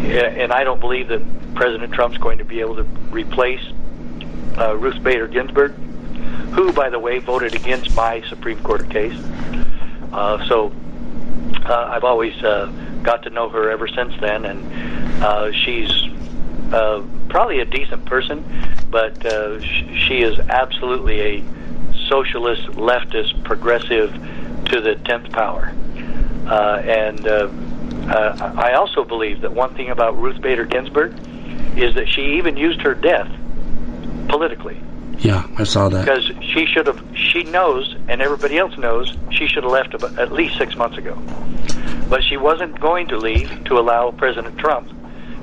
and 0.00 0.52
I 0.52 0.64
don't 0.64 0.80
believe 0.80 1.08
that 1.08 1.22
President 1.54 1.92
Trump's 1.92 2.18
going 2.18 2.38
to 2.38 2.44
be 2.44 2.60
able 2.60 2.76
to 2.76 2.84
replace 3.10 3.60
uh, 4.58 4.76
Ruth 4.76 5.02
Bader 5.02 5.28
Ginsburg, 5.28 5.72
who, 6.52 6.72
by 6.72 6.90
the 6.90 6.98
way, 6.98 7.18
voted 7.18 7.54
against 7.54 7.94
my 7.94 8.22
Supreme 8.28 8.62
Court 8.62 8.88
case. 8.90 9.16
Uh, 10.12 10.44
so 10.46 10.72
uh, 11.64 11.90
I've 11.92 12.04
always 12.04 12.34
uh, 12.42 12.66
got 13.02 13.22
to 13.24 13.30
know 13.30 13.48
her 13.48 13.70
ever 13.70 13.88
since 13.88 14.14
then, 14.20 14.44
and 14.44 15.22
uh, 15.22 15.52
she's 15.52 15.90
probably 17.28 17.60
a 17.60 17.64
decent 17.64 18.04
person, 18.06 18.44
but 18.90 19.14
sh- 19.62 19.84
she 19.94 20.22
is 20.22 20.38
absolutely 20.38 21.20
a 21.20 21.44
socialist, 22.10 22.62
leftist, 22.72 23.42
progressive 23.44 24.12
to 24.66 24.80
the 24.80 24.96
tenth 25.06 25.30
power. 25.32 25.72
Uh, 26.46 26.82
and 26.84 27.26
uh, 27.26 27.48
uh, 28.08 28.52
I 28.56 28.72
also 28.74 29.04
believe 29.04 29.40
that 29.42 29.52
one 29.52 29.74
thing 29.74 29.88
about 29.90 30.18
Ruth 30.18 30.40
Bader 30.42 30.64
Ginsburg 30.64 31.12
is 31.78 31.94
that 31.94 32.08
she 32.08 32.36
even 32.38 32.56
used 32.56 32.80
her 32.82 32.94
death 32.94 33.30
politically 34.28 34.80
Yeah, 35.18 35.46
I 35.56 35.64
saw 35.64 35.88
that. 35.88 36.04
because 36.04 36.26
she 36.42 36.66
should 36.66 36.86
have. 36.86 37.00
She 37.14 37.44
knows, 37.44 37.94
and 38.08 38.20
everybody 38.20 38.58
else 38.58 38.76
knows, 38.78 39.14
she 39.30 39.46
should 39.46 39.62
have 39.62 39.72
left 39.72 39.94
about, 39.94 40.18
at 40.18 40.32
least 40.32 40.58
six 40.58 40.76
months 40.76 40.98
ago. 40.98 41.14
But 42.08 42.24
she 42.24 42.36
wasn't 42.36 42.80
going 42.80 43.08
to 43.08 43.16
leave 43.18 43.64
to 43.66 43.78
allow 43.78 44.10
President 44.10 44.58
Trump, 44.58 44.88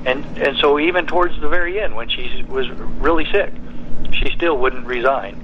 and 0.04 0.24
and 0.38 0.56
so 0.58 0.78
even 0.78 1.06
towards 1.06 1.40
the 1.40 1.48
very 1.48 1.80
end, 1.80 1.94
when 1.96 2.08
she 2.10 2.44
was 2.48 2.68
really 3.00 3.24
sick, 3.32 3.52
she 4.12 4.30
still 4.36 4.56
wouldn't 4.58 4.86
resign, 4.86 5.34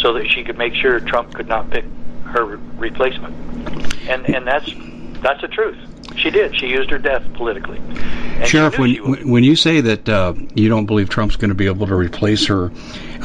so 0.00 0.12
that 0.14 0.26
she 0.28 0.44
could 0.44 0.58
make 0.58 0.74
sure 0.74 1.00
Trump 1.00 1.34
could 1.34 1.48
not 1.48 1.70
pick 1.70 1.84
her 2.24 2.44
replacement. 2.76 3.34
And 4.08 4.28
and 4.34 4.46
that's 4.46 4.70
that's 5.22 5.40
the 5.40 5.48
truth. 5.48 5.76
She 6.16 6.30
did. 6.30 6.56
She 6.58 6.66
used 6.66 6.90
her 6.90 6.98
death 6.98 7.22
politically. 7.34 7.78
And 7.78 8.48
Sheriff, 8.48 8.78
when 8.78 9.28
when 9.28 9.44
you 9.44 9.56
say 9.56 9.80
that 9.80 10.08
uh, 10.08 10.34
you 10.54 10.68
don't 10.68 10.86
believe 10.86 11.08
Trump's 11.08 11.36
going 11.36 11.50
to 11.50 11.54
be 11.54 11.66
able 11.66 11.86
to 11.86 11.94
replace 11.94 12.46
her, 12.46 12.72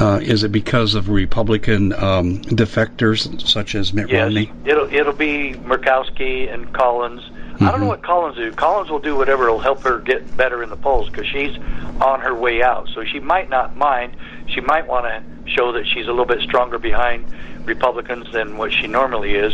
uh, 0.00 0.20
is 0.22 0.44
it 0.44 0.52
because 0.52 0.94
of 0.94 1.08
Republican 1.08 1.92
um, 1.92 2.40
defectors 2.42 3.40
such 3.40 3.74
as 3.74 3.92
Mitt 3.92 4.08
Yes, 4.10 4.24
Romney? 4.24 4.52
it'll 4.64 4.92
it'll 4.92 5.12
be 5.12 5.54
Murkowski 5.54 6.52
and 6.52 6.72
Collins. 6.72 7.22
I 7.60 7.70
don't 7.70 7.80
know 7.80 7.86
what 7.86 8.02
Collins 8.02 8.36
will 8.36 8.50
do. 8.50 8.56
Collins 8.56 8.90
will 8.90 8.98
do 9.00 9.16
whatever 9.16 9.50
will 9.50 9.60
help 9.60 9.82
her 9.84 9.98
get 10.00 10.36
better 10.36 10.62
in 10.62 10.70
the 10.70 10.76
polls 10.76 11.08
because 11.08 11.26
she's 11.26 11.56
on 12.00 12.20
her 12.20 12.34
way 12.34 12.62
out. 12.62 12.88
So 12.94 13.04
she 13.04 13.20
might 13.20 13.48
not 13.50 13.76
mind. 13.76 14.16
She 14.48 14.60
might 14.60 14.86
want 14.88 15.06
to 15.06 15.50
show 15.50 15.72
that 15.72 15.86
she's 15.86 16.06
a 16.06 16.10
little 16.10 16.24
bit 16.26 16.40
stronger 16.42 16.78
behind 16.78 17.26
Republicans 17.64 18.26
than 18.32 18.56
what 18.56 18.72
she 18.72 18.86
normally 18.86 19.34
is. 19.34 19.52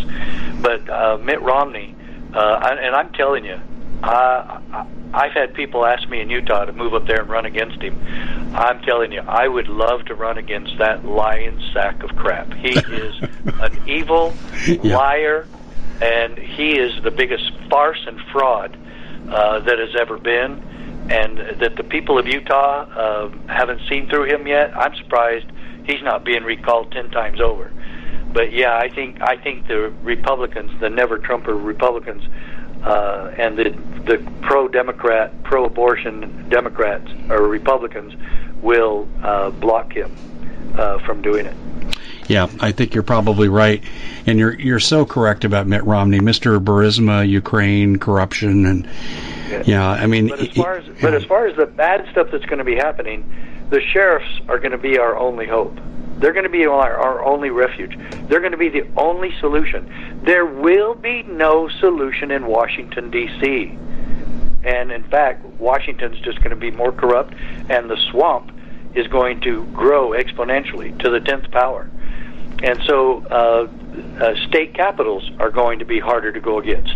But 0.60 0.88
uh, 0.88 1.18
Mitt 1.18 1.40
Romney, 1.42 1.94
uh, 2.34 2.38
I- 2.38 2.76
and 2.76 2.94
I'm 2.94 3.12
telling 3.12 3.44
you, 3.44 3.60
I, 4.02 4.60
I, 4.72 4.86
I've 5.12 5.32
had 5.32 5.52
people 5.54 5.84
ask 5.84 6.08
me 6.08 6.20
in 6.20 6.30
Utah 6.30 6.64
to 6.64 6.72
move 6.72 6.94
up 6.94 7.06
there 7.06 7.20
and 7.20 7.28
run 7.28 7.44
against 7.44 7.82
him. 7.82 8.00
I'm 8.54 8.80
telling 8.80 9.12
you, 9.12 9.20
I 9.20 9.46
would 9.46 9.68
love 9.68 10.04
to 10.06 10.14
run 10.14 10.38
against 10.38 10.78
that 10.78 11.04
lying 11.04 11.60
sack 11.74 12.02
of 12.02 12.16
crap. 12.16 12.52
He 12.54 12.70
is 12.78 13.14
an 13.60 13.88
evil 13.88 14.34
Yeah. 14.66 14.96
liar, 14.96 15.46
and 16.00 16.38
he 16.38 16.78
is 16.78 17.02
the 17.02 17.10
biggest 17.10 17.50
farce 17.68 18.02
and 18.06 18.18
fraud 18.32 18.76
uh, 19.28 19.60
that 19.60 19.78
has 19.78 19.94
ever 19.98 20.18
been. 20.18 20.62
And 21.10 21.38
that 21.60 21.76
the 21.76 21.82
people 21.82 22.18
of 22.18 22.26
Utah 22.26 22.82
uh, 22.82 23.30
haven't 23.48 23.80
seen 23.88 24.08
through 24.08 24.24
him 24.24 24.46
yet. 24.46 24.76
I'm 24.76 24.94
surprised 24.94 25.46
he's 25.84 26.02
not 26.02 26.24
being 26.24 26.44
recalled 26.44 26.92
ten 26.92 27.10
times 27.10 27.40
over. 27.40 27.72
but 28.32 28.52
yeah, 28.52 28.76
I 28.76 28.88
think 28.88 29.20
I 29.20 29.36
think 29.36 29.66
the 29.66 29.90
Republicans, 30.02 30.70
the 30.80 30.88
never 30.88 31.18
Trumper 31.18 31.54
Republicans, 31.54 32.22
uh, 32.84 33.34
and 33.36 33.58
the 33.58 33.70
the 34.06 34.32
pro 34.42 34.68
Democrat, 34.68 35.42
pro 35.42 35.64
abortion 35.64 36.48
Democrats 36.48 37.10
or 37.28 37.42
Republicans 37.48 38.14
will 38.62 39.08
uh, 39.22 39.50
block 39.50 39.92
him 39.92 40.14
uh, 40.76 40.98
from 41.00 41.22
doing 41.22 41.46
it. 41.46 41.56
Yeah, 42.30 42.48
I 42.60 42.70
think 42.70 42.94
you're 42.94 43.02
probably 43.02 43.48
right, 43.48 43.82
and 44.24 44.38
you're 44.38 44.54
you're 44.54 44.78
so 44.78 45.04
correct 45.04 45.44
about 45.44 45.66
Mitt 45.66 45.82
Romney, 45.82 46.20
Mr. 46.20 46.62
Burisma, 46.62 47.28
Ukraine, 47.28 47.98
corruption, 47.98 48.66
and 48.66 48.88
yeah, 49.48 49.62
yeah 49.66 49.88
I 49.88 50.06
mean. 50.06 50.28
But 50.28 50.38
as 50.38 50.48
far 50.54 50.76
as 50.76 51.00
but 51.02 51.12
as 51.12 51.24
far 51.24 51.48
as 51.48 51.56
the 51.56 51.66
bad 51.66 52.06
stuff 52.12 52.28
that's 52.30 52.46
going 52.46 52.60
to 52.60 52.64
be 52.64 52.76
happening, 52.76 53.66
the 53.70 53.80
sheriffs 53.80 54.30
are 54.48 54.60
going 54.60 54.70
to 54.70 54.78
be 54.78 54.96
our 54.96 55.18
only 55.18 55.48
hope. 55.48 55.76
They're 56.18 56.32
going 56.32 56.44
to 56.44 56.50
be 56.50 56.66
our, 56.66 56.96
our 56.96 57.24
only 57.24 57.50
refuge. 57.50 57.98
They're 58.28 58.38
going 58.38 58.52
to 58.52 58.58
be 58.58 58.68
the 58.68 58.86
only 58.96 59.36
solution. 59.40 60.20
There 60.22 60.46
will 60.46 60.94
be 60.94 61.24
no 61.24 61.68
solution 61.68 62.30
in 62.30 62.46
Washington 62.46 63.10
D.C. 63.10 63.76
And 64.62 64.92
in 64.92 65.02
fact, 65.02 65.44
Washington's 65.58 66.20
just 66.20 66.38
going 66.38 66.50
to 66.50 66.56
be 66.56 66.70
more 66.70 66.92
corrupt, 66.92 67.34
and 67.68 67.90
the 67.90 67.96
swamp 68.12 68.52
is 68.94 69.08
going 69.08 69.40
to 69.40 69.64
grow 69.72 70.10
exponentially 70.10 70.96
to 71.00 71.10
the 71.10 71.18
tenth 71.18 71.50
power. 71.50 71.90
And 72.62 72.82
so, 72.86 73.24
uh, 73.26 73.68
uh, 74.20 74.34
state 74.48 74.74
capitals 74.74 75.28
are 75.38 75.50
going 75.50 75.78
to 75.78 75.84
be 75.84 75.98
harder 75.98 76.30
to 76.32 76.40
go 76.40 76.58
against. 76.58 76.94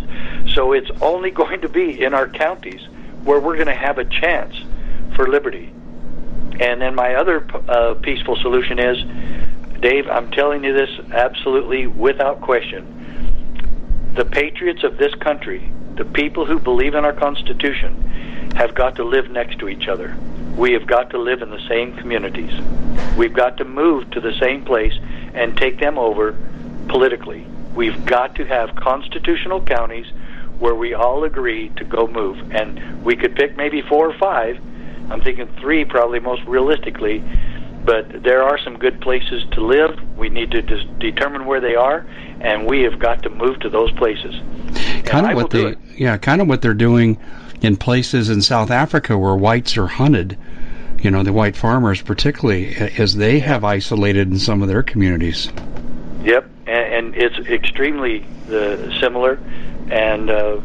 So 0.54 0.72
it's 0.72 0.90
only 1.00 1.30
going 1.42 1.60
to 1.62 1.68
be 1.68 2.02
in 2.02 2.14
our 2.14 2.28
counties 2.28 2.86
where 3.24 3.40
we're 3.40 3.56
going 3.56 3.68
to 3.68 3.74
have 3.74 3.98
a 3.98 4.04
chance 4.04 4.54
for 5.16 5.26
liberty. 5.28 5.72
And 6.60 6.80
then 6.80 6.94
my 6.94 7.14
other 7.14 7.46
uh, 7.68 7.94
peaceful 7.94 8.36
solution 8.36 8.78
is, 8.78 8.98
Dave, 9.80 10.08
I'm 10.08 10.30
telling 10.30 10.62
you 10.64 10.72
this 10.72 10.90
absolutely 11.12 11.86
without 11.86 12.40
question. 12.40 14.12
The 14.14 14.24
patriots 14.24 14.84
of 14.84 14.96
this 14.98 15.14
country, 15.16 15.70
the 15.96 16.04
people 16.04 16.46
who 16.46 16.58
believe 16.60 16.94
in 16.94 17.04
our 17.04 17.12
Constitution, 17.12 18.52
have 18.56 18.74
got 18.74 18.96
to 18.96 19.04
live 19.04 19.30
next 19.30 19.58
to 19.58 19.68
each 19.68 19.88
other. 19.88 20.16
We 20.56 20.72
have 20.74 20.86
got 20.86 21.10
to 21.10 21.18
live 21.18 21.42
in 21.42 21.50
the 21.50 21.66
same 21.68 21.96
communities. 21.96 22.52
We've 23.16 23.32
got 23.32 23.56
to 23.56 23.64
move 23.64 24.08
to 24.10 24.20
the 24.20 24.32
same 24.38 24.64
place 24.64 24.94
and 25.34 25.56
take 25.56 25.78
them 25.78 25.98
over 25.98 26.36
politically. 26.88 27.46
We've 27.74 28.04
got 28.06 28.36
to 28.36 28.46
have 28.46 28.74
constitutional 28.76 29.62
counties 29.62 30.06
where 30.58 30.74
we 30.74 30.94
all 30.94 31.24
agree 31.24 31.70
to 31.70 31.84
go 31.84 32.06
move. 32.06 32.52
And 32.52 33.04
we 33.04 33.16
could 33.16 33.34
pick 33.34 33.56
maybe 33.56 33.82
four 33.82 34.08
or 34.08 34.18
five 34.18 34.60
I'm 35.10 35.20
thinking 35.20 35.46
three 35.60 35.84
probably 35.84 36.20
most 36.20 36.42
realistically, 36.44 37.22
but 37.84 38.22
there 38.22 38.42
are 38.42 38.58
some 38.58 38.78
good 38.78 39.00
places 39.00 39.44
to 39.52 39.60
live. 39.60 39.98
We 40.16 40.28
need 40.28 40.50
to 40.52 40.62
just 40.62 40.98
determine 40.98 41.46
where 41.46 41.60
they 41.60 41.74
are, 41.74 42.06
and 42.40 42.66
we 42.66 42.82
have 42.82 42.98
got 42.98 43.22
to 43.24 43.30
move 43.30 43.60
to 43.60 43.68
those 43.68 43.92
places. 43.92 44.34
Kind 45.04 45.26
of 45.26 45.34
what 45.34 45.50
they, 45.50 45.74
yeah, 45.96 46.16
kind 46.16 46.40
of 46.40 46.48
what 46.48 46.62
they're 46.62 46.74
doing 46.74 47.18
in 47.60 47.76
places 47.76 48.30
in 48.30 48.40
South 48.42 48.70
Africa 48.70 49.18
where 49.18 49.36
whites 49.36 49.76
are 49.76 49.86
hunted. 49.86 50.38
You 51.04 51.10
know, 51.10 51.22
the 51.22 51.32
white 51.32 51.54
farmers, 51.54 52.02
particularly, 52.02 52.74
as 52.98 53.14
they 53.14 53.38
have 53.38 53.62
isolated 53.62 54.28
in 54.30 54.38
some 54.38 54.62
of 54.62 54.68
their 54.68 54.82
communities. 54.82 55.52
Yep, 56.22 56.48
and, 56.66 56.94
and 56.94 57.14
it's 57.14 57.38
extremely 57.46 58.26
uh, 58.50 59.00
similar. 59.00 59.38
And 59.90 60.30
uh, 60.30 60.60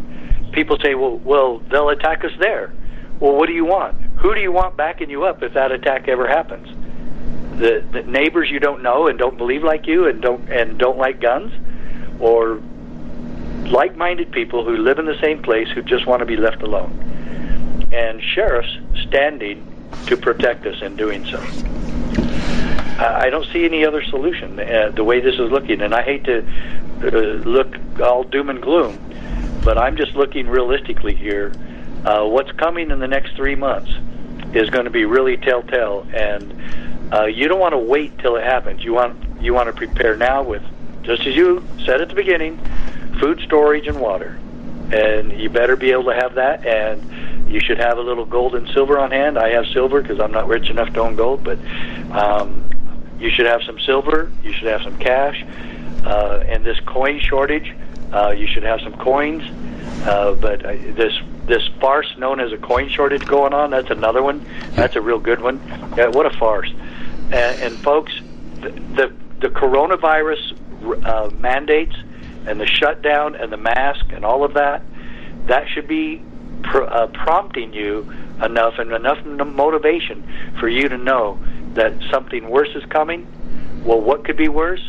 people 0.53 0.79
say, 0.81 0.95
"Well, 0.95 1.17
well, 1.17 1.59
they'll 1.69 1.89
attack 1.89 2.23
us 2.23 2.31
there." 2.39 2.73
Well, 3.19 3.35
what 3.35 3.47
do 3.47 3.53
you 3.53 3.65
want? 3.65 3.97
who 4.19 4.35
do 4.35 4.41
you 4.41 4.51
want 4.51 4.75
backing 4.75 5.09
you 5.09 5.23
up 5.23 5.41
if 5.43 5.53
that 5.53 5.71
attack 5.71 6.07
ever 6.07 6.27
happens? 6.27 6.67
The, 7.57 7.85
the 7.91 8.03
neighbors 8.03 8.49
you 8.49 8.59
don't 8.59 8.83
know 8.83 9.07
and 9.07 9.17
don't 9.17 9.37
believe 9.37 9.63
like 9.63 9.87
you 9.87 10.07
and 10.07 10.21
don't 10.21 10.49
and 10.49 10.77
don't 10.77 10.97
like 10.97 11.19
guns, 11.19 11.53
or 12.19 12.61
like-minded 13.69 14.31
people 14.31 14.63
who 14.63 14.77
live 14.77 14.99
in 14.99 15.05
the 15.05 15.19
same 15.21 15.41
place 15.41 15.69
who 15.69 15.81
just 15.81 16.05
want 16.05 16.19
to 16.19 16.25
be 16.25 16.37
left 16.37 16.61
alone, 16.61 17.87
and 17.91 18.21
sheriffs 18.21 18.77
standing 19.07 19.68
to 20.07 20.17
protect 20.17 20.65
us 20.65 20.81
in 20.81 20.95
doing 20.95 21.25
so. 21.25 21.39
I 22.99 23.29
don't 23.29 23.45
see 23.53 23.63
any 23.63 23.85
other 23.85 24.03
solution 24.03 24.59
uh, 24.59 24.91
the 24.93 25.03
way 25.03 25.21
this 25.21 25.35
is 25.35 25.51
looking, 25.51 25.81
and 25.81 25.95
I 25.95 26.01
hate 26.01 26.25
to 26.25 26.45
uh, 27.01 27.09
look 27.47 27.77
all 28.01 28.23
doom 28.23 28.49
and 28.49 28.61
gloom, 28.61 28.97
but 29.63 29.77
I'm 29.77 29.95
just 29.95 30.15
looking 30.15 30.49
realistically 30.49 31.15
here. 31.15 31.53
Uh, 32.03 32.25
what's 32.25 32.51
coming 32.53 32.91
in 32.91 32.99
the 32.99 33.07
next 33.07 33.35
three 33.35 33.55
months? 33.55 33.91
is 34.53 34.69
going 34.69 34.85
to 34.85 34.91
be 34.91 35.05
really 35.05 35.37
telltale, 35.37 36.07
and 36.13 37.13
uh, 37.13 37.25
you 37.25 37.47
don't 37.47 37.59
want 37.59 37.73
to 37.73 37.77
wait 37.77 38.17
till 38.19 38.35
it 38.35 38.43
happens. 38.43 38.83
You 38.83 38.93
want 38.93 39.41
you 39.41 39.53
want 39.53 39.67
to 39.67 39.73
prepare 39.73 40.17
now 40.17 40.43
with, 40.43 40.63
just 41.03 41.25
as 41.25 41.35
you 41.35 41.65
said 41.85 42.01
at 42.01 42.09
the 42.09 42.15
beginning, 42.15 42.57
food 43.19 43.39
storage 43.41 43.87
and 43.87 43.99
water, 43.99 44.39
and 44.93 45.39
you 45.39 45.49
better 45.49 45.75
be 45.75 45.91
able 45.91 46.05
to 46.05 46.15
have 46.15 46.35
that. 46.35 46.65
And 46.65 47.51
you 47.51 47.59
should 47.59 47.79
have 47.79 47.97
a 47.97 48.01
little 48.01 48.25
gold 48.25 48.55
and 48.55 48.67
silver 48.69 48.99
on 48.99 49.11
hand. 49.11 49.37
I 49.37 49.49
have 49.49 49.65
silver 49.67 50.01
because 50.01 50.19
I'm 50.19 50.31
not 50.31 50.47
rich 50.47 50.69
enough 50.69 50.93
to 50.93 51.01
own 51.01 51.15
gold, 51.15 51.43
but 51.43 51.57
um, 52.11 52.69
you 53.19 53.29
should 53.29 53.47
have 53.47 53.61
some 53.63 53.79
silver. 53.79 54.31
You 54.43 54.53
should 54.53 54.67
have 54.67 54.81
some 54.83 54.97
cash. 54.97 55.43
Uh, 56.05 56.43
and 56.47 56.63
this 56.63 56.79
coin 56.81 57.19
shortage, 57.19 57.75
uh, 58.13 58.29
you 58.29 58.47
should 58.47 58.63
have 58.63 58.81
some 58.81 58.93
coins. 58.97 59.43
Uh, 60.05 60.33
but 60.35 60.65
uh, 60.65 60.71
this 60.71 61.13
this 61.45 61.67
farce 61.81 62.07
known 62.17 62.39
as 62.39 62.53
a 62.53 62.57
coin 62.57 62.87
shortage 62.89 63.25
going 63.25 63.53
on. 63.53 63.71
That's 63.71 63.89
another 63.89 64.21
one. 64.21 64.45
That's 64.71 64.95
a 64.95 65.01
real 65.01 65.19
good 65.19 65.41
one. 65.41 65.59
Yeah, 65.97 66.07
what 66.07 66.25
a 66.25 66.37
farce! 66.37 66.71
And, 67.31 67.33
and 67.33 67.77
folks, 67.79 68.13
the 68.61 68.69
the, 68.69 69.13
the 69.39 69.49
coronavirus 69.49 70.55
uh, 71.05 71.31
mandates 71.35 71.95
and 72.49 72.59
the 72.59 72.65
shutdown 72.65 73.35
and 73.35 73.51
the 73.51 73.57
mask 73.57 74.05
and 74.11 74.25
all 74.25 74.43
of 74.43 74.55
that, 74.55 74.81
that 75.45 75.67
should 75.69 75.87
be 75.87 76.21
pr- 76.63 76.83
uh, 76.83 77.07
prompting 77.07 77.73
you 77.73 78.11
enough 78.43 78.79
and 78.79 78.91
enough 78.91 79.23
motivation 79.25 80.27
for 80.59 80.67
you 80.67 80.89
to 80.89 80.97
know 80.97 81.39
that 81.73 81.93
something 82.09 82.49
worse 82.49 82.69
is 82.75 82.83
coming. 82.85 83.27
Well, 83.83 84.01
what 84.01 84.25
could 84.25 84.37
be 84.37 84.47
worse? 84.47 84.83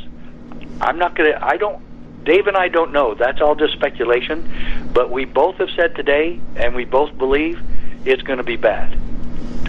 I'm 0.80 0.98
not 0.98 1.14
going 1.14 1.32
to. 1.32 1.44
I 1.44 1.58
don't 1.58 2.24
Dave 2.24 2.46
and 2.46 2.56
I 2.56 2.68
don't 2.68 2.92
know. 2.92 3.14
That's 3.14 3.40
all 3.40 3.54
just 3.54 3.74
speculation. 3.74 4.90
But 4.92 5.10
we 5.10 5.24
both 5.24 5.56
have 5.56 5.70
said 5.76 5.94
today, 5.94 6.40
and 6.56 6.74
we 6.74 6.84
both 6.84 7.16
believe 7.18 7.60
it's 8.04 8.22
going 8.22 8.38
to 8.38 8.44
be 8.44 8.56
bad. 8.56 8.92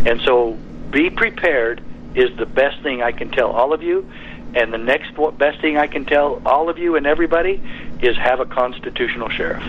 And 0.06 0.22
so 0.22 0.54
be 0.90 1.10
prepared 1.10 1.84
is 2.16 2.36
the 2.38 2.46
best 2.46 2.82
thing 2.82 3.02
I 3.02 3.12
can 3.12 3.32
tell 3.32 3.52
all 3.52 3.74
of 3.74 3.84
you. 3.84 4.10
And 4.54 4.74
the 4.74 4.78
next 4.78 5.14
best 5.38 5.62
thing 5.62 5.78
I 5.78 5.88
can 5.88 6.06
tell 6.06 6.42
all 6.46 6.70
of 6.70 6.78
you 6.78 6.98
and 6.98 7.08
everybody 7.08 7.64
is 8.02 8.18
have 8.18 8.40
a 8.40 8.46
constitutional 8.46 9.30
sheriff. 9.30 9.64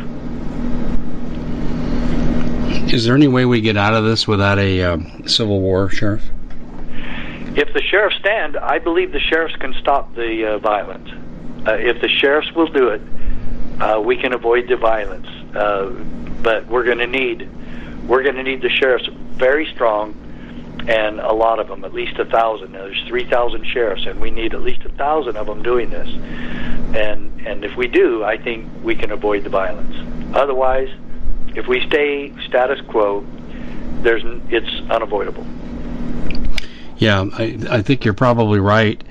Is 2.92 3.04
there 3.04 3.14
any 3.14 3.28
way 3.28 3.44
we 3.44 3.60
get 3.60 3.76
out 3.76 3.94
of 3.94 4.04
this 4.04 4.28
without 4.28 4.58
a 4.58 4.82
uh, 4.82 4.98
civil 5.26 5.60
war, 5.60 5.88
sheriff? 5.88 6.22
If 7.54 7.72
the 7.74 7.82
sheriffs 7.82 8.16
stand, 8.16 8.56
I 8.56 8.78
believe 8.78 9.12
the 9.12 9.20
sheriffs 9.20 9.56
can 9.56 9.74
stop 9.74 10.14
the 10.14 10.54
uh, 10.54 10.58
violence 10.58 11.10
uh, 11.66 11.74
if 11.74 12.00
the 12.00 12.08
sheriffs 12.08 12.50
will 12.52 12.66
do 12.66 12.88
it, 12.88 13.00
uh, 13.80 14.00
we 14.00 14.16
can 14.16 14.32
avoid 14.32 14.68
the 14.68 14.76
violence. 14.76 15.26
Uh, 15.54 15.90
but 16.42 16.66
we're 16.66 16.84
going 16.84 16.98
to 16.98 17.06
need 17.06 17.48
we're 18.08 18.24
going 18.24 18.34
to 18.34 18.42
need 18.42 18.62
the 18.62 18.68
sheriffs 18.68 19.08
very 19.34 19.66
strong, 19.72 20.14
and 20.88 21.20
a 21.20 21.32
lot 21.32 21.60
of 21.60 21.68
them, 21.68 21.84
at 21.84 21.94
least 21.94 22.18
a 22.18 22.24
thousand. 22.24 22.72
Now, 22.72 22.82
there's 22.82 23.02
three 23.06 23.24
thousand 23.28 23.64
sheriffs, 23.66 24.06
and 24.06 24.20
we 24.20 24.30
need 24.32 24.54
at 24.54 24.62
least 24.62 24.82
a 24.84 24.88
thousand 24.88 25.36
of 25.36 25.46
them 25.46 25.62
doing 25.62 25.90
this. 25.90 26.08
And 26.94 27.46
and 27.46 27.64
if 27.64 27.76
we 27.76 27.88
do, 27.88 28.22
I 28.24 28.36
think 28.36 28.68
we 28.82 28.94
can 28.94 29.10
avoid 29.10 29.44
the 29.44 29.50
violence. 29.50 29.96
Otherwise, 30.34 30.90
if 31.54 31.66
we 31.66 31.86
stay 31.86 32.32
status 32.46 32.80
quo, 32.88 33.24
there's 34.02 34.22
it's 34.50 34.90
unavoidable. 34.90 35.46
Yeah, 36.98 37.26
I, 37.32 37.58
I 37.68 37.82
think 37.82 38.04
you're 38.04 38.14
probably 38.14 38.60
right. 38.60 39.02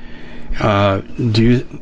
Uh, 0.59 1.01
do 1.31 1.43
you 1.43 1.81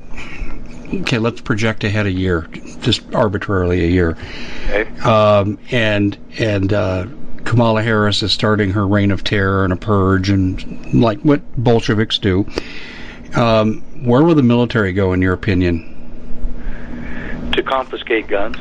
okay, 1.02 1.20
let's 1.20 1.42
project 1.42 1.84
ahead 1.84 2.06
a 2.06 2.12
year, 2.12 2.48
just 2.82 3.02
arbitrarily 3.14 3.84
a 3.84 3.88
year. 3.88 4.18
Okay. 4.70 4.90
Um, 5.02 5.60
and 5.72 6.18
and 6.40 6.74
uh, 6.74 7.08
Kamala 7.46 7.82
Harris 7.82 8.24
is 8.24 8.32
starting 8.32 8.72
her 8.72 8.88
reign 8.88 9.12
of 9.12 9.24
terror 9.24 9.64
and 9.64 9.74
a 9.74 9.76
purge, 9.76 10.30
and 10.30 10.94
like 10.94 11.20
what 11.22 11.42
Bolsheviks 11.58 12.18
do. 12.18 12.48
Um, 13.36 13.82
where 14.04 14.24
will 14.24 14.36
the 14.36 14.44
military 14.44 14.94
go, 14.94 15.14
in 15.14 15.22
your 15.22 15.34
opinion? 15.34 15.89
To 17.54 17.64
confiscate 17.64 18.28
guns. 18.28 18.58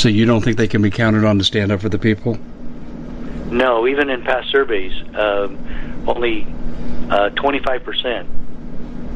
So 0.00 0.08
you 0.08 0.26
don't 0.26 0.42
think 0.42 0.56
they 0.56 0.68
can 0.68 0.82
be 0.82 0.90
counted 0.90 1.24
on 1.24 1.38
to 1.38 1.44
stand 1.44 1.70
up 1.70 1.80
for 1.80 1.88
the 1.88 1.98
people? 1.98 2.38
No, 3.50 3.86
even 3.86 4.10
in 4.10 4.22
past 4.22 4.50
surveys, 4.50 4.92
um, 5.14 5.58
only 6.08 6.44
uh, 7.10 7.30
25% 7.30 8.26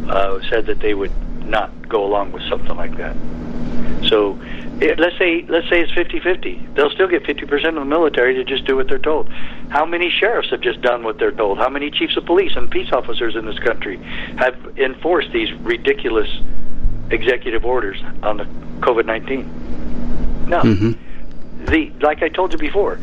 uh, 0.08 0.40
said 0.48 0.66
that 0.66 0.80
they 0.80 0.94
would 0.94 1.12
not 1.46 1.88
go 1.88 2.04
along 2.04 2.32
with 2.32 2.42
something 2.48 2.76
like 2.76 2.96
that. 2.98 3.16
So 4.08 4.38
it, 4.80 4.98
let's 4.98 5.16
say 5.18 5.44
let's 5.48 5.68
say 5.68 5.80
it's 5.80 5.92
50-50. 5.92 6.74
They'll 6.74 6.90
still 6.90 7.08
get 7.08 7.22
50% 7.22 7.68
of 7.68 7.74
the 7.74 7.84
military 7.84 8.34
to 8.34 8.44
just 8.44 8.66
do 8.66 8.76
what 8.76 8.88
they're 8.88 8.98
told. 8.98 9.28
How 9.70 9.86
many 9.86 10.10
sheriffs 10.10 10.50
have 10.50 10.60
just 10.60 10.82
done 10.82 11.02
what 11.02 11.18
they're 11.18 11.32
told? 11.32 11.58
How 11.58 11.68
many 11.68 11.90
chiefs 11.90 12.16
of 12.16 12.26
police 12.26 12.52
and 12.56 12.70
peace 12.70 12.92
officers 12.92 13.36
in 13.36 13.46
this 13.46 13.58
country 13.58 13.96
have 14.36 14.54
enforced 14.76 15.32
these 15.32 15.52
ridiculous 15.60 16.28
executive 17.10 17.64
orders 17.64 18.02
on 18.22 18.38
the 18.38 18.44
COVID-19? 18.80 20.46
No. 20.48 20.60
Mm-hmm. 20.62 21.64
The 21.66 21.90
like 22.00 22.22
I 22.22 22.28
told 22.28 22.52
you 22.52 22.58
before, 22.58 22.98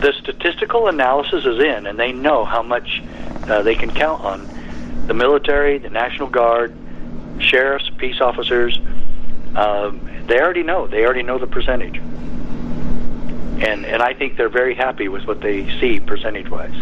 the 0.00 0.12
statistical 0.14 0.88
analysis 0.88 1.44
is 1.44 1.58
in, 1.58 1.86
and 1.86 1.98
they 1.98 2.12
know 2.12 2.44
how 2.44 2.62
much 2.62 3.02
uh, 3.48 3.62
they 3.62 3.74
can 3.74 3.90
count 3.90 4.24
on 4.24 5.06
the 5.06 5.14
military, 5.14 5.78
the 5.78 5.90
National 5.90 6.28
Guard, 6.28 6.76
sheriffs, 7.38 7.90
peace 7.98 8.20
officers. 8.20 8.78
Um, 9.54 10.08
they 10.26 10.40
already 10.40 10.62
know. 10.62 10.86
They 10.86 11.04
already 11.04 11.22
know 11.22 11.38
the 11.38 11.46
percentage, 11.46 11.96
and 11.96 13.86
and 13.86 14.02
I 14.02 14.14
think 14.14 14.36
they're 14.36 14.48
very 14.48 14.74
happy 14.74 15.08
with 15.08 15.26
what 15.26 15.40
they 15.40 15.68
see 15.80 16.00
percentage 16.00 16.48
wise. 16.48 16.74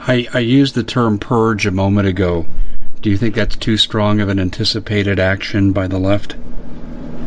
I, 0.00 0.26
I 0.32 0.38
used 0.38 0.74
the 0.74 0.82
term 0.82 1.18
purge 1.18 1.66
a 1.66 1.70
moment 1.70 2.08
ago. 2.08 2.46
Do 3.00 3.08
you 3.08 3.16
think 3.16 3.34
that's 3.34 3.56
too 3.56 3.78
strong 3.78 4.20
of 4.20 4.28
an 4.28 4.38
anticipated 4.38 5.18
action 5.18 5.72
by 5.72 5.86
the 5.86 5.98
left? 5.98 6.36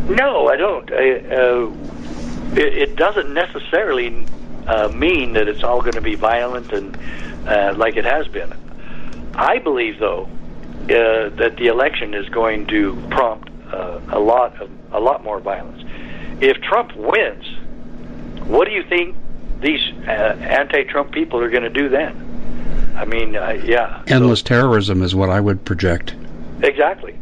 No, 0.07 0.47
I 0.47 0.55
don't. 0.55 0.91
I, 0.91 1.11
uh, 1.33 1.71
it, 2.55 2.77
it 2.77 2.95
doesn't 2.95 3.33
necessarily 3.33 4.25
uh, 4.67 4.89
mean 4.89 5.33
that 5.33 5.47
it's 5.47 5.63
all 5.63 5.81
going 5.81 5.93
to 5.93 6.01
be 6.01 6.15
violent 6.15 6.71
and 6.71 6.95
uh, 7.47 7.73
like 7.75 7.95
it 7.95 8.05
has 8.05 8.27
been. 8.27 8.53
I 9.33 9.57
believe, 9.57 9.97
though, 9.99 10.29
uh, 10.83 11.29
that 11.37 11.55
the 11.57 11.67
election 11.67 12.13
is 12.13 12.29
going 12.29 12.67
to 12.67 12.95
prompt 13.09 13.49
uh, 13.73 13.99
a 14.09 14.19
lot 14.19 14.61
of 14.61 14.69
a 14.91 14.99
lot 14.99 15.23
more 15.23 15.39
violence. 15.39 15.83
If 16.39 16.61
Trump 16.61 16.95
wins, 16.95 17.45
what 18.45 18.67
do 18.67 18.73
you 18.73 18.83
think 18.83 19.15
these 19.59 19.81
uh, 20.07 20.11
anti-Trump 20.11 21.13
people 21.13 21.39
are 21.39 21.49
going 21.49 21.63
to 21.63 21.69
do 21.69 21.89
then? 21.89 22.22
I 22.95 23.05
mean, 23.05 23.35
uh, 23.35 23.61
yeah, 23.63 24.03
endless 24.07 24.39
so, 24.39 24.45
terrorism 24.45 25.01
is 25.01 25.15
what 25.15 25.29
I 25.29 25.39
would 25.39 25.65
project. 25.65 26.15
Exactly, 26.61 27.17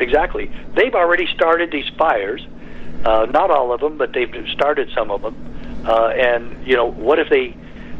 exactly. 0.00 0.50
They've 0.74 0.94
already 0.94 1.26
started 1.34 1.70
these 1.70 1.88
fires. 1.96 2.46
Uh, 3.04 3.26
not 3.26 3.50
all 3.50 3.72
of 3.72 3.80
them, 3.80 3.98
but 3.98 4.12
they've 4.12 4.32
started 4.52 4.90
some 4.94 5.10
of 5.10 5.22
them. 5.22 5.82
Uh, 5.86 6.08
and 6.08 6.66
you 6.66 6.76
know, 6.76 6.90
what 6.90 7.18
if 7.18 7.28
they, 7.28 7.48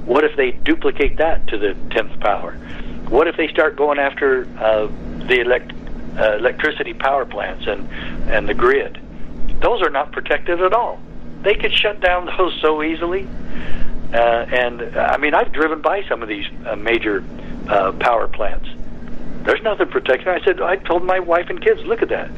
what 0.05 0.25
if 0.25 0.37
they 0.37 0.53
duplicate 0.53 1.17
that 1.19 1.47
to 1.49 1.59
the 1.59 1.75
tenth 1.91 2.19
power? 2.21 2.53
What 3.09 3.29
if 3.29 3.37
they 3.37 3.49
start 3.49 3.77
going 3.77 3.99
after 3.99 4.47
uh, 4.59 4.87
the 5.27 5.41
elect, 5.41 5.73
uh, 6.19 6.37
electricity 6.37 6.95
power 6.95 7.25
plants 7.25 7.67
and 7.67 7.89
and 8.31 8.49
the 8.49 8.55
grid? 8.55 9.01
Those 9.61 9.83
are 9.83 9.91
not 9.91 10.13
protected 10.13 10.61
at 10.61 10.73
all. 10.73 11.01
They 11.43 11.55
could 11.55 11.73
shut 11.73 12.01
down 12.01 12.27
those 12.39 12.59
so 12.61 12.83
easily. 12.83 13.29
Uh, 14.13 14.47
and 14.51 14.97
I 14.97 15.17
mean, 15.17 15.35
I've 15.35 15.53
driven 15.53 15.81
by 15.81 16.03
some 16.09 16.23
of 16.23 16.29
these 16.29 16.47
uh, 16.67 16.77
major 16.77 17.25
uh, 17.69 17.93
power 17.93 18.29
plants. 18.29 18.69
There's 19.45 19.63
nothing 19.63 19.89
protecting. 19.89 20.29
I 20.29 20.45
said, 20.45 20.61
I 20.61 20.77
told 20.77 21.05
my 21.05 21.19
wife 21.19 21.49
and 21.49 21.61
kids, 21.61 21.83
look 21.85 22.03
at 22.03 22.11
that. 22.11 22.31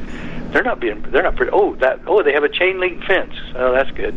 They're 0.52 0.62
not 0.62 0.80
being. 0.80 1.02
They're 1.02 1.22
not. 1.22 1.34
Oh, 1.52 1.74
that. 1.76 2.00
Oh, 2.06 2.22
they 2.22 2.32
have 2.32 2.44
a 2.44 2.48
chain 2.48 2.78
link 2.78 3.04
fence. 3.04 3.34
Oh, 3.56 3.72
that's 3.72 3.90
good. 3.90 4.14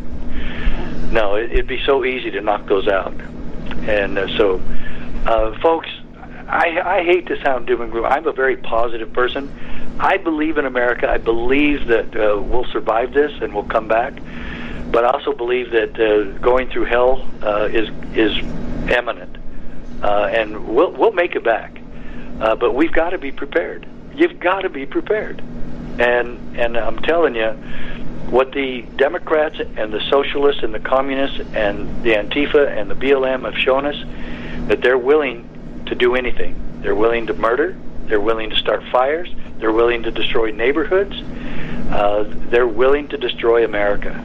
No, 1.12 1.34
it, 1.34 1.50
it'd 1.50 1.66
be 1.66 1.82
so 1.84 2.04
easy 2.04 2.30
to 2.30 2.40
knock 2.40 2.66
those 2.66 2.86
out. 2.86 3.14
And 3.88 4.18
uh, 4.18 4.28
so, 4.36 4.62
uh, 5.26 5.58
folks, 5.60 5.88
I, 6.48 6.80
I 6.82 7.04
hate 7.04 7.26
to 7.26 7.42
sound 7.42 7.66
doom 7.66 7.80
and 7.80 7.90
gloom. 7.90 8.04
I'm 8.04 8.26
a 8.26 8.32
very 8.32 8.56
positive 8.56 9.12
person. 9.12 9.52
I 9.98 10.16
believe 10.16 10.58
in 10.58 10.64
America. 10.64 11.10
I 11.10 11.18
believe 11.18 11.88
that 11.88 12.16
uh, 12.16 12.40
we'll 12.40 12.66
survive 12.66 13.12
this 13.12 13.32
and 13.42 13.52
we'll 13.52 13.64
come 13.64 13.88
back. 13.88 14.14
But 14.90 15.04
I 15.04 15.10
also 15.10 15.32
believe 15.32 15.70
that 15.72 16.00
uh, 16.00 16.38
going 16.38 16.70
through 16.70 16.86
hell 16.86 17.28
uh, 17.42 17.68
is 17.70 17.88
is 18.14 18.36
imminent, 18.90 19.36
uh, 20.02 20.30
and 20.32 20.66
we'll 20.66 20.92
we'll 20.92 21.12
make 21.12 21.36
it 21.36 21.44
back. 21.44 21.78
Uh, 22.40 22.54
but 22.54 22.74
we've 22.74 22.92
got 22.92 23.10
to 23.10 23.18
be 23.18 23.30
prepared. 23.30 23.86
You've 24.14 24.40
got 24.40 24.60
to 24.60 24.70
be 24.70 24.86
prepared. 24.86 25.40
And 25.98 26.56
and 26.56 26.76
I'm 26.76 26.98
telling 27.00 27.34
you, 27.34 27.50
what 28.30 28.52
the 28.52 28.82
Democrats 28.96 29.58
and 29.58 29.92
the 29.92 30.00
socialists 30.08 30.62
and 30.62 30.72
the 30.72 30.80
communists 30.80 31.40
and 31.52 32.02
the 32.02 32.14
Antifa 32.14 32.68
and 32.68 32.90
the 32.90 32.94
BLM 32.94 33.44
have 33.44 33.58
shown 33.58 33.84
us 33.84 33.96
that 34.68 34.80
they're 34.80 34.98
willing 34.98 35.48
to 35.86 35.94
do 35.94 36.14
anything. 36.14 36.80
They're 36.80 36.94
willing 36.94 37.26
to 37.26 37.34
murder. 37.34 37.76
They're 38.04 38.20
willing 38.20 38.50
to 38.50 38.56
start 38.56 38.82
fires. 38.90 39.28
They're 39.58 39.72
willing 39.72 40.04
to 40.04 40.10
destroy 40.10 40.50
neighborhoods. 40.50 41.14
Uh, 41.90 42.24
they're 42.50 42.66
willing 42.66 43.08
to 43.08 43.18
destroy 43.18 43.64
America 43.64 44.24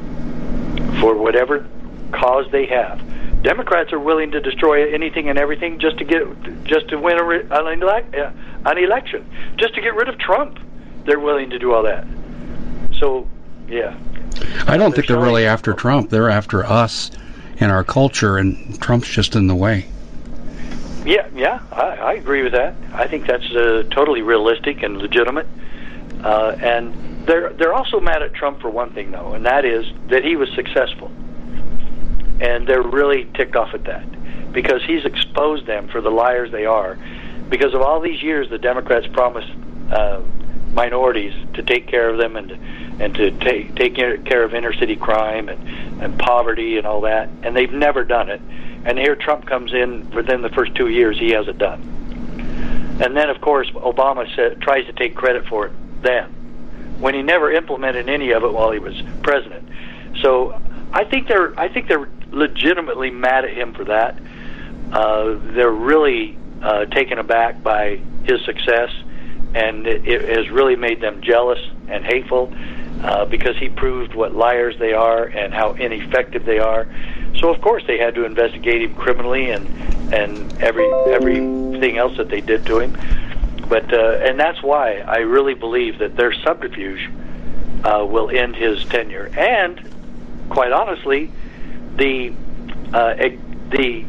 for 1.04 1.18
whatever 1.18 1.68
cause 2.14 2.46
they 2.54 2.66
have. 2.66 2.98
Democrats 3.44 3.92
are 3.92 4.00
willing 4.00 4.32
to 4.32 4.40
destroy 4.40 4.94
anything 4.94 5.28
and 5.28 5.38
everything 5.38 5.78
just 5.78 5.98
to 5.98 6.06
get 6.06 6.24
just 6.64 6.88
to 6.88 6.96
win 6.98 7.20
a, 7.20 7.30
an, 7.30 7.84
elect, 7.84 8.16
uh, 8.16 8.32
an 8.66 8.78
election, 8.78 9.30
just 9.58 9.76
to 9.76 9.82
get 9.82 9.96
rid 9.96 10.08
of 10.08 10.18
Trump. 10.18 10.58
They're 11.06 11.20
willing 11.20 11.50
to 11.50 11.60
do 11.60 11.74
all 11.74 11.84
that. 11.84 12.08
So, 13.00 13.28
yeah. 13.68 14.00
I 14.66 14.78
don't 14.78 14.92
they're 14.92 14.92
think 14.92 15.08
they're 15.08 15.20
really 15.20 15.46
after 15.46 15.74
Trump. 15.74 16.10
They're 16.10 16.30
after 16.30 16.66
us 16.66 17.12
and 17.60 17.70
our 17.70 17.84
culture, 17.84 18.38
and 18.38 18.82
Trump's 18.82 19.10
just 19.10 19.36
in 19.36 19.48
the 19.48 19.56
way. 19.56 19.88
Yeah, 21.06 21.28
yeah, 21.36 21.60
I, 21.74 21.82
I 21.82 22.14
agree 22.14 22.44
with 22.44 22.54
that. 22.54 22.76
I 22.94 23.08
think 23.08 23.28
that's 23.28 23.52
uh, 23.52 23.84
totally 23.92 24.22
realistic 24.22 24.84
and 24.84 25.00
legitimate. 25.00 25.48
Uh, 26.24 26.56
and 26.62 27.13
they're 27.26 27.54
they're 27.54 27.74
also 27.74 28.00
mad 28.00 28.22
at 28.22 28.34
Trump 28.34 28.62
for 28.62 28.70
one 28.70 28.94
thing 28.94 29.12
though, 29.12 29.34
and 29.34 29.46
that 29.46 29.66
is 29.66 29.86
that 30.10 30.24
he 30.24 30.36
was 30.36 30.50
successful. 30.54 31.12
And 32.42 32.68
they're 32.68 32.82
really 32.82 33.30
ticked 33.36 33.56
off 33.56 33.74
at 33.74 33.84
that 33.86 34.52
because 34.52 34.84
he's 34.86 35.06
exposed 35.06 35.66
them 35.66 35.88
for 35.88 36.02
the 36.02 36.10
liars 36.10 36.52
they 36.52 36.66
are. 36.66 36.98
Because 37.50 37.74
of 37.74 37.82
all 37.82 38.00
these 38.00 38.22
years, 38.22 38.50
the 38.50 38.58
Democrats 38.58 39.08
promised 39.08 39.52
uh, 39.92 40.22
minorities 40.74 41.34
to 41.54 41.62
take 41.62 41.88
care 41.88 42.10
of 42.10 42.18
them 42.18 42.36
and 42.36 42.52
and 43.02 43.14
to 43.16 43.32
take 43.40 43.76
take 43.76 43.96
care 43.96 44.44
of 44.44 44.54
inner 44.54 44.74
city 44.74 44.96
crime 44.96 45.50
and 45.50 46.02
and 46.02 46.18
poverty 46.20 46.78
and 46.78 46.86
all 46.88 47.02
that, 47.02 47.30
and 47.44 47.56
they've 47.56 47.72
never 47.72 48.04
done 48.04 48.30
it. 48.30 48.42
And 48.86 48.98
here 49.00 49.16
Trump 49.16 49.46
comes 49.46 49.74
in 49.74 50.10
within 50.12 50.42
the 50.42 50.50
first 50.50 50.76
two 50.76 50.90
years, 50.90 51.18
he 51.18 51.32
has 51.32 51.48
it 51.48 51.58
done. 51.58 51.82
And 53.02 53.16
then, 53.16 53.30
of 53.30 53.40
course, 53.42 53.70
Obama 53.72 54.34
said, 54.36 54.62
tries 54.62 54.86
to 54.86 54.94
take 54.94 55.16
credit 55.16 55.48
for 55.48 55.68
it 55.68 55.74
then, 56.02 56.34
when 57.04 57.14
he 57.14 57.22
never 57.22 57.52
implemented 57.52 58.08
any 58.08 58.32
of 58.32 58.46
it 58.46 58.54
while 58.54 58.72
he 58.72 58.80
was 58.80 58.96
president. 59.24 59.68
So 60.22 60.58
I 60.94 61.04
think 61.04 61.28
they're 61.28 61.60
I 61.60 61.68
think 61.68 61.90
they're 61.90 62.08
legitimately 62.32 63.12
mad 63.12 63.44
at 63.44 63.52
him 63.52 63.74
for 63.74 63.84
that. 63.84 64.18
Uh, 64.90 65.38
they're 65.54 65.70
really 65.70 66.38
uh, 66.62 66.86
taken 66.86 67.20
aback 67.20 67.62
by 67.62 68.00
his 68.24 68.40
success, 68.46 68.90
and 69.54 69.86
it, 69.86 70.08
it 70.08 70.38
has 70.38 70.50
really 70.50 70.78
made 70.78 71.02
them 71.02 71.22
jealous 71.22 71.60
and 71.90 72.06
hateful 72.06 72.54
uh, 73.04 73.26
because 73.26 73.58
he 73.58 73.68
proved 73.68 74.16
what 74.16 74.34
liars 74.34 74.76
they 74.80 74.94
are 74.94 75.26
and 75.26 75.54
how 75.54 75.74
ineffective 75.74 76.46
they 76.46 76.60
are. 76.60 76.88
So 77.42 77.54
of 77.54 77.60
course 77.60 77.84
they 77.86 77.98
had 77.98 78.16
to 78.16 78.24
investigate 78.24 78.82
him 78.82 78.96
criminally 78.96 79.50
and 79.50 79.68
and 80.14 80.64
every 80.64 80.90
everything 81.12 81.98
else 81.98 82.16
that 82.16 82.30
they 82.30 82.40
did 82.40 82.66
to 82.68 82.80
him. 82.80 82.96
But 83.68 83.94
uh, 83.94 84.20
and 84.22 84.40
that's 84.40 84.62
why 84.62 84.98
I 85.00 85.20
really 85.20 85.54
believe 85.54 86.00
that 86.00 86.16
their 86.16 86.34
subterfuge 86.34 87.10
uh, 87.84 88.06
will 88.06 88.30
end 88.30 88.56
his 88.56 88.84
tenure. 88.86 89.30
And 89.38 89.82
quite 90.50 90.72
honestly, 90.72 91.32
the 91.96 92.34
uh, 92.94 93.16
the 93.72 94.06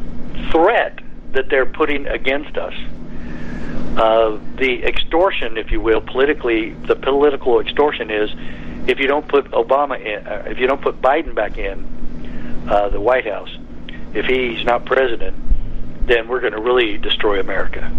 threat 0.51 0.99
that 1.31 1.49
they're 1.49 1.65
putting 1.65 2.07
against 2.07 2.57
us, 2.57 2.73
uh, 3.97 4.37
the 4.57 4.83
extortion, 4.83 5.57
if 5.57 5.71
you 5.71 5.81
will, 5.81 6.01
politically, 6.01 6.71
the 6.71 6.95
political 6.95 7.59
extortion 7.59 8.09
is 8.11 8.29
if 8.87 8.99
you 8.99 9.07
don't 9.07 9.27
put 9.27 9.45
Obama 9.51 9.99
in, 9.99 10.25
uh, 10.27 10.43
if 10.47 10.59
you 10.59 10.67
don't 10.67 10.81
put 10.81 11.01
Biden 11.01 11.33
back 11.33 11.57
in, 11.57 12.67
uh, 12.69 12.89
the 12.89 12.99
White 12.99 13.25
House, 13.25 13.55
if 14.13 14.25
he's 14.25 14.63
not 14.63 14.85
president, 14.85 15.35
then 16.07 16.27
we're 16.27 16.39
going 16.39 16.53
to 16.53 16.61
really 16.61 16.97
destroy 16.97 17.39
America. 17.39 17.91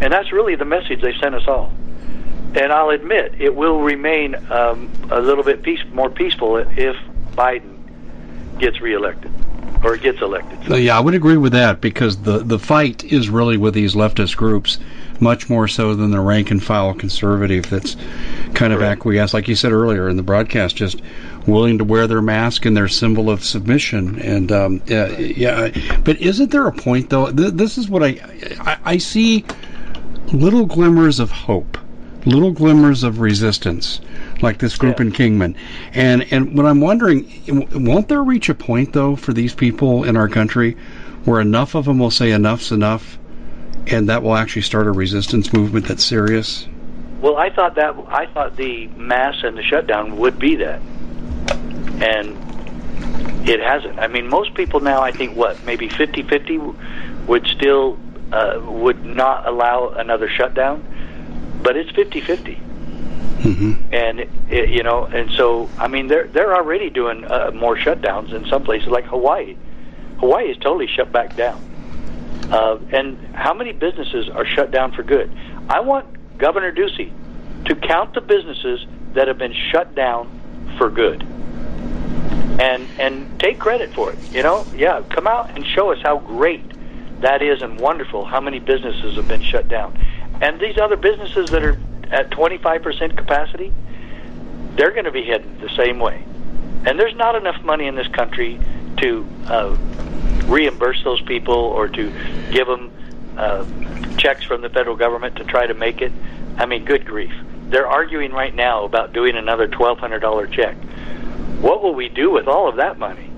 And 0.00 0.12
that's 0.12 0.32
really 0.32 0.54
the 0.54 0.64
message 0.64 1.02
they 1.02 1.14
sent 1.18 1.34
us 1.34 1.46
all. 1.46 1.72
And 2.54 2.72
I'll 2.72 2.90
admit, 2.90 3.34
it 3.38 3.54
will 3.54 3.80
remain 3.80 4.34
um, 4.50 4.90
a 5.10 5.20
little 5.20 5.44
bit 5.44 5.62
peace, 5.62 5.80
more 5.92 6.10
peaceful 6.10 6.56
if 6.56 6.96
Biden 7.32 7.78
gets 8.58 8.80
reelected 8.80 9.30
or 9.84 9.96
gets 9.96 10.20
elected. 10.20 10.58
So, 10.66 10.76
yeah, 10.76 10.96
I 10.96 11.00
would 11.00 11.14
agree 11.14 11.36
with 11.36 11.52
that 11.52 11.80
because 11.80 12.22
the, 12.22 12.38
the 12.38 12.58
fight 12.58 13.04
is 13.04 13.30
really 13.30 13.56
with 13.56 13.74
these 13.74 13.94
leftist 13.94 14.36
groups 14.36 14.78
much 15.20 15.48
more 15.48 15.68
so 15.68 15.94
than 15.94 16.10
the 16.10 16.20
rank 16.20 16.50
and 16.50 16.62
file 16.62 16.94
conservative 16.94 17.68
that's 17.68 17.96
kind 18.54 18.72
of 18.72 18.80
right. 18.80 18.92
acquiesced, 18.92 19.34
like 19.34 19.48
you 19.48 19.54
said 19.54 19.70
earlier 19.70 20.08
in 20.08 20.16
the 20.16 20.22
broadcast, 20.22 20.76
just 20.76 21.00
willing 21.46 21.78
to 21.78 21.84
wear 21.84 22.06
their 22.06 22.22
mask 22.22 22.64
and 22.64 22.76
their 22.76 22.88
symbol 22.88 23.30
of 23.30 23.44
submission. 23.44 24.18
And 24.18 24.50
um, 24.50 24.82
yeah, 24.86 25.08
yeah, 25.18 25.98
but 26.04 26.18
isn't 26.20 26.50
there 26.50 26.66
a 26.66 26.72
point 26.72 27.10
though? 27.10 27.30
Th- 27.30 27.52
this 27.52 27.78
is 27.78 27.88
what 27.88 28.02
I, 28.02 28.18
I 28.60 28.78
I 28.84 28.98
see 28.98 29.44
little 30.32 30.66
glimmers 30.66 31.18
of 31.20 31.30
hope 31.30 31.78
little 32.26 32.50
glimmers 32.50 33.02
of 33.02 33.20
resistance, 33.20 34.00
like 34.42 34.58
this 34.58 34.76
group 34.76 34.98
Yeah. 34.98 35.06
in 35.06 35.12
Kingman. 35.12 35.54
And 35.94 36.26
and 36.30 36.56
what 36.56 36.66
I'm 36.66 36.80
wondering, 36.80 37.26
won't 37.74 38.08
there 38.08 38.22
reach 38.22 38.48
a 38.48 38.54
point 38.54 38.92
though 38.92 39.16
for 39.16 39.32
these 39.32 39.54
people 39.54 40.04
in 40.04 40.16
our 40.16 40.28
country 40.28 40.76
where 41.24 41.40
enough 41.40 41.74
of 41.74 41.84
them 41.84 41.98
will 41.98 42.10
say 42.10 42.30
enough's 42.32 42.72
enough, 42.72 43.18
and 43.86 44.08
that 44.08 44.22
will 44.22 44.36
actually 44.36 44.62
start 44.62 44.86
a 44.86 44.92
resistance 44.92 45.52
movement 45.52 45.86
that's 45.86 46.04
serious? 46.04 46.66
Well, 47.20 47.36
I 47.36 47.50
thought 47.50 47.74
that 47.76 47.94
I 48.08 48.26
thought 48.26 48.56
the 48.56 48.88
mass 48.96 49.36
and 49.42 49.56
the 49.56 49.62
shutdown 49.62 50.16
would 50.18 50.38
be 50.38 50.56
that, 50.56 50.80
and 52.02 52.36
it 53.48 53.60
hasn't. 53.60 53.98
I 53.98 54.08
mean, 54.08 54.28
most 54.28 54.54
people 54.54 54.80
now, 54.80 55.00
I 55.00 55.12
think, 55.12 55.36
what 55.36 55.62
maybe 55.64 55.88
50-50 55.88 57.26
would 57.26 57.46
still 57.46 57.98
uh, 58.32 58.60
would 58.64 59.04
not 59.04 59.46
allow 59.46 59.90
another 59.90 60.28
shutdown, 60.28 60.82
but 61.62 61.76
it's 61.76 61.90
50-50. 61.92 62.58
hmm 63.42 63.72
and 63.92 64.20
it, 64.48 64.70
you 64.70 64.82
know, 64.82 65.04
and 65.04 65.30
so 65.32 65.68
I 65.78 65.88
mean, 65.88 66.06
they're 66.06 66.28
they're 66.28 66.54
already 66.54 66.90
doing 66.90 67.24
uh, 67.24 67.50
more 67.54 67.76
shutdowns 67.76 68.32
in 68.32 68.46
some 68.46 68.62
places, 68.62 68.88
like 68.88 69.04
Hawaii. 69.06 69.56
Hawaii 70.18 70.50
is 70.50 70.56
totally 70.58 70.86
shut 70.86 71.10
back 71.10 71.36
down. 71.36 71.60
Uh, 72.52 72.78
and 72.92 73.18
how 73.34 73.54
many 73.54 73.72
businesses 73.72 74.28
are 74.28 74.44
shut 74.44 74.70
down 74.70 74.92
for 74.92 75.02
good? 75.02 75.30
I 75.68 75.80
want 75.80 76.38
Governor 76.38 76.72
Ducey 76.72 77.12
to 77.66 77.74
count 77.74 78.14
the 78.14 78.20
businesses 78.20 78.86
that 79.14 79.28
have 79.28 79.38
been 79.38 79.54
shut 79.72 79.94
down 79.94 80.74
for 80.78 80.90
good, 80.90 81.22
and 82.60 82.88
and 83.00 83.40
take 83.40 83.58
credit 83.58 83.94
for 83.94 84.12
it. 84.12 84.18
You 84.32 84.42
know, 84.42 84.66
yeah, 84.74 85.02
come 85.10 85.26
out 85.26 85.50
and 85.56 85.64
show 85.66 85.92
us 85.92 85.98
how 86.02 86.18
great 86.18 86.62
that 87.20 87.42
is 87.42 87.62
and 87.62 87.78
wonderful. 87.78 88.24
How 88.24 88.40
many 88.40 88.58
businesses 88.58 89.16
have 89.16 89.28
been 89.28 89.42
shut 89.42 89.68
down, 89.68 89.98
and 90.40 90.60
these 90.60 90.78
other 90.78 90.96
businesses 90.96 91.50
that 91.50 91.62
are 91.62 91.78
at 92.10 92.30
25% 92.30 93.16
capacity, 93.16 93.72
they're 94.74 94.92
going 94.92 95.04
to 95.04 95.10
be 95.10 95.24
headed 95.24 95.60
the 95.60 95.68
same 95.76 95.98
way. 95.98 96.24
And 96.86 96.98
there's 96.98 97.14
not 97.14 97.36
enough 97.36 97.62
money 97.62 97.86
in 97.86 97.94
this 97.94 98.08
country 98.08 98.58
to 98.98 99.26
uh, 99.46 99.76
reimburse 100.46 101.02
those 101.04 101.20
people 101.22 101.54
or 101.54 101.88
to 101.88 102.10
give 102.50 102.66
them 102.66 102.90
uh, 103.36 103.64
checks 104.16 104.44
from 104.44 104.62
the 104.62 104.68
federal 104.68 104.96
government 104.96 105.36
to 105.36 105.44
try 105.44 105.66
to 105.66 105.74
make 105.74 106.00
it. 106.00 106.12
I 106.56 106.66
mean, 106.66 106.84
good 106.84 107.04
grief. 107.04 107.32
They're 107.68 107.86
arguing 107.86 108.32
right 108.32 108.54
now 108.54 108.84
about 108.84 109.12
doing 109.12 109.36
another 109.36 109.68
$1,200 109.68 110.52
check. 110.52 110.76
What 111.60 111.82
will 111.82 111.94
we 111.94 112.08
do 112.08 112.30
with 112.30 112.48
all 112.48 112.68
of 112.68 112.76
that 112.76 112.98
money? 112.98 113.30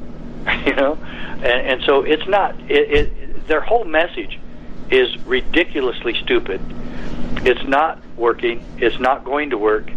you 0.66 0.74
know, 0.74 0.94
and, 0.94 1.44
and 1.44 1.82
so 1.84 2.02
it's 2.02 2.26
not. 2.26 2.58
It, 2.70 2.90
it, 2.90 3.12
their 3.46 3.60
whole 3.60 3.84
message 3.84 4.38
is 4.90 5.16
ridiculously 5.26 6.14
stupid. 6.22 6.60
It's 7.44 7.64
not 7.64 8.00
working. 8.16 8.64
It's 8.78 8.98
not 9.00 9.24
going 9.24 9.50
to 9.50 9.58
work. 9.58 9.90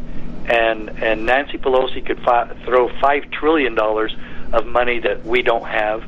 And 0.47 0.89
and 1.03 1.25
Nancy 1.25 1.57
Pelosi 1.57 2.05
could 2.05 2.19
fi- 2.21 2.53
throw 2.65 2.89
five 2.99 3.29
trillion 3.31 3.75
dollars 3.75 4.15
of 4.53 4.65
money 4.65 4.99
that 4.99 5.25
we 5.25 5.41
don't 5.41 5.65
have, 5.65 6.03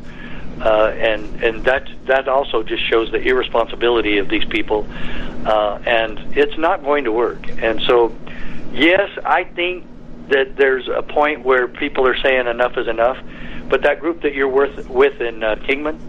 uh, 0.61 0.93
and 0.95 1.43
and 1.43 1.65
that 1.65 1.89
that 2.05 2.27
also 2.27 2.63
just 2.63 2.87
shows 2.87 3.11
the 3.11 3.17
irresponsibility 3.17 4.19
of 4.19 4.29
these 4.29 4.45
people. 4.45 4.87
Uh, 5.45 5.79
and 5.85 6.19
it's 6.37 6.57
not 6.57 6.83
going 6.83 7.05
to 7.05 7.11
work. 7.11 7.47
And 7.61 7.81
so, 7.83 8.15
yes, 8.71 9.09
I 9.25 9.43
think 9.43 9.85
that 10.29 10.55
there's 10.55 10.87
a 10.87 11.01
point 11.01 11.43
where 11.43 11.67
people 11.67 12.07
are 12.07 12.17
saying 12.17 12.47
enough 12.47 12.77
is 12.77 12.87
enough. 12.87 13.17
But 13.69 13.81
that 13.83 13.99
group 13.99 14.21
that 14.21 14.33
you're 14.33 14.47
with 14.47 14.87
with 14.89 15.19
in 15.19 15.43
uh, 15.43 15.55
Kingman, 15.67 15.99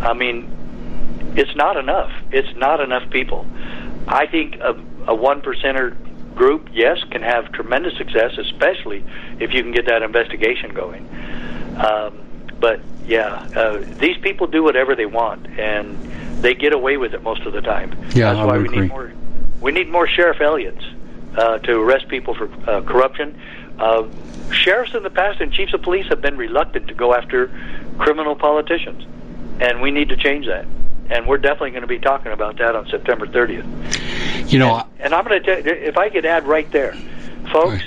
I 0.00 0.12
mean, 0.12 1.32
it's 1.36 1.54
not 1.56 1.76
enough. 1.76 2.12
It's 2.30 2.54
not 2.56 2.80
enough 2.80 3.08
people. 3.10 3.46
I 4.06 4.26
think 4.26 4.56
a, 4.56 4.72
a 5.06 5.14
one 5.14 5.40
percenter 5.40 5.96
group, 6.34 6.68
yes, 6.72 6.98
can 7.10 7.22
have 7.22 7.52
tremendous 7.52 7.96
success, 7.96 8.36
especially 8.38 9.04
if 9.38 9.52
you 9.52 9.62
can 9.62 9.72
get 9.72 9.86
that 9.86 10.02
investigation 10.02 10.74
going. 10.74 11.08
Um, 11.76 12.20
but 12.60 12.80
yeah, 13.06 13.48
uh, 13.54 13.78
these 13.98 14.16
people 14.18 14.46
do 14.46 14.62
whatever 14.62 14.94
they 14.94 15.06
want, 15.06 15.46
and 15.58 15.96
they 16.42 16.54
get 16.54 16.72
away 16.72 16.96
with 16.96 17.14
it 17.14 17.22
most 17.22 17.42
of 17.42 17.52
the 17.52 17.60
time. 17.60 17.92
Yeah, 18.14 18.32
That's 18.32 18.38
I 18.38 18.44
why 18.44 18.58
we 18.58 18.64
agree. 18.64 18.80
need 18.80 18.88
more. 18.88 19.12
We 19.60 19.72
need 19.72 19.88
more 19.88 20.06
sheriff 20.06 20.38
Elliotts 20.38 20.84
uh, 21.36 21.58
to 21.58 21.80
arrest 21.80 22.08
people 22.08 22.34
for 22.34 22.50
uh, 22.68 22.82
corruption. 22.82 23.38
Uh, 23.78 24.08
sheriffs 24.52 24.94
in 24.94 25.02
the 25.02 25.10
past 25.10 25.40
and 25.40 25.52
chiefs 25.52 25.72
of 25.74 25.82
police 25.82 26.06
have 26.08 26.20
been 26.20 26.36
reluctant 26.36 26.88
to 26.88 26.94
go 26.94 27.14
after 27.14 27.48
criminal 27.98 28.36
politicians, 28.36 29.04
and 29.60 29.80
we 29.80 29.90
need 29.90 30.08
to 30.10 30.16
change 30.16 30.46
that. 30.46 30.66
And 31.10 31.26
we're 31.26 31.38
definitely 31.38 31.70
going 31.70 31.82
to 31.82 31.88
be 31.88 31.98
talking 31.98 32.32
about 32.32 32.58
that 32.58 32.74
on 32.74 32.86
September 32.88 33.26
30th. 33.26 34.50
You 34.50 34.58
know, 34.58 34.76
And, 34.76 34.88
and 35.00 35.14
I'm 35.14 35.24
going 35.24 35.42
to 35.42 35.46
tell 35.46 35.64
you, 35.64 35.80
if 35.80 35.96
I 35.96 36.08
could 36.08 36.24
add 36.24 36.46
right 36.46 36.70
there, 36.70 36.94
folks, 37.52 37.84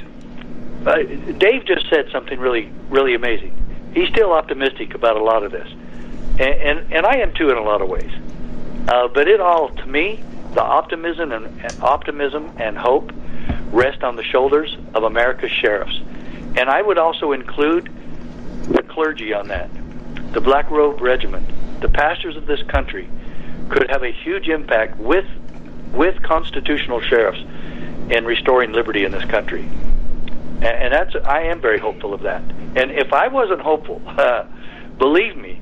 uh, 0.85 0.97
Dave 1.37 1.65
just 1.65 1.89
said 1.89 2.09
something 2.11 2.39
really, 2.39 2.71
really 2.89 3.15
amazing. 3.15 3.91
He's 3.93 4.09
still 4.09 4.31
optimistic 4.31 4.93
about 4.93 5.17
a 5.17 5.23
lot 5.23 5.43
of 5.43 5.51
this, 5.51 5.67
and 6.39 6.41
and, 6.41 6.93
and 6.93 7.05
I 7.05 7.17
am 7.17 7.33
too 7.33 7.49
in 7.49 7.57
a 7.57 7.63
lot 7.63 7.81
of 7.81 7.89
ways. 7.89 8.11
Uh, 8.87 9.07
but 9.07 9.27
it 9.27 9.41
all, 9.41 9.69
to 9.69 9.85
me, 9.85 10.23
the 10.53 10.61
optimism 10.61 11.31
and, 11.31 11.45
and 11.61 11.81
optimism 11.81 12.51
and 12.57 12.77
hope 12.77 13.11
rest 13.71 14.03
on 14.03 14.15
the 14.15 14.23
shoulders 14.23 14.77
of 14.93 15.03
America's 15.03 15.51
sheriffs, 15.51 15.99
and 16.55 16.69
I 16.69 16.81
would 16.81 16.97
also 16.97 17.31
include 17.31 17.89
the 18.63 18.83
clergy 18.83 19.33
on 19.33 19.47
that, 19.49 19.69
the 20.31 20.41
Black 20.41 20.69
Robe 20.69 21.01
Regiment, 21.01 21.47
the 21.81 21.89
pastors 21.89 22.35
of 22.35 22.45
this 22.45 22.61
country 22.63 23.09
could 23.69 23.89
have 23.89 24.03
a 24.03 24.11
huge 24.11 24.47
impact 24.47 24.97
with 24.97 25.25
with 25.93 26.21
constitutional 26.21 27.01
sheriffs 27.01 27.39
in 28.09 28.25
restoring 28.25 28.71
liberty 28.71 29.03
in 29.03 29.11
this 29.11 29.25
country. 29.25 29.63
And, 30.57 30.65
and 30.65 30.93
that's 30.93 31.15
I 31.15 31.43
am 31.43 31.61
very 31.61 31.79
hopeful 31.79 32.13
of 32.13 32.21
that. 32.21 32.41
And 32.75 32.91
if 32.91 33.13
I 33.13 33.27
wasn't 33.27 33.61
hopeful, 33.61 34.01
uh, 34.05 34.45
believe 34.97 35.35
me, 35.35 35.61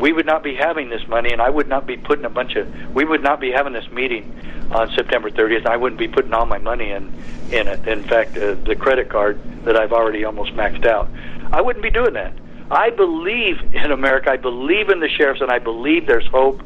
we 0.00 0.12
would 0.12 0.26
not 0.26 0.42
be 0.44 0.54
having 0.54 0.90
this 0.90 1.06
money, 1.08 1.32
and 1.32 1.42
I 1.42 1.50
would 1.50 1.68
not 1.68 1.86
be 1.86 1.96
putting 1.96 2.24
a 2.24 2.30
bunch 2.30 2.54
of. 2.54 2.94
We 2.94 3.04
would 3.04 3.22
not 3.22 3.40
be 3.40 3.50
having 3.50 3.72
this 3.72 3.90
meeting 3.90 4.32
on 4.70 4.90
September 4.90 5.30
30th. 5.30 5.66
I 5.66 5.76
wouldn't 5.76 5.98
be 5.98 6.08
putting 6.08 6.32
all 6.32 6.46
my 6.46 6.58
money 6.58 6.90
in 6.90 7.12
in 7.50 7.66
it. 7.66 7.86
In 7.88 8.04
fact, 8.04 8.36
uh, 8.36 8.54
the 8.54 8.76
credit 8.76 9.08
card 9.08 9.40
that 9.64 9.76
I've 9.76 9.92
already 9.92 10.24
almost 10.24 10.52
maxed 10.52 10.86
out, 10.86 11.08
I 11.52 11.60
wouldn't 11.60 11.82
be 11.82 11.90
doing 11.90 12.14
that. 12.14 12.32
I 12.70 12.90
believe 12.90 13.56
in 13.74 13.90
America. 13.90 14.30
I 14.30 14.36
believe 14.36 14.90
in 14.90 15.00
the 15.00 15.08
sheriffs, 15.08 15.40
and 15.40 15.50
I 15.50 15.58
believe 15.58 16.06
there's 16.06 16.26
hope. 16.26 16.60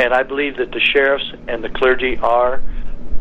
And 0.00 0.14
I 0.14 0.22
believe 0.22 0.56
that 0.58 0.70
the 0.70 0.80
sheriffs 0.80 1.30
and 1.48 1.62
the 1.62 1.68
clergy 1.68 2.16
are 2.18 2.62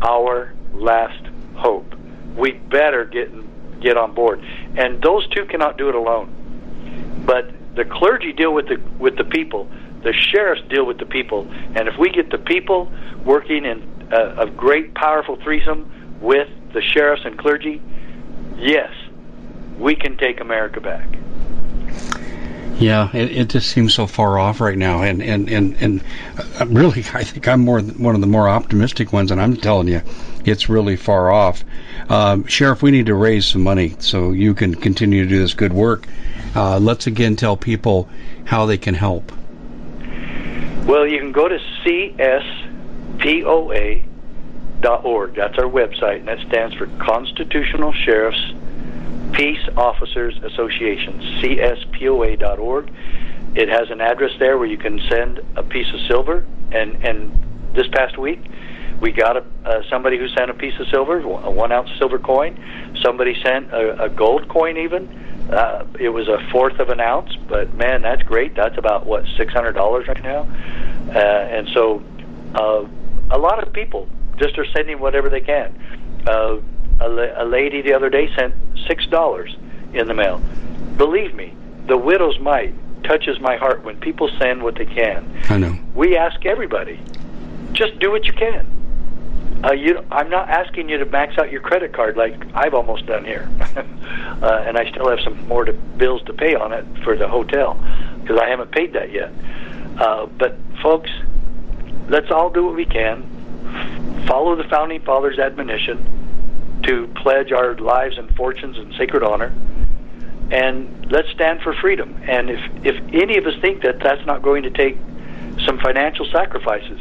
our 0.01 0.53
last 0.73 1.25
hope. 1.55 1.93
We 2.35 2.51
better 2.51 3.05
get 3.05 3.31
get 3.81 3.97
on 3.97 4.13
board. 4.13 4.43
And 4.75 5.01
those 5.01 5.27
two 5.29 5.45
cannot 5.45 5.77
do 5.77 5.89
it 5.89 5.95
alone. 5.95 7.23
But 7.25 7.51
the 7.75 7.85
clergy 7.85 8.31
deal 8.31 8.53
with 8.53 8.67
the 8.67 8.77
with 8.99 9.17
the 9.17 9.23
people. 9.23 9.69
The 10.03 10.13
sheriffs 10.13 10.61
deal 10.69 10.85
with 10.85 10.99
the 10.99 11.05
people. 11.05 11.47
And 11.75 11.87
if 11.87 11.97
we 11.97 12.09
get 12.09 12.29
the 12.29 12.37
people 12.37 12.91
working 13.25 13.65
in 13.65 14.09
a, 14.11 14.43
a 14.43 14.49
great, 14.49 14.93
powerful 14.93 15.35
threesome 15.43 16.19
with 16.21 16.47
the 16.73 16.81
sheriffs 16.81 17.23
and 17.25 17.37
clergy, 17.37 17.81
yes, 18.57 18.91
we 19.77 19.95
can 19.95 20.15
take 20.17 20.39
America 20.39 20.79
back. 20.79 21.07
Yeah, 22.79 23.09
it, 23.15 23.31
it 23.31 23.49
just 23.49 23.71
seems 23.71 23.95
so 23.95 24.05
far 24.05 24.37
off 24.37 24.61
right 24.61 24.77
now, 24.77 25.01
and 25.01 25.23
and 25.23 25.49
and 25.49 25.75
and 25.81 26.03
uh, 26.59 26.67
really, 26.67 27.03
I 27.13 27.23
think 27.23 27.47
I'm 27.47 27.61
more 27.61 27.81
one 27.81 28.13
of 28.13 28.21
the 28.21 28.27
more 28.27 28.47
optimistic 28.47 29.11
ones, 29.11 29.31
and 29.31 29.41
I'm 29.41 29.57
telling 29.57 29.87
you, 29.87 30.03
it's 30.45 30.69
really 30.69 30.95
far 30.95 31.31
off. 31.31 31.63
Um, 32.07 32.45
Sheriff, 32.45 32.83
we 32.83 32.91
need 32.91 33.07
to 33.07 33.15
raise 33.15 33.47
some 33.47 33.63
money 33.63 33.95
so 33.97 34.31
you 34.31 34.53
can 34.53 34.75
continue 34.75 35.23
to 35.23 35.29
do 35.29 35.39
this 35.39 35.55
good 35.55 35.73
work. 35.73 36.07
Uh, 36.55 36.77
let's 36.77 37.07
again 37.07 37.35
tell 37.35 37.57
people 37.57 38.07
how 38.45 38.67
they 38.67 38.77
can 38.77 38.93
help. 38.93 39.31
Well, 40.85 41.07
you 41.07 41.17
can 41.17 41.31
go 41.31 41.47
to 41.47 41.57
cspoa.org. 43.19 44.03
That's 45.35 45.57
our 45.57 45.65
website, 45.65 46.19
and 46.19 46.27
that 46.27 46.47
stands 46.47 46.75
for 46.75 46.85
Constitutional 46.99 47.91
Sheriffs 47.91 48.53
Peace 49.33 49.67
Officers 49.75 50.37
Association, 50.43 51.19
cspoa.org. 51.41 52.91
It 53.55 53.69
has 53.69 53.89
an 53.89 54.01
address 54.01 54.31
there 54.39 54.57
where 54.57 54.67
you 54.67 54.77
can 54.77 54.99
send 55.09 55.39
a 55.55 55.63
piece 55.63 55.91
of 55.93 55.99
silver, 56.07 56.45
and 56.71 57.03
and 57.05 57.73
this 57.73 57.87
past 57.87 58.17
week 58.17 58.39
we 59.01 59.11
got 59.11 59.37
a, 59.37 59.45
uh, 59.65 59.81
somebody 59.89 60.17
who 60.17 60.27
sent 60.29 60.49
a 60.49 60.53
piece 60.53 60.73
of 60.79 60.87
silver, 60.87 61.19
a 61.19 61.51
one 61.51 61.71
ounce 61.71 61.89
silver 61.99 62.19
coin. 62.19 62.57
Somebody 63.03 63.35
sent 63.43 63.71
a, 63.71 64.05
a 64.05 64.09
gold 64.09 64.47
coin, 64.47 64.77
even. 64.77 65.07
Uh, 65.51 65.85
it 65.99 66.09
was 66.09 66.27
a 66.27 66.39
fourth 66.51 66.79
of 66.79 66.89
an 66.89 66.99
ounce, 66.99 67.35
but 67.47 67.73
man, 67.75 68.01
that's 68.01 68.23
great. 68.23 68.55
That's 68.55 68.77
about 68.77 69.05
what 69.05 69.25
six 69.37 69.53
hundred 69.53 69.73
dollars 69.73 70.07
right 70.07 70.23
now, 70.23 70.41
uh, 71.13 71.17
and 71.17 71.69
so 71.73 72.03
uh, 72.55 72.85
a 73.31 73.37
lot 73.37 73.65
of 73.65 73.71
people 73.71 74.09
just 74.37 74.57
are 74.57 74.65
sending 74.75 74.99
whatever 74.99 75.29
they 75.29 75.41
can. 75.41 75.73
Uh, 76.27 76.57
a, 76.99 77.07
la- 77.07 77.43
a 77.43 77.45
lady 77.45 77.81
the 77.81 77.93
other 77.93 78.09
day 78.09 78.33
sent 78.35 78.53
six 78.87 79.05
dollars 79.07 79.55
in 79.93 80.07
the 80.07 80.13
mail. 80.13 80.41
Believe 80.97 81.33
me, 81.35 81.53
the 81.87 81.97
widow's 81.97 82.39
mite 82.39 82.73
touches 83.03 83.39
my 83.39 83.55
heart 83.55 83.83
when 83.83 83.97
people 83.99 84.29
send 84.39 84.63
what 84.63 84.75
they 84.75 84.85
can. 84.85 85.41
I 85.49 85.57
know. 85.57 85.77
We 85.95 86.17
ask 86.17 86.45
everybody, 86.45 86.99
just 87.71 87.97
do 87.99 88.11
what 88.11 88.25
you 88.25 88.33
can. 88.33 88.73
Uh, 89.63 89.71
you, 89.71 90.05
I'm 90.11 90.29
not 90.29 90.49
asking 90.49 90.89
you 90.89 90.99
to 90.99 91.05
max 91.05 91.37
out 91.37 91.51
your 91.51 91.61
credit 91.61 91.91
card 91.91 92.15
like 92.15 92.35
I've 92.53 92.75
almost 92.75 93.07
done 93.07 93.25
here, 93.25 93.49
uh, 93.75 94.63
and 94.65 94.77
I 94.77 94.89
still 94.91 95.09
have 95.09 95.19
some 95.21 95.47
more 95.47 95.65
to, 95.65 95.73
bills 95.73 96.21
to 96.23 96.33
pay 96.33 96.53
on 96.53 96.73
it 96.73 96.85
for 97.03 97.15
the 97.15 97.27
hotel 97.27 97.73
because 98.21 98.39
I 98.39 98.49
haven't 98.49 98.71
paid 98.71 98.93
that 98.93 99.11
yet. 99.11 99.31
Uh, 99.97 100.27
but 100.27 100.57
folks, 100.83 101.09
let's 102.07 102.29
all 102.29 102.51
do 102.51 102.65
what 102.65 102.75
we 102.75 102.85
can. 102.85 104.25
Follow 104.27 104.55
the 104.55 104.65
founding 104.65 105.01
fathers' 105.01 105.39
admonition 105.39 106.26
to 106.87 107.07
pledge 107.21 107.51
our 107.51 107.75
lives 107.75 108.17
and 108.17 108.35
fortunes 108.35 108.77
in 108.77 108.93
sacred 108.97 109.23
honor, 109.23 109.53
and 110.51 111.11
let's 111.11 111.29
stand 111.31 111.61
for 111.61 111.73
freedom. 111.73 112.17
And 112.23 112.49
if 112.49 112.59
if 112.85 112.95
any 113.13 113.37
of 113.37 113.45
us 113.45 113.59
think 113.61 113.83
that 113.83 113.99
that's 113.99 114.25
not 114.25 114.41
going 114.41 114.63
to 114.63 114.69
take 114.69 114.97
some 115.65 115.79
financial 115.79 116.25
sacrifices 116.31 116.99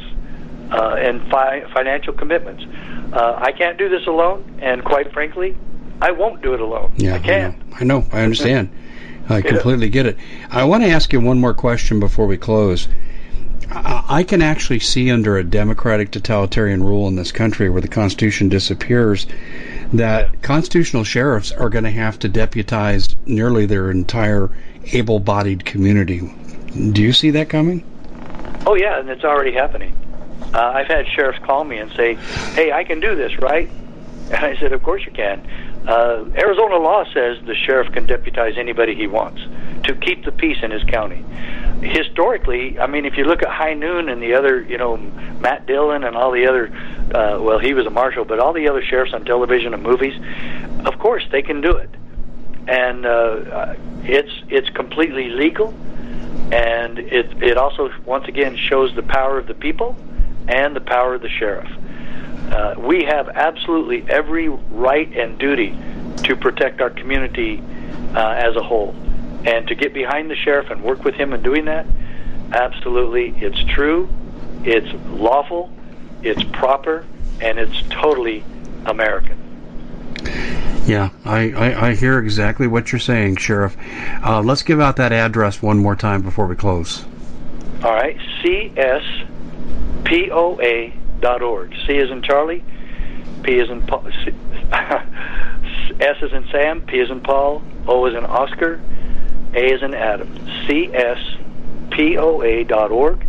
uh, 0.71 0.97
and 0.99 1.29
fi- 1.31 1.65
financial 1.73 2.13
commitments. 2.13 2.65
Uh, 3.13 3.35
I 3.37 3.53
can't 3.53 3.79
do 3.79 3.89
this 3.89 4.07
alone, 4.07 4.59
and 4.61 4.85
quite 4.85 5.13
frankly, 5.13 5.57
I 6.01 6.11
won't 6.11 6.43
do 6.43 6.55
it 6.55 6.61
alone. 6.61 6.93
Yeah, 6.97 7.15
I 7.15 7.19
can't. 7.19 7.57
I 7.75 7.85
know. 7.85 7.99
I, 7.99 8.01
know, 8.01 8.07
I 8.13 8.23
understand. 8.23 8.71
I 9.29 9.43
completely 9.43 9.89
get 9.89 10.07
it. 10.07 10.17
I 10.51 10.65
want 10.65 10.85
to 10.85 10.91
ask 10.91 11.13
you 11.13 11.21
one 11.21 11.41
more 11.41 11.55
question 11.55 11.99
before 11.99 12.27
we 12.27 12.37
close. 12.37 12.89
I 13.69 14.23
can 14.23 14.41
actually 14.43 14.79
see 14.79 15.11
under 15.11 15.37
a 15.37 15.43
democratic 15.43 16.13
totalitarian 16.13 16.85
rule 16.85 17.09
in 17.09 17.17
this 17.17 17.33
country 17.33 17.69
where 17.69 17.81
the 17.81 17.89
Constitution 17.89 18.49
disappears 18.49 19.27
that 19.93 20.43
constitutional 20.43 21.05
sheriffs 21.05 21.53
are 21.53 21.69
going 21.69 21.85
to 21.85 21.91
have 21.91 22.19
to 22.21 22.29
deputize 22.29 23.15
nearly 23.27 23.67
their 23.67 23.91
entire 23.91 24.51
able 24.93 25.21
bodied 25.21 25.65
community. 25.65 26.21
Do 26.93 27.03
you 27.03 27.13
see 27.13 27.31
that 27.31 27.49
coming? 27.49 27.85
Oh, 28.67 28.75
yeah, 28.75 28.99
and 28.99 29.09
it's 29.09 29.25
already 29.25 29.53
happening. 29.53 29.95
Uh, 30.53 30.61
I've 30.75 30.87
had 30.87 31.07
sheriffs 31.09 31.39
call 31.45 31.65
me 31.65 31.79
and 31.79 31.91
say, 31.93 32.15
"Hey, 32.55 32.73
I 32.73 32.85
can 32.85 33.01
do 33.01 33.15
this, 33.15 33.39
right?" 33.39 33.69
And 34.31 34.45
I 34.45 34.57
said, 34.57 34.73
"Of 34.73 34.83
course 34.83 35.05
you 35.05 35.13
can." 35.13 35.47
Uh, 35.87 36.25
Arizona 36.37 36.77
law 36.77 37.05
says 37.15 37.39
the 37.47 37.55
sheriff 37.55 37.93
can 37.93 38.07
deputize 38.07 38.59
anybody 38.59 38.95
he 38.95 39.07
wants 39.07 39.41
to 39.85 39.95
keep 39.95 40.25
the 40.25 40.33
peace 40.33 40.59
in 40.63 40.73
his 40.73 40.83
county. 40.85 41.25
Historically, 41.81 42.79
I 42.79 42.87
mean, 42.87 43.05
if 43.05 43.17
you 43.17 43.25
look 43.25 43.43
at 43.43 43.51
High 43.51 43.75
Noon 43.75 44.09
and 44.09 44.21
the 44.21 44.35
other, 44.35 44.61
you 44.61 44.79
know, 44.79 44.97
Matt 44.97 45.67
Dillon 45.67 46.03
and 46.03 46.17
all 46.17 46.33
the 46.33 46.47
other, 46.47 46.73
uh, 47.15 47.39
well, 47.41 47.59
he 47.59 47.75
was 47.75 47.87
a 47.87 47.91
marshal, 47.91 48.25
but 48.25 48.39
all 48.39 48.53
the 48.53 48.69
other 48.69 48.83
sheriffs 48.83 49.15
on 49.15 49.25
television 49.25 49.75
and 49.75 49.83
movies, 49.83 50.15
of 50.85 50.99
course 50.99 51.25
they 51.31 51.43
can 51.43 51.61
do 51.61 51.77
it, 51.77 51.91
and 52.67 53.07
uh, 53.07 53.75
it's 54.03 54.33
it's 54.49 54.69
completely 54.71 55.29
legal, 55.29 55.75
and 56.53 56.99
it 56.99 57.43
it 57.43 57.57
also 57.57 57.91
once 58.05 58.27
again 58.29 58.57
shows 58.57 58.95
the 58.95 59.03
power 59.03 59.39
of 59.39 59.47
the 59.47 59.55
people 59.55 59.97
and 60.49 60.75
the 60.75 60.81
power 60.81 61.15
of 61.15 61.23
the 61.23 61.29
sheriff. 61.29 61.71
Uh, 62.51 62.75
we 62.79 63.05
have 63.05 63.29
absolutely 63.29 64.05
every 64.09 64.49
right 64.49 65.13
and 65.17 65.39
duty 65.39 65.77
to 66.25 66.37
protect 66.37 66.81
our 66.81 66.91
community 66.91 67.63
uh, 68.15 68.31
as 68.31 68.57
a 68.57 68.63
whole. 68.63 68.95
And 69.45 69.67
to 69.69 69.75
get 69.75 69.93
behind 69.93 70.31
the 70.31 70.37
sheriff 70.37 70.71
and 70.71 70.83
work 70.83 71.05
with 71.05 71.15
him 71.15 71.33
in 71.33 71.43
doing 71.43 71.67
that, 71.67 71.87
absolutely, 72.53 73.35
it's 73.37 73.63
true, 73.65 74.09
it's 74.65 74.93
lawful, 75.09 75.71
it's 76.23 76.43
proper, 76.45 77.07
and 77.41 77.59
it's 77.59 77.83
totally 77.91 78.45
American. 78.87 79.43
Yeah, 80.87 81.11
I, 81.25 81.51
I, 81.53 81.89
I 81.89 81.95
hear 81.95 82.19
exactly 82.19 82.67
what 82.67 82.93
you're 82.93 83.01
saying, 83.01 83.37
Sheriff. 83.37 83.77
Uh, 84.25 84.41
let's 84.41 84.63
give 84.63 84.81
out 84.81 84.97
that 84.97 85.13
address 85.13 85.61
one 85.61 85.79
more 85.79 85.97
time 85.97 86.23
before 86.23 86.47
we 86.47 86.55
close. 86.55 87.05
All 87.83 87.93
right, 87.93 88.17
CS 88.43 89.03
poa.org. 90.05 91.75
C 91.87 91.93
is 91.95 92.11
in 92.11 92.23
Charlie, 92.23 92.65
P 93.43 93.59
is 93.59 93.69
in 93.69 93.83
Paul, 93.83 94.05
C, 94.25 94.33
S 96.01 96.17
is 96.23 96.33
in 96.33 96.47
Sam, 96.51 96.83
P 96.83 96.99
is 96.99 97.11
in 97.11 97.21
Paul, 97.21 97.63
O 97.87 98.07
is 98.07 98.15
in 98.15 98.25
Oscar, 98.25 98.81
A 99.55 99.73
is 99.73 99.83
in 99.83 99.95
Adam. 99.95 100.29
CSPOA.org, 101.89 103.27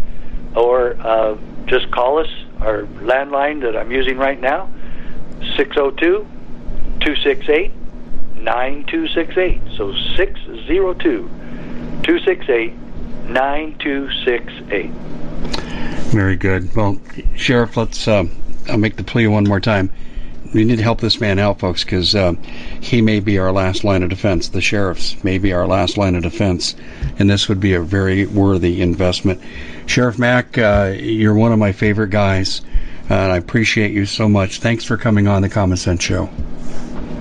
or 0.56 0.94
uh, 1.00 1.38
just 1.66 1.90
call 1.92 2.20
us, 2.20 2.30
our 2.62 2.84
landline 3.01 3.62
that 3.62 3.76
I'm 3.76 3.91
using 3.91 4.18
right 4.18 4.39
now, 4.39 4.70
602 5.55 6.26
268 6.99 7.72
9268. 8.36 9.62
So 9.78 9.93
602 10.16 11.30
268 12.03 12.74
9268. 13.30 14.91
Very 16.12 16.36
good. 16.36 16.74
Well, 16.76 16.99
Sheriff, 17.36 17.78
let's. 17.78 18.08
Uh, 18.08 18.26
I'll 18.70 18.78
make 18.78 18.95
the 18.95 19.03
plea 19.03 19.28
one 19.28 19.43
more 19.43 19.60
time. 19.60 19.91
We 20.54 20.64
need 20.64 20.78
to 20.78 20.84
help 20.84 21.02
this 21.02 21.20
man 21.20 21.39
out, 21.39 21.60
folks, 21.60 21.84
because 21.84 22.16
uh, 22.16 22.34
he 22.82 23.02
may 23.02 23.20
be 23.20 23.38
our 23.38 23.52
last 23.52 23.84
line 23.84 24.04
of 24.04 24.10
defense. 24.10 24.50
The 24.50 24.62
sheriffs 24.62 25.22
may 25.24 25.38
be 25.38 25.54
our 25.54 25.68
last 25.68 25.98
line 25.98 26.16
of 26.16 26.24
defense, 26.24 26.76
and 27.20 27.30
this 27.30 27.50
would 27.50 27.60
be 27.60 27.74
a 27.74 27.82
very 27.82 28.26
worthy 28.26 28.82
investment. 28.82 29.41
Sheriff 29.86 30.18
Mack, 30.18 30.58
uh, 30.58 30.93
you're 30.98 31.34
one 31.34 31.52
of 31.52 31.60
my 31.60 31.72
favorite 31.72 32.10
guys, 32.10 32.62
and 33.10 33.32
I 33.32 33.38
appreciate 33.38 33.91
you 33.91 34.06
so 34.06 34.28
much. 34.28 34.60
Thanks 34.60 34.84
for 34.84 34.98
coming 34.98 35.28
on 35.28 35.41
the 35.41 35.50
Common 35.50 35.78
Sense 35.78 36.04
Show. 36.04 36.30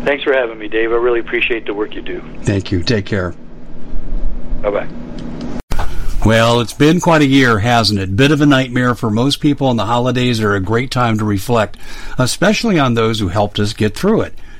Thanks 0.04 0.22
for 0.22 0.32
having 0.32 0.58
me, 0.58 0.68
Dave. 0.68 0.92
I 0.92 0.96
really 0.96 1.20
appreciate 1.20 1.66
the 1.66 1.74
work 1.74 1.94
you 1.94 2.02
do. 2.02 2.22
Thank 2.42 2.70
you. 2.70 2.82
Take 2.82 3.06
care. 3.06 3.34
Bye 4.62 4.70
bye. 4.70 4.88
Well, 6.26 6.58
it's 6.58 6.72
been 6.72 6.98
quite 6.98 7.22
a 7.22 7.26
year, 7.26 7.60
hasn't 7.60 8.00
it? 8.00 8.16
Bit 8.16 8.32
of 8.32 8.40
a 8.40 8.46
nightmare 8.46 8.96
for 8.96 9.10
most 9.10 9.38
people, 9.38 9.70
and 9.70 9.78
the 9.78 9.86
holidays 9.86 10.40
are 10.40 10.56
a 10.56 10.60
great 10.60 10.90
time 10.90 11.18
to 11.18 11.24
reflect, 11.24 11.76
especially 12.18 12.80
on 12.80 12.94
those 12.94 13.20
who 13.20 13.28
helped 13.28 13.60
us 13.60 13.72
get 13.72 13.94
through 13.94 14.22
it. 14.22 14.34